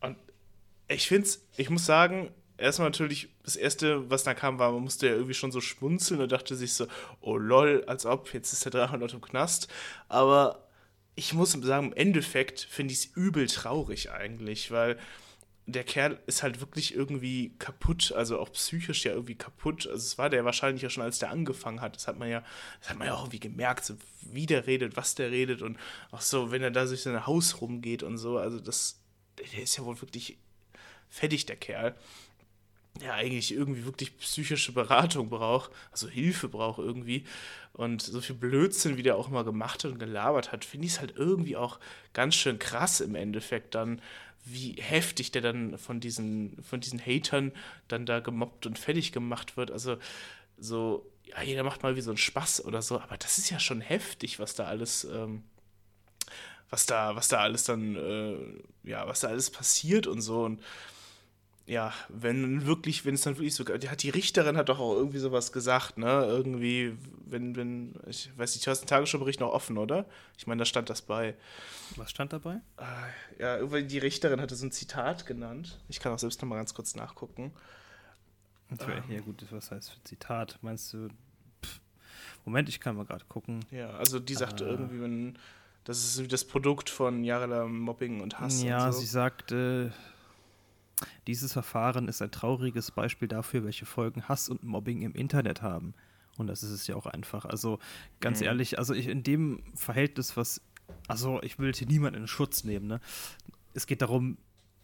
Und 0.00 0.16
ich 0.88 1.08
finde 1.08 1.28
es, 1.28 1.46
ich 1.58 1.68
muss 1.68 1.84
sagen, 1.84 2.30
erstmal 2.58 2.88
natürlich, 2.88 3.28
das 3.44 3.56
erste, 3.56 4.08
was 4.10 4.24
da 4.24 4.34
kam, 4.34 4.58
war, 4.58 4.72
man 4.72 4.82
musste 4.82 5.06
ja 5.06 5.14
irgendwie 5.14 5.34
schon 5.34 5.52
so 5.52 5.60
schmunzeln 5.60 6.20
und 6.20 6.32
dachte 6.32 6.56
sich 6.56 6.74
so, 6.74 6.86
oh 7.20 7.36
lol, 7.36 7.84
als 7.86 8.06
ob, 8.06 8.32
jetzt 8.34 8.52
ist 8.52 8.64
der 8.64 8.72
Drache 8.72 8.98
noch 8.98 9.12
im 9.12 9.20
Knast. 9.20 9.68
Aber 10.08 10.68
ich 11.14 11.32
muss 11.32 11.52
sagen, 11.52 11.88
im 11.88 11.92
Endeffekt 11.94 12.60
finde 12.60 12.92
ich 12.92 13.00
es 13.00 13.04
übel 13.16 13.46
traurig 13.46 14.10
eigentlich, 14.10 14.70
weil 14.70 14.98
der 15.68 15.82
Kerl 15.82 16.20
ist 16.26 16.44
halt 16.44 16.60
wirklich 16.60 16.94
irgendwie 16.94 17.52
kaputt, 17.58 18.12
also 18.12 18.38
auch 18.38 18.52
psychisch 18.52 19.04
ja 19.04 19.12
irgendwie 19.12 19.34
kaputt. 19.34 19.86
Also 19.86 19.96
es 19.96 20.16
war 20.16 20.30
der 20.30 20.44
wahrscheinlich 20.44 20.82
ja 20.82 20.90
schon, 20.90 21.02
als 21.02 21.18
der 21.18 21.30
angefangen 21.30 21.80
hat. 21.80 21.96
Das 21.96 22.06
hat 22.06 22.18
man 22.18 22.28
ja, 22.28 22.44
das 22.78 22.90
hat 22.90 22.98
man 22.98 23.08
ja 23.08 23.14
auch 23.14 23.22
irgendwie 23.22 23.40
gemerkt, 23.40 23.84
so 23.84 23.96
wie 24.22 24.46
der 24.46 24.68
redet, 24.68 24.96
was 24.96 25.16
der 25.16 25.32
redet 25.32 25.62
und 25.62 25.76
auch 26.12 26.20
so, 26.20 26.52
wenn 26.52 26.62
er 26.62 26.70
da 26.70 26.84
durch 26.84 27.02
sein 27.02 27.26
Haus 27.26 27.60
rumgeht 27.60 28.04
und 28.04 28.16
so. 28.16 28.38
Also 28.38 28.60
das, 28.60 29.00
der 29.38 29.62
ist 29.64 29.76
ja 29.76 29.84
wohl 29.84 30.00
wirklich 30.00 30.38
fertig, 31.08 31.46
der 31.46 31.56
Kerl 31.56 31.96
der 33.00 33.14
eigentlich 33.14 33.52
irgendwie 33.52 33.84
wirklich 33.84 34.16
psychische 34.18 34.72
Beratung 34.72 35.28
braucht, 35.28 35.70
also 35.90 36.08
Hilfe 36.08 36.48
braucht 36.48 36.78
irgendwie. 36.78 37.24
Und 37.72 38.02
so 38.02 38.20
viel 38.20 38.36
Blödsinn, 38.36 38.96
wie 38.96 39.02
der 39.02 39.16
auch 39.16 39.28
immer 39.28 39.44
gemacht 39.44 39.84
hat 39.84 39.92
und 39.92 39.98
gelabert 39.98 40.52
hat, 40.52 40.64
finde 40.64 40.86
ich 40.86 40.94
es 40.94 41.00
halt 41.00 41.14
irgendwie 41.16 41.56
auch 41.56 41.78
ganz 42.12 42.34
schön 42.34 42.58
krass 42.58 43.00
im 43.00 43.14
Endeffekt 43.14 43.74
dann, 43.74 44.00
wie 44.44 44.76
heftig 44.80 45.32
der 45.32 45.42
dann 45.42 45.76
von 45.76 46.00
diesen, 46.00 46.62
von 46.62 46.80
diesen 46.80 47.00
Hatern 47.00 47.52
dann 47.88 48.06
da 48.06 48.20
gemobbt 48.20 48.64
und 48.66 48.78
fertig 48.78 49.12
gemacht 49.12 49.56
wird. 49.56 49.70
Also 49.70 49.98
so, 50.56 51.10
ja, 51.24 51.42
jeder 51.42 51.64
macht 51.64 51.82
mal 51.82 51.96
wie 51.96 52.00
so 52.00 52.10
einen 52.10 52.16
Spaß 52.18 52.64
oder 52.64 52.80
so, 52.80 53.00
aber 53.00 53.16
das 53.18 53.38
ist 53.38 53.50
ja 53.50 53.58
schon 53.58 53.80
heftig, 53.80 54.38
was 54.38 54.54
da 54.54 54.64
alles, 54.64 55.04
ähm, 55.04 55.42
was 56.70 56.86
da, 56.86 57.16
was 57.16 57.28
da 57.28 57.40
alles 57.40 57.64
dann, 57.64 57.96
äh, 57.96 58.88
ja, 58.88 59.06
was 59.06 59.20
da 59.20 59.28
alles 59.28 59.50
passiert 59.50 60.06
und 60.06 60.20
so. 60.20 60.44
Und 60.44 60.62
ja, 61.66 61.92
wenn 62.08 62.64
wirklich, 62.64 63.04
wenn 63.04 63.14
es 63.14 63.22
dann 63.22 63.36
wirklich 63.36 63.54
so, 63.54 63.64
die 63.64 63.90
hat 63.90 64.02
die 64.04 64.10
Richterin 64.10 64.56
hat 64.56 64.68
doch 64.68 64.78
auch 64.78 64.94
irgendwie 64.94 65.18
sowas 65.18 65.50
gesagt, 65.50 65.98
ne? 65.98 66.24
Irgendwie, 66.24 66.96
wenn, 67.24 67.56
wenn, 67.56 67.94
ich 68.06 68.30
weiß 68.38 68.54
nicht, 68.54 68.64
du 68.64 68.70
hast 68.70 68.82
den 68.82 68.86
Tagesschau-Bericht 68.86 69.40
noch 69.40 69.50
offen, 69.50 69.76
oder? 69.76 70.06
Ich 70.38 70.46
meine, 70.46 70.60
da 70.60 70.64
stand 70.64 70.88
das 70.90 71.02
bei. 71.02 71.34
Was 71.96 72.10
stand 72.10 72.32
dabei? 72.32 72.60
Äh, 72.76 73.42
ja, 73.42 73.56
irgendwie 73.56 73.82
die 73.82 73.98
Richterin 73.98 74.40
hatte 74.40 74.54
so 74.54 74.64
ein 74.64 74.70
Zitat 74.70 75.26
genannt. 75.26 75.80
Ich 75.88 75.98
kann 75.98 76.12
auch 76.12 76.20
selbst 76.20 76.40
noch 76.40 76.48
mal 76.48 76.56
ganz 76.56 76.72
kurz 76.72 76.94
nachgucken. 76.94 77.52
Ähm, 78.70 79.02
ja 79.08 79.20
gut, 79.20 79.44
was 79.50 79.72
heißt 79.72 79.90
für 79.90 80.02
Zitat? 80.04 80.58
Meinst 80.62 80.92
du, 80.92 81.08
pff, 81.64 81.80
Moment, 82.44 82.68
ich 82.68 82.78
kann 82.78 82.96
mal 82.96 83.06
gerade 83.06 83.24
gucken. 83.24 83.64
Ja, 83.72 83.90
also 83.90 84.20
die 84.20 84.34
sagte 84.34 84.64
äh, 84.64 84.68
irgendwie, 84.68 85.00
wenn, 85.00 85.38
das 85.82 85.98
ist 86.18 86.32
das 86.32 86.44
Produkt 86.44 86.90
von 86.90 87.24
jahrelangem 87.24 87.80
Mobbing 87.80 88.20
und 88.20 88.38
Hass. 88.38 88.62
Ja, 88.62 88.86
und 88.86 88.92
so. 88.92 89.00
sie 89.00 89.06
sagte, 89.06 89.92
dieses 91.26 91.52
Verfahren 91.52 92.08
ist 92.08 92.22
ein 92.22 92.30
trauriges 92.30 92.90
Beispiel 92.90 93.28
dafür, 93.28 93.64
welche 93.64 93.86
Folgen 93.86 94.28
Hass 94.28 94.48
und 94.48 94.64
Mobbing 94.64 95.02
im 95.02 95.14
Internet 95.14 95.62
haben. 95.62 95.94
Und 96.38 96.46
das 96.46 96.62
ist 96.62 96.70
es 96.70 96.86
ja 96.86 96.96
auch 96.96 97.06
einfach. 97.06 97.44
Also 97.44 97.78
ganz 98.20 98.40
mhm. 98.40 98.46
ehrlich, 98.46 98.78
also 98.78 98.94
ich 98.94 99.08
in 99.08 99.22
dem 99.22 99.62
Verhältnis, 99.74 100.36
was, 100.36 100.60
also 101.08 101.42
ich 101.42 101.58
will 101.58 101.72
hier 101.74 101.86
niemanden 101.86 102.20
in 102.22 102.26
Schutz 102.26 102.64
nehmen, 102.64 102.86
ne? 102.86 103.00
Es 103.74 103.86
geht 103.86 104.00
darum, 104.00 104.38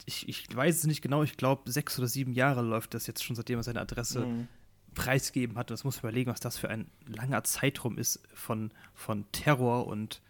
ich, 0.04 0.28
ich 0.28 0.54
weiß 0.54 0.78
es 0.78 0.84
nicht 0.84 1.00
genau, 1.00 1.22
ich 1.22 1.36
glaube, 1.36 1.70
sechs 1.70 1.98
oder 1.98 2.08
sieben 2.08 2.32
Jahre 2.32 2.62
läuft 2.62 2.94
das 2.94 3.06
jetzt 3.06 3.24
schon, 3.24 3.36
seitdem 3.36 3.58
er 3.58 3.62
seine 3.62 3.80
Adresse 3.80 4.26
mhm. 4.26 4.48
preisgegeben 4.94 5.56
hat. 5.56 5.70
Das 5.70 5.84
muss 5.84 6.02
man 6.02 6.10
überlegen, 6.10 6.30
was 6.30 6.40
das 6.40 6.58
für 6.58 6.68
ein 6.68 6.90
langer 7.06 7.44
Zeitraum 7.44 7.96
ist 7.96 8.20
von, 8.34 8.70
von 8.94 9.24
Terror 9.32 9.86
und 9.86 10.20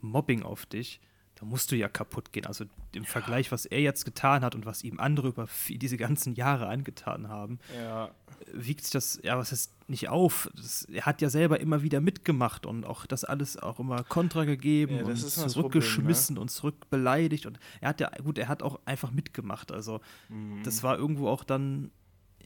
Mobbing 0.00 0.42
auf 0.42 0.64
dich 0.64 1.00
da 1.38 1.46
musst 1.46 1.70
du 1.70 1.76
ja 1.76 1.88
kaputt 1.88 2.32
gehen. 2.32 2.46
Also 2.46 2.64
im 2.92 3.04
ja. 3.04 3.08
Vergleich, 3.08 3.52
was 3.52 3.64
er 3.64 3.80
jetzt 3.80 4.04
getan 4.04 4.42
hat 4.42 4.56
und 4.56 4.66
was 4.66 4.82
ihm 4.82 4.98
andere 4.98 5.28
über 5.28 5.48
diese 5.68 5.96
ganzen 5.96 6.34
Jahre 6.34 6.66
angetan 6.66 7.28
haben, 7.28 7.60
ja. 7.76 8.10
wiegt 8.52 8.82
sich 8.82 8.90
das, 8.90 9.20
ja, 9.22 9.38
was 9.38 9.52
heißt 9.52 9.88
nicht 9.88 10.08
auf? 10.08 10.50
Das, 10.56 10.84
er 10.84 11.06
hat 11.06 11.22
ja 11.22 11.30
selber 11.30 11.60
immer 11.60 11.82
wieder 11.82 12.00
mitgemacht 12.00 12.66
und 12.66 12.84
auch 12.84 13.06
das 13.06 13.24
alles 13.24 13.56
auch 13.56 13.78
immer 13.78 14.02
kontra 14.02 14.44
gegeben 14.44 14.96
ja, 14.96 15.04
und 15.04 15.16
zurückgeschmissen 15.16 16.34
Problem, 16.34 16.34
ne? 16.34 16.40
und 16.40 16.48
zurückbeleidigt. 16.48 17.46
Und 17.46 17.60
er 17.80 17.90
hat 17.90 18.00
ja, 18.00 18.10
gut, 18.22 18.38
er 18.38 18.48
hat 18.48 18.64
auch 18.64 18.80
einfach 18.84 19.12
mitgemacht. 19.12 19.70
Also 19.70 20.00
mhm. 20.28 20.62
das 20.64 20.82
war 20.82 20.98
irgendwo 20.98 21.28
auch 21.28 21.44
dann, 21.44 21.92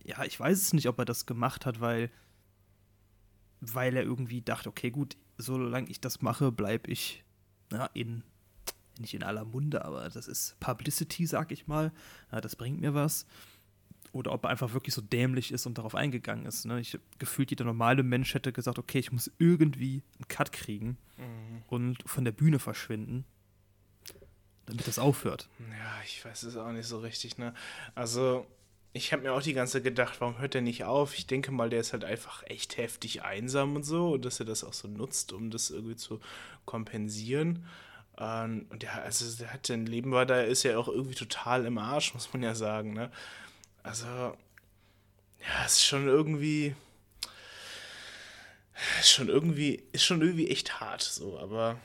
ja, 0.05 0.23
ich 0.25 0.39
weiß 0.39 0.61
es 0.61 0.73
nicht, 0.75 0.89
ob 0.89 0.99
er 0.99 1.07
das 1.07 1.25
gemacht 1.25 1.65
hat, 1.65 1.81
weil 1.81 2.11
weil 3.65 3.97
er 3.97 4.03
irgendwie 4.03 4.43
dachte, 4.43 4.69
okay, 4.69 4.91
gut, 4.91 5.17
solange 5.39 5.89
ich 5.89 6.01
das 6.01 6.21
mache, 6.21 6.51
bleibe 6.51 6.91
ich 6.91 7.23
na, 7.71 7.87
in 7.95 8.25
nicht 8.99 9.15
in 9.15 9.23
aller 9.23 9.45
Munde, 9.45 9.85
aber 9.85 10.09
das 10.09 10.29
ist 10.29 10.59
Publicity, 10.61 11.27
sag 11.27 11.53
ich 11.53 11.67
mal. 11.67 11.93
Ja, 12.31 12.41
das 12.41 12.57
bringt 12.57 12.81
mir 12.81 12.95
was. 12.95 13.27
Oder 14.13 14.33
ob 14.33 14.45
er 14.45 14.51
einfach 14.51 14.75
wirklich 14.75 14.95
so 14.95 15.01
dämlich 15.01 15.53
ist 15.53 15.65
und 15.65 15.79
darauf 15.79 15.95
eingegangen 15.95 16.45
ist. 16.45 16.67
Ne? 16.67 16.81
Ich 16.81 16.99
gefühlt, 17.19 17.51
jeder 17.51 17.65
normale 17.65 18.03
Mensch 18.03 18.35
hätte 18.35 18.53
gesagt, 18.53 18.79
okay, 18.79 18.99
ich 18.99 19.11
muss 19.11 19.31
irgendwie 19.39 20.03
einen 20.19 20.29
Cut 20.29 20.53
kriegen 20.53 20.99
mhm. 21.17 21.63
und 21.69 21.99
von 22.05 22.25
der 22.25 22.33
Bühne 22.33 22.59
verschwinden, 22.59 23.25
damit 24.67 24.87
das 24.87 24.99
aufhört. 24.99 25.49
Ja, 25.59 26.03
ich 26.05 26.23
weiß 26.25 26.43
es 26.43 26.57
auch 26.57 26.73
nicht 26.73 26.87
so 26.87 27.01
richtig, 27.01 27.39
ne? 27.39 27.55
Also, 27.95 28.47
ich 28.93 29.13
habe 29.13 29.23
mir 29.23 29.33
auch 29.33 29.43
die 29.43 29.55
ganze 29.55 29.75
Zeit 29.75 29.85
gedacht, 29.85 30.21
warum 30.21 30.39
hört 30.39 30.55
er 30.55 30.61
nicht 30.61 30.85
auf? 30.85 31.17
Ich 31.17 31.27
denke 31.27 31.51
mal, 31.51 31.71
der 31.71 31.81
ist 31.81 31.95
halt 31.95 32.05
einfach 32.05 32.43
echt 32.47 32.77
heftig 32.77 33.23
einsam 33.23 33.77
und 33.77 33.85
so 33.85 34.13
und 34.13 34.25
dass 34.27 34.39
er 34.39 34.47
das 34.47 34.65
auch 34.65 34.75
so 34.75 34.89
nutzt, 34.89 35.33
um 35.33 35.51
das 35.51 35.71
irgendwie 35.71 35.97
zu 35.97 36.21
kompensieren. 36.67 37.65
Ähm, 38.23 38.67
und 38.71 38.85
ja, 38.85 38.93
also 39.03 39.37
der 39.37 39.53
hat 39.53 39.67
sein 39.67 39.85
Leben 39.85 40.13
war 40.13 40.25
da, 40.27 40.43
ist 40.43 40.63
ja 40.63 40.79
auch 40.79 40.87
irgendwie 40.87 41.17
total 41.17 41.67
im 41.67 41.77
Arsch, 41.77 42.15
muss 42.15 42.33
man 42.33 42.43
ja 42.45 42.55
sagen, 42.55 42.93
ne? 42.93 43.11
Also, 43.83 44.07
ja, 44.07 44.37
es 45.67 45.73
ist 45.75 45.85
schon 45.85 46.07
irgendwie. 46.07 46.77
Ist 49.01 49.11
schon 49.11 49.29
irgendwie, 49.29 49.83
ist 49.93 50.05
schon 50.05 50.23
irgendwie 50.23 50.51
echt 50.51 50.81
hart, 50.81 51.03
so, 51.03 51.39
aber 51.39 51.79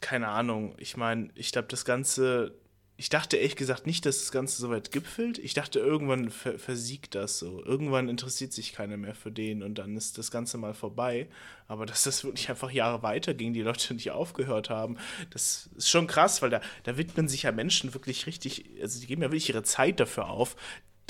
keine 0.00 0.28
Ahnung. 0.28 0.74
Ich 0.78 0.96
meine, 0.96 1.30
ich 1.34 1.50
glaube, 1.52 1.68
das 1.68 1.84
Ganze 1.84 2.52
ich 2.96 3.08
dachte 3.08 3.36
ehrlich 3.36 3.56
gesagt 3.56 3.86
nicht, 3.86 4.06
dass 4.06 4.20
das 4.20 4.30
Ganze 4.30 4.60
so 4.60 4.70
weit 4.70 4.92
gipfelt. 4.92 5.38
Ich 5.38 5.52
dachte, 5.52 5.80
irgendwann 5.80 6.30
ver 6.30 6.58
versiegt 6.60 7.16
das 7.16 7.40
so. 7.40 7.64
Irgendwann 7.64 8.08
interessiert 8.08 8.52
sich 8.52 8.72
keiner 8.72 8.96
mehr 8.96 9.16
für 9.16 9.32
den 9.32 9.64
und 9.64 9.76
dann 9.76 9.96
ist 9.96 10.16
das 10.16 10.30
Ganze 10.30 10.58
mal 10.58 10.74
vorbei. 10.74 11.26
Aber 11.66 11.86
dass 11.86 12.04
das 12.04 12.22
wirklich 12.22 12.48
einfach 12.50 12.70
Jahre 12.70 13.02
weiterging, 13.02 13.52
die 13.52 13.62
Leute 13.62 13.94
nicht 13.94 14.12
aufgehört 14.12 14.70
haben, 14.70 14.96
das 15.30 15.70
ist 15.76 15.90
schon 15.90 16.06
krass, 16.06 16.40
weil 16.40 16.50
da, 16.50 16.60
da 16.84 16.96
widmen 16.96 17.26
sich 17.26 17.42
ja 17.42 17.52
Menschen 17.52 17.94
wirklich 17.94 18.26
richtig, 18.26 18.64
also 18.80 19.00
die 19.00 19.06
geben 19.06 19.22
ja 19.22 19.28
wirklich 19.28 19.48
ihre 19.48 19.64
Zeit 19.64 19.98
dafür 19.98 20.28
auf, 20.28 20.54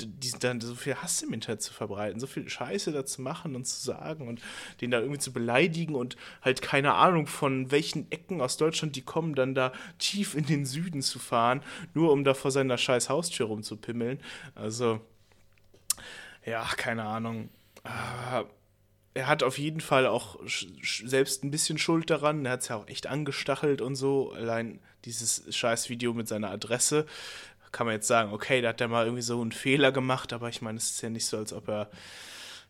die, 0.01 0.31
dann 0.39 0.59
so 0.61 0.75
viel 0.75 0.95
Hass 0.95 1.21
im 1.21 1.33
Internet 1.33 1.61
zu 1.61 1.73
verbreiten, 1.73 2.19
so 2.19 2.27
viel 2.27 2.49
Scheiße 2.49 2.91
da 2.91 3.05
zu 3.05 3.21
machen 3.21 3.55
und 3.55 3.65
zu 3.65 3.79
sagen 3.79 4.27
und 4.27 4.41
den 4.81 4.91
da 4.91 4.99
irgendwie 4.99 5.19
zu 5.19 5.31
beleidigen 5.31 5.95
und 5.95 6.17
halt 6.41 6.61
keine 6.61 6.95
Ahnung 6.95 7.27
von 7.27 7.71
welchen 7.71 8.11
Ecken 8.11 8.41
aus 8.41 8.57
Deutschland 8.57 8.95
die 8.95 9.03
kommen, 9.03 9.35
dann 9.35 9.55
da 9.55 9.71
tief 9.97 10.35
in 10.35 10.45
den 10.45 10.65
Süden 10.65 11.01
zu 11.01 11.19
fahren, 11.19 11.61
nur 11.93 12.11
um 12.11 12.23
da 12.23 12.33
vor 12.33 12.51
seiner 12.51 12.77
scheiß 12.77 13.09
Haustür 13.09 13.47
rumzupimmeln. 13.47 14.19
Also, 14.53 14.99
ja, 16.45 16.67
keine 16.75 17.03
Ahnung. 17.03 17.49
Aber 17.83 18.49
er 19.15 19.27
hat 19.27 19.43
auf 19.43 19.57
jeden 19.57 19.79
Fall 19.79 20.07
auch 20.07 20.37
selbst 20.81 21.43
ein 21.43 21.51
bisschen 21.51 21.77
Schuld 21.77 22.09
daran. 22.09 22.45
Er 22.45 22.53
hat 22.53 22.61
es 22.61 22.67
ja 22.67 22.75
auch 22.75 22.87
echt 22.87 23.07
angestachelt 23.07 23.81
und 23.81 23.95
so. 23.95 24.33
Allein 24.33 24.81
dieses 25.05 25.55
scheiß 25.55 25.89
Video 25.89 26.13
mit 26.13 26.27
seiner 26.27 26.51
Adresse 26.51 27.05
kann 27.75 27.87
man 27.87 27.95
jetzt 27.95 28.07
sagen, 28.07 28.31
okay, 28.31 28.61
da 28.61 28.69
hat 28.69 28.79
er 28.79 28.87
mal 28.87 29.03
irgendwie 29.03 29.21
so 29.21 29.41
einen 29.41 29.51
Fehler 29.51 29.91
gemacht, 29.91 30.31
aber 30.31 30.47
ich 30.47 30.61
meine, 30.61 30.77
es 30.77 30.91
ist 30.91 31.01
ja 31.01 31.09
nicht 31.09 31.25
so, 31.25 31.35
als 31.35 31.51
ob 31.51 31.67
er, 31.67 31.89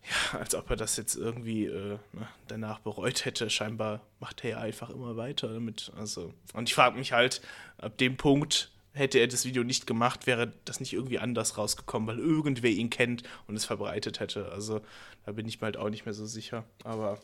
ja, 0.33 0.39
als 0.39 0.55
ob 0.55 0.67
er 0.71 0.77
das 0.77 0.97
jetzt 0.97 1.15
irgendwie 1.15 1.65
äh, 1.67 1.99
ne, 2.11 2.27
danach 2.47 2.79
bereut 2.79 3.23
hätte. 3.23 3.51
Scheinbar 3.51 4.01
macht 4.19 4.43
er 4.43 4.49
ja 4.49 4.57
einfach 4.57 4.89
immer 4.89 5.15
weiter 5.15 5.53
damit. 5.53 5.91
Also, 5.95 6.33
und 6.53 6.67
ich 6.69 6.73
frage 6.73 6.97
mich 6.97 7.11
halt, 7.11 7.41
ab 7.77 7.99
dem 7.99 8.17
Punkt 8.17 8.71
hätte 8.93 9.19
er 9.19 9.27
das 9.27 9.45
Video 9.45 9.63
nicht 9.63 9.85
gemacht, 9.85 10.25
wäre 10.25 10.53
das 10.65 10.79
nicht 10.79 10.93
irgendwie 10.93 11.19
anders 11.19 11.55
rausgekommen, 11.55 12.07
weil 12.07 12.17
irgendwer 12.17 12.71
ihn 12.71 12.89
kennt 12.89 13.21
und 13.45 13.55
es 13.55 13.65
verbreitet 13.65 14.19
hätte. 14.19 14.51
Also 14.53 14.81
da 15.23 15.33
bin 15.33 15.47
ich 15.47 15.61
mir 15.61 15.65
halt 15.65 15.77
auch 15.77 15.89
nicht 15.89 16.05
mehr 16.05 16.15
so 16.15 16.25
sicher. 16.25 16.63
Aber 16.83 17.19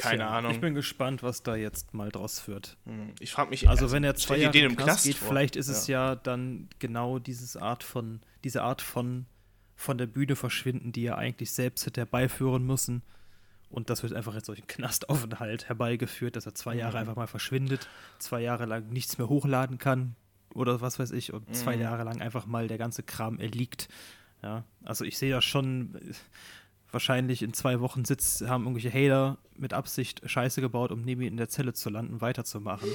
keine 0.00 0.24
Tja, 0.24 0.30
Ahnung. 0.30 0.52
Ich 0.52 0.60
bin 0.60 0.74
gespannt, 0.74 1.22
was 1.22 1.42
da 1.42 1.56
jetzt 1.56 1.94
mal 1.94 2.10
draus 2.10 2.46
wird. 2.48 2.76
Hm, 2.86 3.12
ich 3.20 3.32
frage 3.32 3.50
mich, 3.50 3.68
also, 3.68 3.84
also, 3.84 3.94
wenn 3.94 4.04
er 4.04 4.14
zwei 4.14 4.36
Jahre 4.38 4.52
den 4.52 4.70
im 4.70 4.76
Knast 4.76 5.04
geht, 5.04 5.16
vor. 5.16 5.28
vielleicht 5.28 5.56
ist 5.56 5.68
ja. 5.68 5.72
es 5.72 5.86
ja 5.86 6.14
dann 6.16 6.68
genau 6.78 7.18
dieses 7.18 7.56
Art 7.56 7.84
von, 7.84 8.20
diese 8.44 8.62
Art 8.62 8.82
von 8.82 9.26
von 9.80 9.96
der 9.96 10.06
Bühne 10.06 10.36
verschwinden, 10.36 10.92
die 10.92 11.06
er 11.06 11.16
eigentlich 11.16 11.52
selbst 11.52 11.86
hätte 11.86 12.02
herbeiführen 12.02 12.66
müssen. 12.66 13.02
Und 13.70 13.88
das 13.88 14.02
wird 14.02 14.12
einfach 14.12 14.34
jetzt 14.34 14.48
durch 14.48 14.58
einen 14.58 14.66
Knastaufenthalt 14.66 15.68
herbeigeführt, 15.68 16.36
dass 16.36 16.44
er 16.44 16.54
zwei 16.54 16.74
Jahre 16.74 16.92
mhm. 16.92 17.00
einfach 17.00 17.16
mal 17.16 17.26
verschwindet, 17.26 17.88
zwei 18.18 18.42
Jahre 18.42 18.66
lang 18.66 18.90
nichts 18.90 19.16
mehr 19.16 19.30
hochladen 19.30 19.78
kann 19.78 20.16
oder 20.54 20.80
was 20.80 20.98
weiß 20.98 21.12
ich, 21.12 21.32
und 21.32 21.48
mhm. 21.48 21.54
zwei 21.54 21.76
Jahre 21.76 22.04
lang 22.04 22.20
einfach 22.20 22.46
mal 22.46 22.68
der 22.68 22.76
ganze 22.76 23.02
Kram 23.02 23.38
erliegt. 23.38 23.88
Ja, 24.42 24.64
also 24.84 25.04
ich 25.04 25.16
sehe 25.16 25.30
da 25.30 25.40
schon, 25.40 25.98
wahrscheinlich 26.92 27.42
in 27.42 27.52
zwei 27.52 27.80
Wochen 27.80 28.04
sitzt, 28.04 28.42
haben 28.42 28.64
irgendwelche 28.64 28.92
Hater 28.92 29.38
mit 29.56 29.72
Absicht 29.72 30.22
Scheiße 30.24 30.60
gebaut, 30.60 30.90
um 30.92 31.02
neben 31.02 31.22
ihm 31.22 31.28
in 31.28 31.36
der 31.36 31.48
Zelle 31.48 31.72
zu 31.72 31.90
landen, 31.90 32.20
weiterzumachen. 32.20 32.88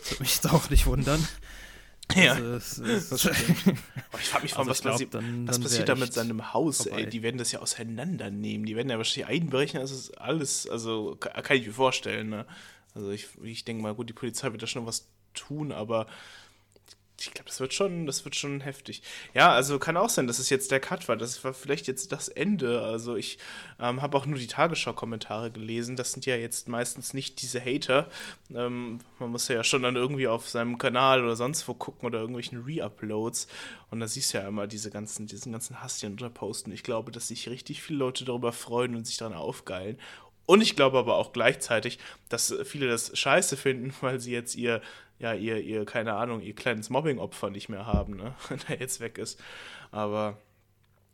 Das 0.00 0.10
würde 0.10 0.22
mich 0.22 0.34
jetzt 0.34 0.50
auch 0.50 0.70
nicht 0.70 0.86
wundern. 0.86 1.26
Ja, 2.16 2.32
also, 2.32 2.54
es, 2.54 2.78
es, 2.78 3.08
das 3.10 3.24
ich 3.26 4.28
frage 4.28 4.42
mich, 4.44 4.56
also 4.56 4.70
was, 4.70 4.80
glaub, 4.80 4.94
passiert, 4.94 5.12
dann, 5.12 5.46
was 5.46 5.60
passiert 5.60 5.90
da 5.90 5.94
mit 5.94 6.10
seinem 6.10 6.54
Haus, 6.54 6.84
vorbei. 6.84 7.02
ey? 7.02 7.10
Die 7.10 7.22
werden 7.22 7.36
das 7.36 7.52
ja 7.52 7.60
auseinandernehmen. 7.60 8.66
Die 8.66 8.76
werden 8.76 8.88
ja 8.88 8.96
wahrscheinlich 8.96 9.26
einbrechen. 9.26 9.78
Das 9.78 9.90
ist 9.90 10.18
alles, 10.18 10.66
also 10.66 11.16
kann 11.16 11.56
ich 11.58 11.66
mir 11.66 11.72
vorstellen. 11.74 12.30
Ne? 12.30 12.46
Also 12.94 13.10
ich, 13.10 13.28
ich 13.42 13.66
denke 13.66 13.82
mal, 13.82 13.94
gut, 13.94 14.08
die 14.08 14.14
Polizei 14.14 14.50
wird 14.50 14.62
da 14.62 14.66
schon 14.66 14.86
was 14.86 15.08
tun, 15.34 15.70
aber 15.70 16.06
ich 17.20 17.34
glaube, 17.34 17.48
das 17.48 17.58
wird 17.60 17.74
schon, 17.74 18.06
das 18.06 18.24
wird 18.24 18.36
schon 18.36 18.60
heftig. 18.60 19.02
Ja, 19.34 19.52
also 19.52 19.78
kann 19.78 19.96
auch 19.96 20.08
sein, 20.08 20.26
dass 20.26 20.38
es 20.38 20.50
jetzt 20.50 20.70
der 20.70 20.80
Cut 20.80 21.08
war. 21.08 21.16
Das 21.16 21.42
war 21.42 21.52
vielleicht 21.52 21.88
jetzt 21.88 22.12
das 22.12 22.28
Ende. 22.28 22.82
Also 22.82 23.16
ich 23.16 23.38
ähm, 23.80 24.00
habe 24.02 24.16
auch 24.16 24.26
nur 24.26 24.38
die 24.38 24.46
Tagesschau-Kommentare 24.46 25.50
gelesen. 25.50 25.96
Das 25.96 26.12
sind 26.12 26.26
ja 26.26 26.36
jetzt 26.36 26.68
meistens 26.68 27.14
nicht 27.14 27.42
diese 27.42 27.60
Hater. 27.60 28.08
Ähm, 28.54 29.00
man 29.18 29.30
muss 29.30 29.48
ja 29.48 29.64
schon 29.64 29.82
dann 29.82 29.96
irgendwie 29.96 30.28
auf 30.28 30.48
seinem 30.48 30.78
Kanal 30.78 31.24
oder 31.24 31.34
sonst 31.34 31.66
wo 31.66 31.74
gucken 31.74 32.06
oder 32.06 32.20
irgendwelchen 32.20 32.62
Re-Uploads. 32.62 33.48
Und 33.90 34.00
da 34.00 34.06
siehst 34.06 34.32
du 34.32 34.38
ja 34.38 34.46
immer 34.46 34.66
diese 34.66 34.90
ganzen, 34.90 35.26
diesen 35.26 35.52
ganzen 35.52 35.82
Hass, 35.82 35.98
die 35.98 36.06
unterposten. 36.06 36.72
Ich 36.72 36.84
glaube, 36.84 37.10
dass 37.10 37.28
sich 37.28 37.48
richtig 37.48 37.82
viele 37.82 37.98
Leute 37.98 38.24
darüber 38.24 38.52
freuen 38.52 38.94
und 38.94 39.06
sich 39.06 39.16
daran 39.16 39.34
aufgeilen. 39.34 39.98
Und 40.48 40.62
ich 40.62 40.76
glaube 40.76 40.96
aber 40.96 41.16
auch 41.16 41.34
gleichzeitig, 41.34 41.98
dass 42.30 42.54
viele 42.64 42.88
das 42.88 43.16
scheiße 43.16 43.58
finden, 43.58 43.94
weil 44.00 44.18
sie 44.18 44.32
jetzt 44.32 44.56
ihr 44.56 44.80
ja, 45.18 45.34
ihr, 45.34 45.60
ihr, 45.60 45.84
keine 45.84 46.14
Ahnung, 46.14 46.40
ihr 46.40 46.54
kleines 46.54 46.90
Mobbing-Opfer 46.90 47.50
nicht 47.50 47.68
mehr 47.68 47.86
haben, 47.86 48.16
ne? 48.16 48.34
Wenn 48.48 48.60
er 48.68 48.80
jetzt 48.80 49.00
weg 49.00 49.18
ist. 49.18 49.38
Aber 49.90 50.38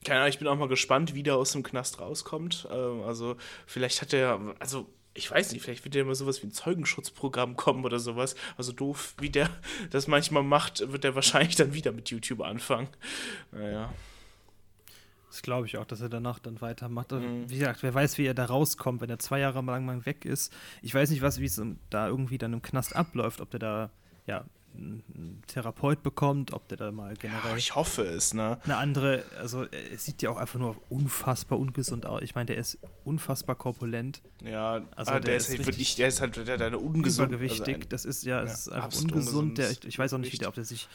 keine 0.04 0.20
Ahnung, 0.20 0.28
ich 0.28 0.38
bin 0.38 0.46
auch 0.46 0.56
mal 0.56 0.68
gespannt, 0.68 1.14
wie 1.14 1.22
der 1.22 1.36
aus 1.36 1.52
dem 1.52 1.62
Knast 1.62 2.00
rauskommt. 2.00 2.68
Ähm, 2.70 3.02
also, 3.02 3.36
vielleicht 3.66 4.02
hat 4.02 4.12
er, 4.12 4.54
also, 4.60 4.86
ich 5.14 5.30
weiß 5.30 5.52
nicht, 5.52 5.62
vielleicht 5.62 5.84
wird 5.84 5.94
ja 5.94 6.02
immer 6.02 6.14
sowas 6.14 6.42
wie 6.42 6.46
ein 6.46 6.52
Zeugenschutzprogramm 6.52 7.56
kommen 7.56 7.84
oder 7.84 7.98
sowas. 7.98 8.36
Also 8.56 8.72
doof, 8.72 9.14
wie 9.18 9.30
der 9.30 9.48
das 9.90 10.06
manchmal 10.06 10.42
macht, 10.44 10.92
wird 10.92 11.04
er 11.04 11.14
wahrscheinlich 11.14 11.56
dann 11.56 11.74
wieder 11.74 11.90
mit 11.90 12.10
YouTube 12.10 12.42
anfangen. 12.42 12.88
Naja. 13.50 13.92
Das 15.34 15.42
glaube 15.42 15.66
ich 15.66 15.78
auch, 15.78 15.84
dass 15.84 16.00
er 16.00 16.08
danach 16.08 16.38
dann 16.38 16.60
weitermacht. 16.60 17.10
Mhm. 17.10 17.50
Wie 17.50 17.58
gesagt, 17.58 17.82
wer 17.82 17.92
weiß, 17.92 18.18
wie 18.18 18.24
er 18.24 18.34
da 18.34 18.44
rauskommt, 18.44 19.00
wenn 19.00 19.10
er 19.10 19.18
zwei 19.18 19.40
Jahre 19.40 19.62
lang 19.62 19.84
mal 19.84 20.06
weg 20.06 20.24
ist. 20.24 20.52
Ich 20.80 20.94
weiß 20.94 21.10
nicht, 21.10 21.22
was, 21.22 21.40
wie 21.40 21.46
es 21.46 21.60
da 21.90 22.06
irgendwie 22.06 22.38
dann 22.38 22.52
im 22.52 22.62
Knast 22.62 22.94
abläuft, 22.94 23.40
ob 23.40 23.50
der 23.50 23.58
da, 23.58 23.90
ja, 24.28 24.44
einen 24.76 25.42
Therapeut 25.48 26.04
bekommt, 26.04 26.52
ob 26.52 26.68
der 26.68 26.78
da 26.78 26.92
mal 26.92 27.14
generell. 27.16 27.50
Ja, 27.50 27.56
ich 27.56 27.74
hoffe 27.74 28.02
es, 28.02 28.32
ne? 28.32 28.58
Eine 28.62 28.76
andere, 28.76 29.24
also 29.40 29.64
es 29.64 30.04
sieht 30.04 30.22
ja 30.22 30.30
auch 30.30 30.36
einfach 30.36 30.60
nur 30.60 30.76
unfassbar 30.88 31.58
ungesund 31.58 32.06
aus. 32.06 32.22
Ich 32.22 32.36
meine, 32.36 32.46
der 32.46 32.56
ist 32.56 32.78
unfassbar 33.04 33.56
korpulent. 33.56 34.22
Ja, 34.44 34.82
also 34.94 35.10
der, 35.10 35.20
der, 35.20 35.36
ist 35.36 35.48
halt 35.48 35.66
wirklich, 35.66 35.96
der 35.96 36.06
ist 36.08 36.20
halt 36.20 36.36
der, 36.46 36.58
der 36.58 36.80
ungesund. 36.80 37.30
Übergewichtig, 37.30 37.74
also 37.74 37.84
ein, 37.86 37.88
das 37.88 38.04
ist 38.04 38.24
ja, 38.24 38.36
ja 38.36 38.42
ist 38.44 38.68
einfach 38.68 39.00
ungesund. 39.00 39.58
Der, 39.58 39.72
ich, 39.72 39.84
ich 39.84 39.98
weiß 39.98 40.12
auch 40.14 40.18
nicht, 40.18 40.32
wie 40.32 40.38
der, 40.38 40.46
ob 40.46 40.54
der 40.54 40.64
sich 40.64 40.88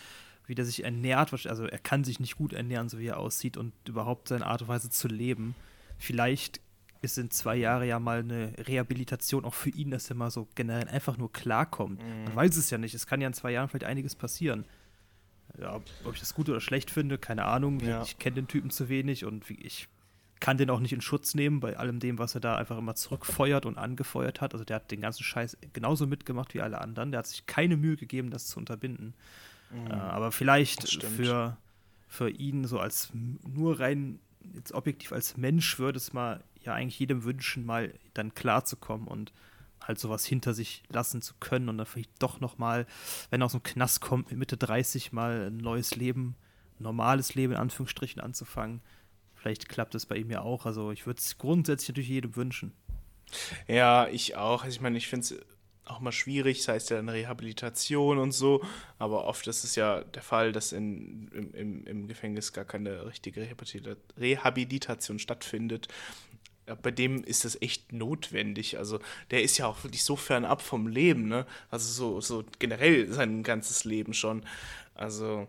wie 0.49 0.55
der 0.55 0.65
sich 0.65 0.83
ernährt. 0.83 1.31
Also 1.45 1.65
er 1.65 1.77
kann 1.77 2.03
sich 2.03 2.19
nicht 2.19 2.35
gut 2.35 2.53
ernähren, 2.53 2.89
so 2.89 2.99
wie 2.99 3.07
er 3.07 3.19
aussieht 3.19 3.55
und 3.55 3.71
überhaupt 3.87 4.27
seine 4.27 4.47
Art 4.47 4.63
und 4.63 4.67
Weise 4.67 4.89
zu 4.89 5.07
leben. 5.07 5.55
Vielleicht 5.97 6.59
ist 7.01 7.17
in 7.17 7.31
zwei 7.31 7.55
Jahren 7.55 7.87
ja 7.87 7.99
mal 7.99 8.19
eine 8.19 8.53
Rehabilitation 8.57 9.45
auch 9.45 9.53
für 9.53 9.69
ihn, 9.69 9.91
dass 9.91 10.09
er 10.09 10.15
mal 10.15 10.31
so 10.31 10.47
generell 10.55 10.87
einfach 10.87 11.17
nur 11.17 11.31
klarkommt. 11.31 12.03
Mhm. 12.03 12.23
Man 12.25 12.35
weiß 12.35 12.57
es 12.57 12.69
ja 12.71 12.77
nicht. 12.77 12.93
Es 12.93 13.07
kann 13.07 13.21
ja 13.21 13.27
in 13.27 13.33
zwei 13.33 13.51
Jahren 13.51 13.69
vielleicht 13.69 13.85
einiges 13.85 14.15
passieren. 14.15 14.65
Ja, 15.59 15.79
ob 16.03 16.13
ich 16.13 16.19
das 16.19 16.33
gut 16.33 16.49
oder 16.49 16.59
schlecht 16.59 16.91
finde, 16.91 17.17
keine 17.17 17.45
Ahnung. 17.45 17.79
Ja. 17.79 18.01
Ich 18.01 18.17
kenne 18.17 18.35
den 18.35 18.47
Typen 18.47 18.69
zu 18.69 18.89
wenig 18.89 19.25
und 19.25 19.49
ich 19.49 19.87
kann 20.39 20.57
den 20.57 20.69
auch 20.69 20.79
nicht 20.79 20.93
in 20.93 21.01
Schutz 21.01 21.35
nehmen 21.35 21.59
bei 21.59 21.77
allem 21.77 21.99
dem, 21.99 22.17
was 22.17 22.33
er 22.33 22.41
da 22.41 22.55
einfach 22.55 22.77
immer 22.77 22.95
zurückfeuert 22.95 23.65
und 23.65 23.77
angefeuert 23.77 24.41
hat. 24.41 24.53
Also 24.53 24.65
der 24.65 24.77
hat 24.77 24.91
den 24.91 25.01
ganzen 25.01 25.23
Scheiß 25.23 25.57
genauso 25.73 26.07
mitgemacht 26.07 26.53
wie 26.53 26.61
alle 26.61 26.81
anderen. 26.81 27.11
Der 27.11 27.19
hat 27.19 27.27
sich 27.27 27.45
keine 27.45 27.77
Mühe 27.77 27.97
gegeben, 27.97 28.31
das 28.31 28.47
zu 28.47 28.57
unterbinden. 28.57 29.13
Mhm. 29.71 29.87
Äh, 29.87 29.93
aber 29.93 30.31
vielleicht 30.31 31.03
für, 31.03 31.57
für 32.07 32.29
ihn 32.29 32.65
so 32.65 32.79
als 32.79 33.11
nur 33.13 33.79
rein 33.79 34.19
jetzt 34.53 34.71
objektiv 34.71 35.11
als 35.11 35.37
Mensch 35.37 35.79
würde 35.79 35.97
es 35.97 36.13
mal 36.13 36.43
ja 36.61 36.73
eigentlich 36.73 36.99
jedem 36.99 37.23
wünschen, 37.23 37.65
mal 37.65 37.93
dann 38.13 38.33
klarzukommen 38.33 39.07
und 39.07 39.31
halt 39.81 39.99
sowas 39.99 40.25
hinter 40.25 40.53
sich 40.53 40.83
lassen 40.89 41.21
zu 41.21 41.33
können 41.39 41.69
und 41.69 41.77
dann 41.77 41.85
vielleicht 41.87 42.11
doch 42.19 42.39
noch 42.39 42.57
mal, 42.57 42.85
wenn 43.29 43.41
er 43.41 43.45
aus 43.45 43.53
dem 43.53 43.63
Knast 43.63 44.01
kommt, 44.01 44.29
mit 44.29 44.39
Mitte 44.39 44.57
30 44.57 45.11
mal 45.11 45.47
ein 45.47 45.57
neues 45.57 45.95
Leben, 45.95 46.35
normales 46.79 47.35
Leben 47.35 47.53
in 47.53 47.59
Anführungsstrichen 47.59 48.21
anzufangen. 48.21 48.81
Vielleicht 49.35 49.69
klappt 49.69 49.95
es 49.95 50.05
bei 50.05 50.17
ihm 50.17 50.29
ja 50.29 50.41
auch. 50.41 50.65
Also 50.65 50.91
ich 50.91 51.05
würde 51.05 51.19
es 51.19 51.37
grundsätzlich 51.37 51.89
natürlich 51.89 52.09
jedem 52.09 52.35
wünschen. 52.35 52.73
Ja, 53.67 54.07
ich 54.07 54.35
auch. 54.35 54.63
Also 54.63 54.75
ich 54.75 54.81
meine, 54.81 54.97
ich 54.97 55.07
finde 55.07 55.23
es 55.23 55.45
auch 55.89 55.99
mal 55.99 56.11
schwierig, 56.11 56.59
das 56.59 56.67
heißt 56.67 56.89
ja 56.91 56.99
eine 56.99 57.13
Rehabilitation 57.13 58.19
und 58.19 58.31
so, 58.31 58.63
aber 58.97 59.25
oft 59.25 59.47
ist 59.47 59.63
es 59.63 59.75
ja 59.75 60.03
der 60.03 60.21
Fall, 60.21 60.51
dass 60.51 60.71
in, 60.71 61.29
im, 61.33 61.53
im, 61.53 61.87
im 61.87 62.07
Gefängnis 62.07 62.53
gar 62.53 62.65
keine 62.65 63.05
richtige 63.05 63.47
Rehabilitation 64.17 65.19
stattfindet. 65.19 65.87
Bei 66.83 66.91
dem 66.91 67.23
ist 67.23 67.45
das 67.45 67.59
echt 67.61 67.91
notwendig. 67.93 68.77
Also 68.77 68.99
der 69.31 69.41
ist 69.41 69.57
ja 69.57 69.65
auch 69.65 69.83
wirklich 69.83 70.03
so 70.03 70.15
fernab 70.15 70.61
vom 70.61 70.87
Leben, 70.87 71.27
ne? 71.27 71.47
Also 71.71 71.91
so, 71.91 72.21
so 72.21 72.45
generell 72.59 73.11
sein 73.11 73.41
ganzes 73.41 73.85
Leben 73.85 74.13
schon. 74.13 74.43
Also 74.93 75.47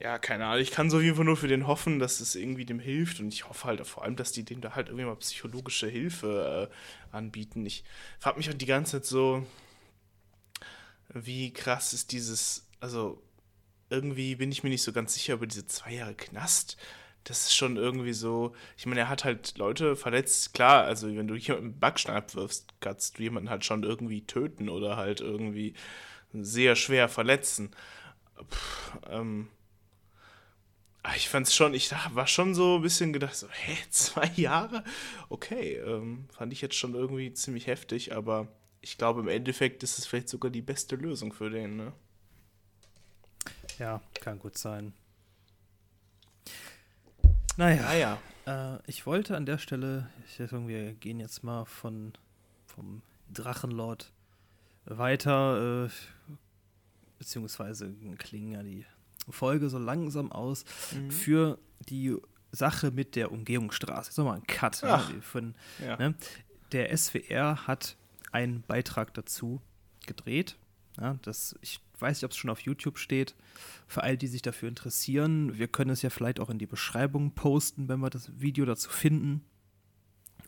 ja, 0.00 0.18
keine 0.18 0.46
Ahnung. 0.46 0.62
Ich 0.62 0.70
kann 0.70 0.90
so 0.90 1.00
jeden 1.00 1.16
Fall 1.16 1.26
nur 1.26 1.36
für 1.36 1.48
den 1.48 1.66
hoffen, 1.66 1.98
dass 1.98 2.20
es 2.20 2.34
irgendwie 2.34 2.64
dem 2.64 2.80
hilft. 2.80 3.20
Und 3.20 3.32
ich 3.34 3.48
hoffe 3.48 3.66
halt 3.66 3.86
vor 3.86 4.02
allem, 4.02 4.16
dass 4.16 4.32
die 4.32 4.44
dem 4.44 4.60
da 4.62 4.74
halt 4.74 4.88
irgendwie 4.88 5.04
mal 5.04 5.16
psychologische 5.16 5.88
Hilfe 5.88 6.70
äh, 6.70 7.14
anbieten. 7.16 7.66
Ich 7.66 7.84
frage 8.18 8.38
mich 8.38 8.48
halt 8.48 8.60
die 8.62 8.66
ganze 8.66 8.92
Zeit 8.92 9.04
so, 9.04 9.46
wie 11.12 11.52
krass 11.52 11.92
ist 11.92 12.12
dieses, 12.12 12.66
also 12.80 13.22
irgendwie 13.90 14.36
bin 14.36 14.52
ich 14.52 14.62
mir 14.62 14.70
nicht 14.70 14.82
so 14.82 14.92
ganz 14.92 15.14
sicher 15.14 15.34
über 15.34 15.46
diese 15.46 15.66
zwei 15.66 15.92
Jahre 15.92 16.14
Knast. 16.14 16.78
Das 17.24 17.42
ist 17.42 17.54
schon 17.54 17.76
irgendwie 17.76 18.14
so, 18.14 18.54
ich 18.78 18.86
meine, 18.86 19.00
er 19.00 19.08
hat 19.10 19.24
halt 19.24 19.58
Leute 19.58 19.96
verletzt, 19.96 20.54
klar, 20.54 20.84
also 20.84 21.14
wenn 21.14 21.28
du 21.28 21.34
jemanden 21.34 21.78
Backstein 21.78 22.16
abwirfst, 22.16 22.68
kannst 22.80 23.18
du 23.18 23.22
jemanden 23.24 23.50
halt 23.50 23.66
schon 23.66 23.82
irgendwie 23.82 24.22
töten 24.22 24.70
oder 24.70 24.96
halt 24.96 25.20
irgendwie 25.20 25.74
sehr 26.32 26.76
schwer 26.76 27.08
verletzen. 27.10 27.72
Puh, 28.36 28.98
ähm, 29.10 29.48
ich 31.16 31.28
fand 31.28 31.46
es 31.46 31.54
schon, 31.54 31.74
ich 31.74 31.90
war 32.12 32.26
schon 32.26 32.54
so 32.54 32.76
ein 32.76 32.82
bisschen 32.82 33.12
gedacht, 33.12 33.34
so, 33.34 33.48
hä, 33.48 33.76
zwei 33.90 34.30
Jahre? 34.36 34.84
Okay, 35.28 35.76
ähm, 35.76 36.26
fand 36.30 36.52
ich 36.52 36.60
jetzt 36.60 36.76
schon 36.76 36.94
irgendwie 36.94 37.32
ziemlich 37.32 37.66
heftig, 37.66 38.14
aber 38.14 38.48
ich 38.80 38.98
glaube, 38.98 39.20
im 39.20 39.28
Endeffekt 39.28 39.82
ist 39.82 39.98
es 39.98 40.06
vielleicht 40.06 40.28
sogar 40.28 40.50
die 40.50 40.62
beste 40.62 40.96
Lösung 40.96 41.32
für 41.32 41.50
den, 41.50 41.76
ne? 41.76 41.92
Ja, 43.78 44.02
kann 44.20 44.38
gut 44.38 44.58
sein. 44.58 44.92
Naja, 47.56 47.82
naja. 47.82 48.18
Äh, 48.46 48.78
ich 48.86 49.06
wollte 49.06 49.36
an 49.36 49.46
der 49.46 49.58
Stelle, 49.58 50.08
ich 50.26 50.36
sagen, 50.36 50.68
wir 50.68 50.92
gehen 50.94 51.20
jetzt 51.20 51.42
mal 51.42 51.64
von 51.64 52.12
vom 52.66 53.02
Drachenlord 53.32 54.12
weiter, 54.84 55.86
äh, 55.86 55.90
beziehungsweise 57.18 57.92
klingen 58.18 58.52
ja 58.52 58.62
die 58.62 58.86
Folge 59.28 59.68
so 59.68 59.78
langsam 59.78 60.32
aus 60.32 60.64
mhm. 60.94 61.10
für 61.10 61.58
die 61.88 62.16
Sache 62.52 62.90
mit 62.90 63.16
der 63.16 63.32
Umgehungsstraße. 63.32 64.12
So 64.12 64.24
mal 64.24 64.34
ein 64.34 64.46
Cut. 64.46 64.82
Ne? 64.82 65.00
Von, 65.20 65.54
ja. 65.84 65.96
ne? 65.96 66.14
Der 66.72 66.96
SWR 66.96 67.66
hat 67.66 67.96
einen 68.32 68.62
Beitrag 68.62 69.14
dazu 69.14 69.60
gedreht. 70.06 70.56
Ja, 71.00 71.18
das, 71.22 71.56
ich 71.60 71.80
weiß 71.98 72.18
nicht, 72.18 72.24
ob 72.24 72.32
es 72.32 72.36
schon 72.36 72.50
auf 72.50 72.60
YouTube 72.60 72.98
steht. 72.98 73.34
Für 73.86 74.02
all 74.02 74.16
die 74.16 74.26
sich 74.26 74.42
dafür 74.42 74.68
interessieren, 74.68 75.58
wir 75.58 75.68
können 75.68 75.90
es 75.90 76.02
ja 76.02 76.10
vielleicht 76.10 76.40
auch 76.40 76.50
in 76.50 76.58
die 76.58 76.66
Beschreibung 76.66 77.32
posten, 77.32 77.88
wenn 77.88 78.00
wir 78.00 78.10
das 78.10 78.40
Video 78.40 78.64
dazu 78.64 78.90
finden. 78.90 79.44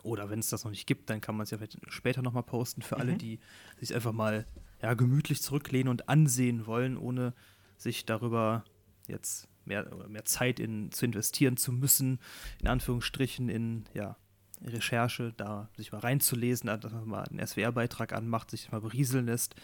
Oder 0.03 0.29
wenn 0.29 0.39
es 0.39 0.49
das 0.49 0.65
noch 0.65 0.71
nicht 0.71 0.85
gibt, 0.85 1.09
dann 1.09 1.21
kann 1.21 1.35
man 1.37 1.45
es 1.45 1.51
ja 1.51 1.57
vielleicht 1.57 1.79
später 1.87 2.21
nochmal 2.21 2.43
posten. 2.43 2.81
Für 2.81 2.95
mhm. 2.95 3.01
alle, 3.01 3.13
die 3.15 3.39
sich 3.79 3.95
einfach 3.95 4.11
mal 4.11 4.45
ja, 4.81 4.93
gemütlich 4.95 5.41
zurücklehnen 5.41 5.87
und 5.87 6.09
ansehen 6.09 6.65
wollen, 6.67 6.97
ohne 6.97 7.33
sich 7.77 8.05
darüber 8.05 8.63
jetzt 9.07 9.47
mehr, 9.65 9.87
mehr 10.07 10.25
Zeit 10.25 10.59
in, 10.59 10.91
zu 10.91 11.05
investieren 11.05 11.57
zu 11.57 11.71
müssen, 11.71 12.19
in 12.61 12.67
Anführungsstrichen, 12.67 13.49
in 13.49 13.85
ja, 13.93 14.17
Recherche, 14.65 15.33
da 15.35 15.69
sich 15.77 15.91
mal 15.91 15.99
reinzulesen, 15.99 16.67
dass 16.67 16.91
man 16.91 17.07
mal 17.07 17.23
einen 17.23 17.45
SWR-Beitrag 17.45 18.13
anmacht, 18.13 18.51
sich 18.51 18.71
mal 18.71 18.81
berieseln 18.81 19.25
lässt. 19.25 19.55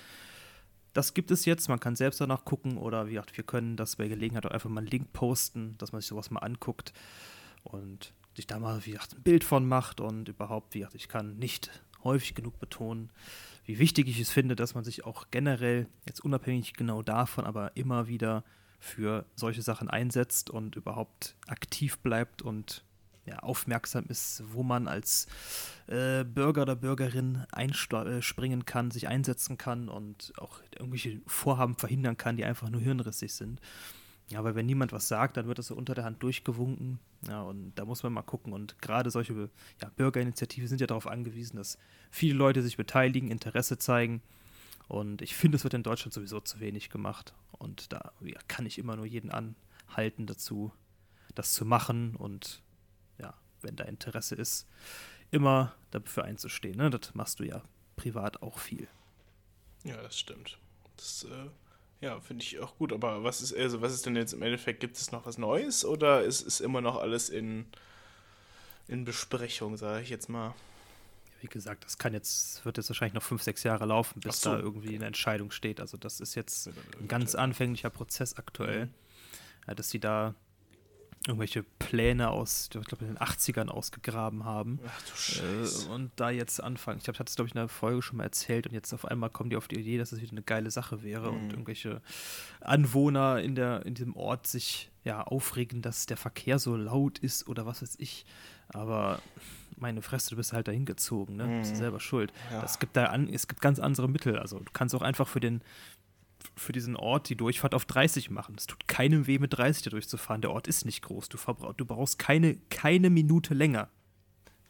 Das 0.94 1.14
gibt 1.14 1.32
es 1.32 1.46
jetzt, 1.46 1.70
man 1.70 1.80
kann 1.80 1.96
selbst 1.96 2.20
danach 2.20 2.46
gucken 2.46 2.78
oder 2.78 3.08
wie 3.08 3.12
gesagt, 3.12 3.38
wir 3.38 3.44
können 3.44 3.78
das 3.78 3.96
bei 3.96 4.08
Gelegenheit 4.08 4.46
auch 4.46 4.52
einfach 4.52 4.70
mal 4.70 4.80
einen 4.80 4.88
Link 4.88 5.14
posten, 5.14 5.76
dass 5.78 5.92
man 5.92 6.02
sich 6.02 6.10
sowas 6.10 6.32
mal 6.32 6.40
anguckt 6.40 6.94
und 7.64 8.14
sich 8.36 8.48
da 8.48 8.60
mal, 8.60 8.86
wie 8.86 8.92
gesagt, 8.92 9.14
ein 9.14 9.22
Bild 9.22 9.44
von 9.44 9.68
macht 9.68 10.02
und 10.02 10.30
überhaupt, 10.30 10.74
wie 10.74 10.80
gesagt, 10.80 10.96
ich 10.96 11.08
kann 11.08 11.38
nicht 11.38 11.70
häufig 12.04 12.34
genug 12.34 12.60
betonen, 12.60 13.12
wie 13.66 13.80
wichtig 13.80 14.08
ich 14.08 14.20
es 14.20 14.32
finde, 14.32 14.56
dass 14.56 14.76
man 14.76 14.84
sich 14.84 15.06
auch 15.06 15.28
generell, 15.32 15.88
jetzt 16.08 16.24
unabhängig 16.24 16.74
genau 16.74 17.02
davon, 17.02 17.46
aber 17.46 17.76
immer 17.76 18.08
wieder 18.08 18.44
für 18.80 19.26
solche 19.36 19.62
Sachen 19.62 19.90
einsetzt 19.90 20.50
und 20.50 20.76
überhaupt 20.76 21.36
aktiv 21.48 22.00
bleibt 22.00 22.42
und 22.42 22.84
ja, 23.26 23.40
aufmerksam 23.40 24.06
ist, 24.08 24.44
wo 24.52 24.64
man 24.64 24.88
als 24.88 25.28
äh, 25.88 26.24
Bürger 26.24 26.64
oder 26.64 26.76
Bürgerin 26.76 27.46
einspringen 27.52 28.66
kann, 28.66 28.92
sich 28.92 29.08
einsetzen 29.08 29.58
kann 29.58 29.88
und 29.88 30.34
auch 30.38 30.62
irgendwelche 30.72 31.22
Vorhaben 31.28 31.76
verhindern 31.76 32.18
kann, 32.18 32.38
die 32.38 32.46
einfach 32.46 32.70
nur 32.70 32.82
hirnrissig 32.82 33.34
sind. 33.34 33.62
Ja, 34.30 34.44
weil 34.44 34.56
wenn 34.56 34.68
niemand 34.68 34.92
was 34.92 35.08
sagt, 35.08 35.38
dann 35.38 35.48
wird 35.48 35.58
das 35.58 35.68
so 35.68 35.76
unter 35.76 35.96
der 35.96 36.04
Hand 36.04 36.22
durchgewunken. 36.22 37.00
Ja, 37.28 37.42
und 37.42 37.74
da 37.76 37.86
muss 37.86 38.04
man 38.04 38.14
mal 38.14 38.22
gucken. 38.22 38.54
Und 38.54 38.80
gerade 38.82 39.10
solche 39.10 39.50
ja, 39.82 39.90
Bürgerinitiativen 39.96 40.68
sind 40.68 40.82
ja 40.82 40.88
darauf 40.88 41.08
angewiesen, 41.08 41.58
dass 41.58 41.78
viele 42.12 42.36
Leute 42.36 42.62
sich 42.62 42.78
beteiligen, 42.78 43.32
Interesse 43.32 43.80
zeigen. 43.80 44.22
Und 44.88 45.22
ich 45.22 45.36
finde, 45.36 45.58
es 45.58 45.64
wird 45.64 45.74
in 45.74 45.84
Deutschland 45.84 46.14
sowieso 46.14 46.40
zu 46.42 46.60
wenig 46.60 46.90
gemacht. 46.90 47.34
Und 47.52 47.92
da 47.92 48.12
ja, 48.22 48.40
kann 48.48 48.68
ich 48.68 48.78
immer 48.78 48.96
nur 48.96 49.06
jeden 49.06 49.32
anhalten 49.32 50.28
dazu, 50.28 50.72
das 51.34 51.54
zu 51.54 51.66
machen 51.66 52.16
und 52.16 52.62
wenn 53.62 53.76
da 53.76 53.84
Interesse 53.86 54.36
ist, 54.36 54.68
immer 55.32 55.76
dafür 55.92 56.24
einzustehen. 56.24 56.78
Ne? 56.78 56.90
Das 56.90 57.14
machst 57.14 57.40
du 57.40 57.44
ja 57.44 57.62
privat 57.96 58.42
auch 58.42 58.60
viel. 58.60 58.88
Ja, 59.84 60.02
das 60.02 60.18
stimmt. 60.18 60.58
Das 60.98 61.26
äh, 61.26 61.50
ja, 62.02 62.20
finde 62.22 62.44
ich 62.44 62.60
auch 62.60 62.78
gut. 62.78 62.94
Aber 62.94 63.24
was 63.24 63.42
ist, 63.42 63.54
also 63.54 63.82
was 63.82 63.94
ist 63.94 64.06
denn 64.06 64.16
jetzt 64.16 64.34
im 64.34 64.42
Endeffekt? 64.42 64.80
Gibt 64.80 64.98
es 64.98 65.12
noch 65.12 65.26
was 65.26 65.38
Neues 65.38 65.84
oder 65.84 66.24
ist, 66.24 66.42
ist 66.42 66.60
immer 66.60 66.82
noch 66.82 66.98
alles 66.98 67.30
in, 67.30 67.66
in 68.88 69.06
Besprechung, 69.06 69.78
sage 69.78 70.04
ich 70.04 70.10
jetzt 70.10 70.30
mal? 70.30 70.54
Wie 71.42 71.48
gesagt, 71.48 71.86
das 71.86 71.98
kann 71.98 72.14
jetzt, 72.14 72.66
wird 72.66 72.78
jetzt 72.78 72.90
wahrscheinlich 72.90 73.14
noch 73.14 73.24
fünf, 73.24 73.44
sechs 73.44 73.64
Jahre 73.64 73.86
laufen, 73.86 74.20
bis 74.20 74.42
so. 74.42 74.52
da 74.52 74.60
irgendwie 74.60 74.96
eine 74.96 75.06
Entscheidung 75.06 75.52
steht. 75.52 75.80
Also 75.80 75.98
das 75.98 76.20
ist 76.20 76.36
jetzt 76.36 76.68
ein 77.00 77.08
ganz 77.08 77.36
anfänglicher 77.36 77.90
Prozess 77.90 78.36
aktuell. 78.36 78.88
Mhm. 78.88 78.94
Ja, 79.68 79.76
dass 79.76 79.90
sie 79.90 80.00
da 80.00 80.36
irgendwelche 81.30 81.64
Pläne 81.64 82.30
aus, 82.30 82.70
ich 82.74 82.88
glaube, 82.88 83.06
in 83.06 83.14
den 83.14 83.18
80ern 83.18 83.70
ausgegraben 83.70 84.44
haben. 84.44 84.80
Ach 84.86 85.02
du 85.04 85.16
Scheiße. 85.16 85.88
Äh, 85.88 85.92
und 85.92 86.12
da 86.16 86.30
jetzt 86.30 86.62
anfangen. 86.62 86.98
Ich 86.98 87.04
glaube, 87.06 87.16
ich 87.16 87.20
hatte 87.20 87.30
es, 87.30 87.36
glaube 87.36 87.48
ich, 87.48 87.56
in 87.56 87.60
der 87.60 87.70
Folge 87.70 88.02
schon 88.02 88.18
mal 88.18 88.24
erzählt 88.24 88.68
und 88.68 88.74
jetzt 88.74 88.94
auf 88.94 89.06
einmal 89.06 89.30
kommen 89.30 89.50
die 89.50 89.56
auf 89.56 89.68
die 89.68 89.80
Idee, 89.80 89.98
dass 89.98 90.12
es 90.12 90.18
das 90.18 90.22
wieder 90.22 90.34
eine 90.34 90.42
geile 90.42 90.72
Sache 90.72 91.04
wäre 91.04 91.32
mhm. 91.32 91.38
und 91.38 91.50
irgendwelche 91.52 92.02
Anwohner 92.62 93.42
in, 93.42 93.56
der, 93.56 93.86
in 93.86 93.94
diesem 93.94 94.16
Ort 94.16 94.48
sich 94.48 94.92
ja 95.04 95.24
aufregen, 95.24 95.82
dass 95.82 96.06
der 96.06 96.18
Verkehr 96.18 96.60
so 96.60 96.76
laut 96.76 97.20
ist 97.20 97.48
oder 97.48 97.66
was 97.66 97.82
weiß 97.82 97.96
ich. 98.00 98.26
Aber 98.70 99.22
meine 99.78 100.02
Fresse, 100.02 100.32
du 100.32 100.36
bist 100.36 100.54
halt 100.54 100.68
dahin 100.68 100.86
gezogen, 100.86 101.38
ne? 101.38 101.44
Du 101.44 101.60
bist 101.60 101.74
mhm. 101.74 101.78
selber 101.78 102.00
schuld. 102.00 102.34
Ja. 102.52 102.64
Es 102.64 102.80
gibt 102.80 102.98
da 102.98 103.06
an, 103.06 103.30
es 103.32 103.48
gibt 103.48 103.62
ganz 103.62 103.80
andere 103.80 104.10
Mittel. 104.10 104.38
Also 104.38 104.60
du 104.60 104.72
kannst 104.74 104.94
auch 104.94 105.02
einfach 105.02 105.28
für 105.28 105.40
den 105.40 105.62
für 106.56 106.72
diesen 106.72 106.96
Ort 106.96 107.30
die 107.30 107.36
Durchfahrt 107.36 107.74
auf 107.74 107.86
30 107.86 108.30
machen. 108.30 108.56
Es 108.58 108.68
tut 108.68 108.88
keinem 108.88 109.28
weh, 109.28 109.40
mit 109.40 109.58
30 109.58 109.84
da 109.84 109.90
durchzufahren. 109.90 110.42
Der 110.42 110.52
Ort 110.52 110.68
ist 110.68 110.86
nicht 110.86 111.02
groß. 111.02 111.30
Du, 111.30 111.38
du 111.76 111.86
brauchst 111.86 112.20
keine, 112.20 112.56
keine 112.70 113.10
Minute 113.10 113.54
länger. 113.54 113.90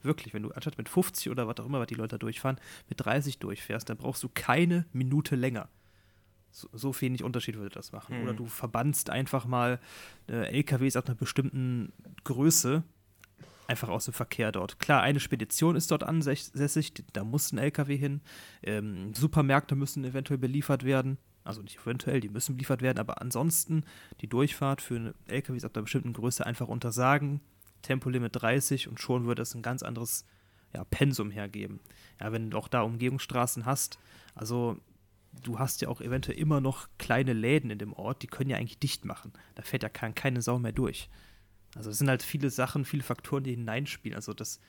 Wirklich, 0.02 0.34
wenn 0.34 0.44
du 0.44 0.52
anstatt 0.52 0.78
mit 0.78 0.88
50 0.88 1.30
oder 1.30 1.48
was 1.48 1.58
auch 1.60 1.66
immer, 1.66 1.80
was 1.80 1.88
die 1.88 1.96
Leute 1.96 2.16
da 2.16 2.18
durchfahren, 2.18 2.60
mit 2.88 3.04
30 3.04 3.40
durchfährst, 3.40 3.90
dann 3.90 3.98
brauchst 3.98 4.24
du 4.24 4.30
keine 4.34 4.86
Minute 4.94 5.36
länger. 5.36 5.70
So, 6.52 6.68
so 6.72 7.02
wenig 7.02 7.24
Unterschied 7.24 7.58
würde 7.58 7.70
das 7.70 7.92
machen. 7.92 8.18
Mhm. 8.18 8.24
Oder 8.24 8.34
du 8.34 8.46
verbannst 8.46 9.10
einfach 9.10 9.46
mal 9.46 9.80
äh, 10.28 10.52
LKWs 10.56 10.96
ab 10.96 11.08
einer 11.08 11.16
bestimmten 11.16 11.92
Größe 12.24 12.84
einfach 13.68 13.90
aus 13.90 14.06
dem 14.06 14.16
Verkehr 14.16 14.52
dort. 14.52 14.80
Klar, 14.80 15.04
eine 15.04 15.20
Spedition 15.20 15.76
ist 15.76 15.92
dort 15.92 16.04
ansässig, 16.04 16.94
da 17.14 17.24
muss 17.24 17.52
ein 17.52 17.60
LKW 17.60 17.96
hin. 17.96 18.22
Ähm, 18.64 19.14
Supermärkte 19.14 19.76
müssen 19.76 20.04
eventuell 20.04 20.40
beliefert 20.40 20.84
werden. 20.84 21.20
Also 21.44 21.62
nicht 21.62 21.80
eventuell, 21.80 22.20
die 22.20 22.30
müssen 22.30 22.56
beliefert 22.56 22.82
werden, 22.82 23.00
aber 23.00 23.22
ansonsten 23.22 23.84
die 24.22 24.28
Durchfahrt 24.28 24.82
für 24.82 25.14
LKWs 25.28 25.66
ab 25.66 25.76
einer 25.76 25.84
bestimmten 25.84 26.14
Größe 26.14 26.46
einfach 26.46 26.68
untersagen. 26.68 27.42
Tempolimit 27.82 28.36
30 28.36 28.88
und 28.88 29.00
schon 29.00 29.26
würde 29.26 29.42
es 29.42 29.56
ein 29.56 29.62
ganz 29.62 29.84
anderes 29.84 30.26
ja, 30.74 30.84
Pensum 30.84 31.32
hergeben. 31.32 31.80
Ja, 32.20 32.32
wenn 32.32 32.52
du 32.52 32.58
auch 32.58 32.68
da 32.68 32.82
Umgehungsstraßen 32.82 33.66
hast, 33.66 34.00
also 34.36 34.78
du 35.44 35.60
hast 35.60 35.82
ja 35.82 35.88
auch 35.88 36.02
eventuell 36.02 36.38
immer 36.38 36.62
noch 36.62 36.88
kleine 36.98 37.34
Läden 37.34 37.70
in 37.70 37.80
dem 37.80 37.94
Ort, 37.94 38.22
die 38.22 38.28
können 38.28 38.50
ja 38.50 38.58
eigentlich 38.58 38.80
dicht 38.80 39.06
machen. 39.06 39.32
Da 39.56 39.64
fährt 39.64 39.84
ja 39.84 39.90
kein, 39.90 40.16
keine 40.16 40.42
Sau 40.42 40.60
mehr 40.60 40.72
durch. 40.72 41.10
Also 41.76 41.90
es 41.90 42.00
sind 42.00 42.10
halt 42.10 42.24
viele 42.24 42.50
Sachen, 42.50 42.86
viele 42.86 43.04
Faktoren, 43.04 43.44
die 43.44 43.52
hineinspielen. 43.52 44.16
Also 44.16 44.34
das, 44.34 44.60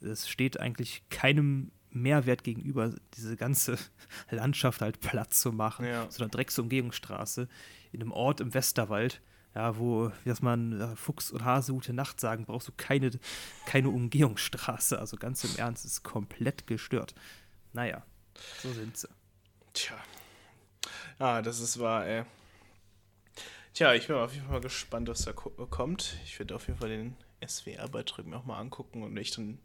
das 0.00 0.28
steht 0.28 0.58
eigentlich 0.60 1.02
keinem 1.10 1.70
Mehrwert 1.90 2.44
gegenüber, 2.44 2.94
diese 3.14 3.36
ganze 3.36 3.78
Landschaft 4.30 4.80
halt 4.80 5.00
platt 5.00 5.34
zu 5.34 5.52
machen. 5.52 5.86
Ja. 5.86 6.10
So 6.10 6.22
eine 6.22 6.30
Drecksumgehungsstraße 6.30 7.48
in 7.92 8.02
einem 8.02 8.12
Ort 8.12 8.40
im 8.40 8.54
Westerwald, 8.54 9.20
ja, 9.54 9.78
wo, 9.78 10.12
wie 10.24 10.28
das 10.28 10.42
man 10.42 10.78
ja, 10.78 10.94
Fuchs 10.96 11.30
und 11.30 11.44
Hase 11.44 11.72
gute 11.72 11.92
Nacht 11.92 12.20
sagen, 12.20 12.44
brauchst 12.44 12.68
du 12.68 12.72
keine, 12.76 13.10
keine 13.66 13.88
Umgehungsstraße. 13.88 14.98
Also 14.98 15.16
ganz 15.16 15.44
im 15.44 15.56
Ernst, 15.56 15.84
ist 15.84 16.02
komplett 16.02 16.66
gestört. 16.66 17.14
Naja, 17.72 18.04
so 18.62 18.72
sind 18.72 18.96
sie. 18.96 19.08
Tja. 19.72 19.96
Ah, 21.18 21.42
das 21.42 21.60
ist 21.60 21.78
wahr, 21.78 22.06
ey. 22.06 22.24
Tja, 23.74 23.94
ich 23.94 24.06
bin 24.06 24.16
auf 24.16 24.34
jeden 24.34 24.48
Fall 24.48 24.60
gespannt, 24.60 25.08
was 25.08 25.22
da 25.22 25.32
kommt. 25.32 26.16
Ich 26.24 26.38
werde 26.38 26.54
auf 26.54 26.66
jeden 26.66 26.78
Fall 26.78 26.88
den 26.88 27.16
SWR-Beitrag 27.46 28.26
mir 28.26 28.36
auch 28.36 28.44
mal 28.44 28.58
angucken 28.58 29.02
und 29.02 29.16
ich 29.16 29.30
dann 29.30 29.58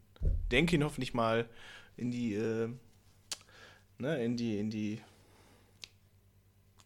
denke 0.50 0.76
ihn 0.76 0.84
hoffentlich 0.84 1.14
mal 1.14 1.48
in 1.96 2.10
die, 2.10 2.34
äh, 2.34 2.68
ne, 3.98 4.24
in 4.24 4.36
die, 4.36 4.58
in 4.58 4.70
die 4.70 5.00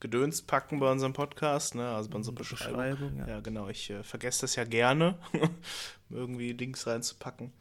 Gedöns 0.01 0.43
packen 0.43 0.79
bei 0.79 0.91
unserem 0.91 1.13
Podcast, 1.13 1.75
ne? 1.75 1.89
Also 1.95 2.09
bei 2.11 2.17
unserer 2.17 2.35
Beschreibung. 2.35 2.77
Beschreibung 2.77 3.19
ja. 3.19 3.29
ja. 3.29 3.41
genau. 3.41 3.69
Ich 3.69 3.91
äh, 3.91 4.03
vergesse 4.03 4.43
das 4.43 4.55
ja 4.55 4.65
gerne, 4.65 5.19
irgendwie 6.11 6.53
Links 6.53 6.87
reinzupacken. 6.87 7.53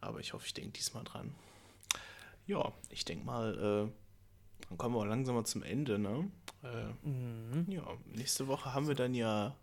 Aber 0.00 0.20
ich 0.20 0.32
hoffe, 0.32 0.46
ich 0.46 0.54
denke 0.54 0.70
diesmal 0.72 1.02
dran. 1.04 1.34
Ja, 2.46 2.72
ich 2.90 3.04
denke 3.04 3.24
mal, 3.24 3.90
Dann 4.68 4.78
kommen 4.78 4.94
wir 4.94 5.00
auch 5.00 5.06
langsam 5.06 5.34
mal 5.34 5.44
zum 5.44 5.62
Ende, 5.62 5.98
ne? 5.98 6.30
Äh, 6.62 7.08
Mhm. 7.08 7.66
Ja, 7.68 7.86
nächste 8.06 8.46
Woche 8.46 8.74
haben 8.74 8.88
wir 8.88 8.94
dann 8.94 9.14
ja 9.14 9.54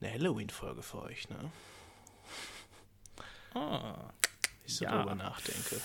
eine 0.00 0.12
Halloween-Folge 0.12 0.82
für 0.82 1.02
euch, 1.02 1.28
ne? 1.28 1.50
Ah. 3.54 4.12
Ich 4.70 4.76
so 4.76 4.84
Ja. 4.84 4.92
darüber 4.92 5.14
nachdenke. 5.14 5.76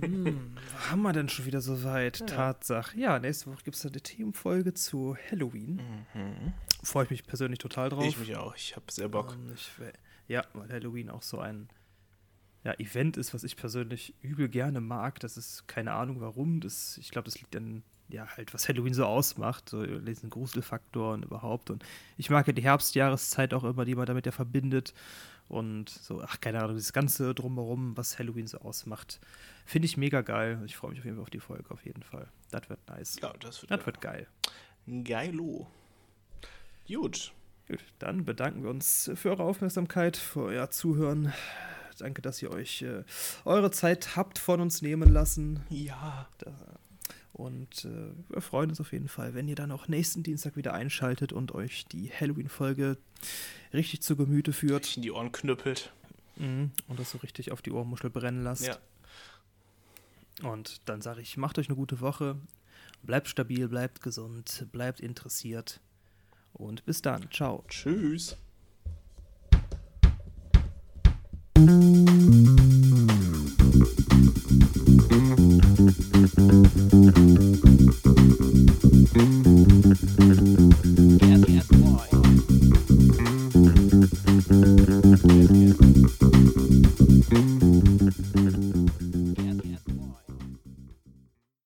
Hm, 0.00 0.56
haben 0.90 1.02
wir 1.02 1.12
denn 1.12 1.28
schon 1.28 1.44
wieder 1.46 1.60
soweit? 1.60 2.26
Tatsache. 2.26 2.98
Ja, 2.98 3.18
nächste 3.18 3.50
Woche 3.50 3.62
gibt 3.64 3.76
es 3.76 3.84
eine 3.86 4.00
Themenfolge 4.00 4.74
zu 4.74 5.16
Halloween. 5.30 5.80
Freue 6.82 7.04
ich 7.04 7.10
mich 7.10 7.26
persönlich 7.26 7.58
total 7.58 7.88
drauf. 7.90 8.02
Mhm. 8.04 8.08
Ich 8.08 8.18
mich 8.18 8.36
auch, 8.36 8.54
ich 8.56 8.76
habe 8.76 8.86
sehr 8.90 9.08
Bock. 9.08 9.34
Ähm, 9.34 9.52
ich 9.54 9.78
wär- 9.78 9.92
ja, 10.28 10.44
weil 10.54 10.68
Halloween 10.70 11.10
auch 11.10 11.22
so 11.22 11.38
ein 11.40 11.68
ja, 12.64 12.74
Event 12.78 13.16
ist, 13.16 13.32
was 13.32 13.44
ich 13.44 13.56
persönlich 13.56 14.14
übel 14.22 14.48
gerne 14.48 14.80
mag. 14.80 15.20
Das 15.20 15.36
ist 15.36 15.68
keine 15.68 15.92
Ahnung 15.92 16.20
warum. 16.20 16.60
Das, 16.60 16.98
ich 16.98 17.10
glaube, 17.10 17.26
das 17.26 17.38
liegt 17.40 17.54
an, 17.54 17.84
ja, 18.08 18.26
halt, 18.36 18.54
was 18.54 18.68
Halloween 18.68 18.92
so 18.94 19.04
ausmacht, 19.04 19.68
so 19.68 19.84
diesen 19.84 20.30
Gruselfaktor 20.30 21.14
und 21.14 21.24
überhaupt. 21.24 21.70
Und 21.70 21.84
ich 22.16 22.28
mag 22.30 22.46
ja 22.46 22.52
die 22.52 22.62
Herbstjahreszeit 22.62 23.54
auch 23.54 23.62
immer, 23.64 23.84
die 23.84 23.94
man 23.94 24.06
damit 24.06 24.26
ja 24.26 24.32
verbindet. 24.32 24.94
Und 25.48 25.88
so, 25.90 26.22
ach, 26.22 26.40
keine 26.40 26.60
Ahnung, 26.62 26.76
das 26.76 26.92
Ganze 26.92 27.34
drumherum, 27.34 27.96
was 27.96 28.18
Halloween 28.18 28.46
so 28.48 28.58
ausmacht, 28.58 29.20
finde 29.64 29.86
ich 29.86 29.96
mega 29.96 30.22
geil. 30.22 30.60
Ich 30.66 30.76
freue 30.76 30.90
mich 30.90 30.98
auf 31.00 31.04
jeden 31.04 31.16
Fall 31.16 31.22
auf 31.22 31.30
die 31.30 31.40
Folge, 31.40 31.70
auf 31.70 31.84
jeden 31.84 32.02
Fall. 32.02 32.28
Das 32.50 32.68
wird 32.68 32.80
nice. 32.88 33.16
Ja, 33.22 33.32
das 33.38 33.62
wird, 33.62 33.70
Das 33.70 33.86
wird 33.86 34.00
geil. 34.00 34.26
geilo. 35.04 35.68
Gut. 36.88 37.32
Gut, 37.68 37.84
dann 37.98 38.24
bedanken 38.24 38.62
wir 38.62 38.70
uns 38.70 39.10
für 39.14 39.30
eure 39.30 39.42
Aufmerksamkeit, 39.42 40.16
für 40.16 40.42
euer 40.44 40.70
Zuhören. 40.70 41.32
Danke, 41.98 42.22
dass 42.22 42.42
ihr 42.42 42.50
euch 42.50 42.82
äh, 42.82 43.02
eure 43.44 43.70
Zeit 43.70 44.16
habt 44.16 44.38
von 44.38 44.60
uns 44.60 44.82
nehmen 44.82 45.12
lassen. 45.12 45.64
Ja. 45.70 46.28
Und 47.36 47.84
äh, 47.84 48.14
wir 48.30 48.40
freuen 48.40 48.70
uns 48.70 48.80
auf 48.80 48.92
jeden 48.92 49.08
Fall, 49.08 49.34
wenn 49.34 49.46
ihr 49.46 49.56
dann 49.56 49.70
auch 49.70 49.88
nächsten 49.88 50.22
Dienstag 50.22 50.56
wieder 50.56 50.72
einschaltet 50.72 51.34
und 51.34 51.54
euch 51.54 51.84
die 51.84 52.10
Halloween-Folge 52.10 52.96
richtig 53.74 54.00
zu 54.00 54.16
Gemüte 54.16 54.54
führt 54.54 54.86
Ich 54.86 54.96
in 54.96 55.02
die 55.02 55.10
Ohren 55.10 55.32
knüppelt. 55.32 55.92
mhm. 56.36 56.70
und 56.88 56.98
das 56.98 57.10
so 57.10 57.18
richtig 57.18 57.52
auf 57.52 57.60
die 57.60 57.72
Ohrmuschel 57.72 58.08
brennen 58.08 58.42
lasst. 58.42 58.66
Ja. 58.66 58.78
Und 60.48 60.80
dann 60.86 61.02
sage 61.02 61.20
ich, 61.20 61.36
macht 61.36 61.58
euch 61.58 61.68
eine 61.68 61.76
gute 61.76 62.00
Woche, 62.00 62.36
bleibt 63.02 63.28
stabil, 63.28 63.68
bleibt 63.68 64.00
gesund, 64.00 64.66
bleibt 64.72 65.00
interessiert 65.00 65.80
und 66.54 66.86
bis 66.86 67.02
dann. 67.02 67.30
Ciao. 67.30 67.64
Tschüss. 67.68 68.38
Música 76.46 77.45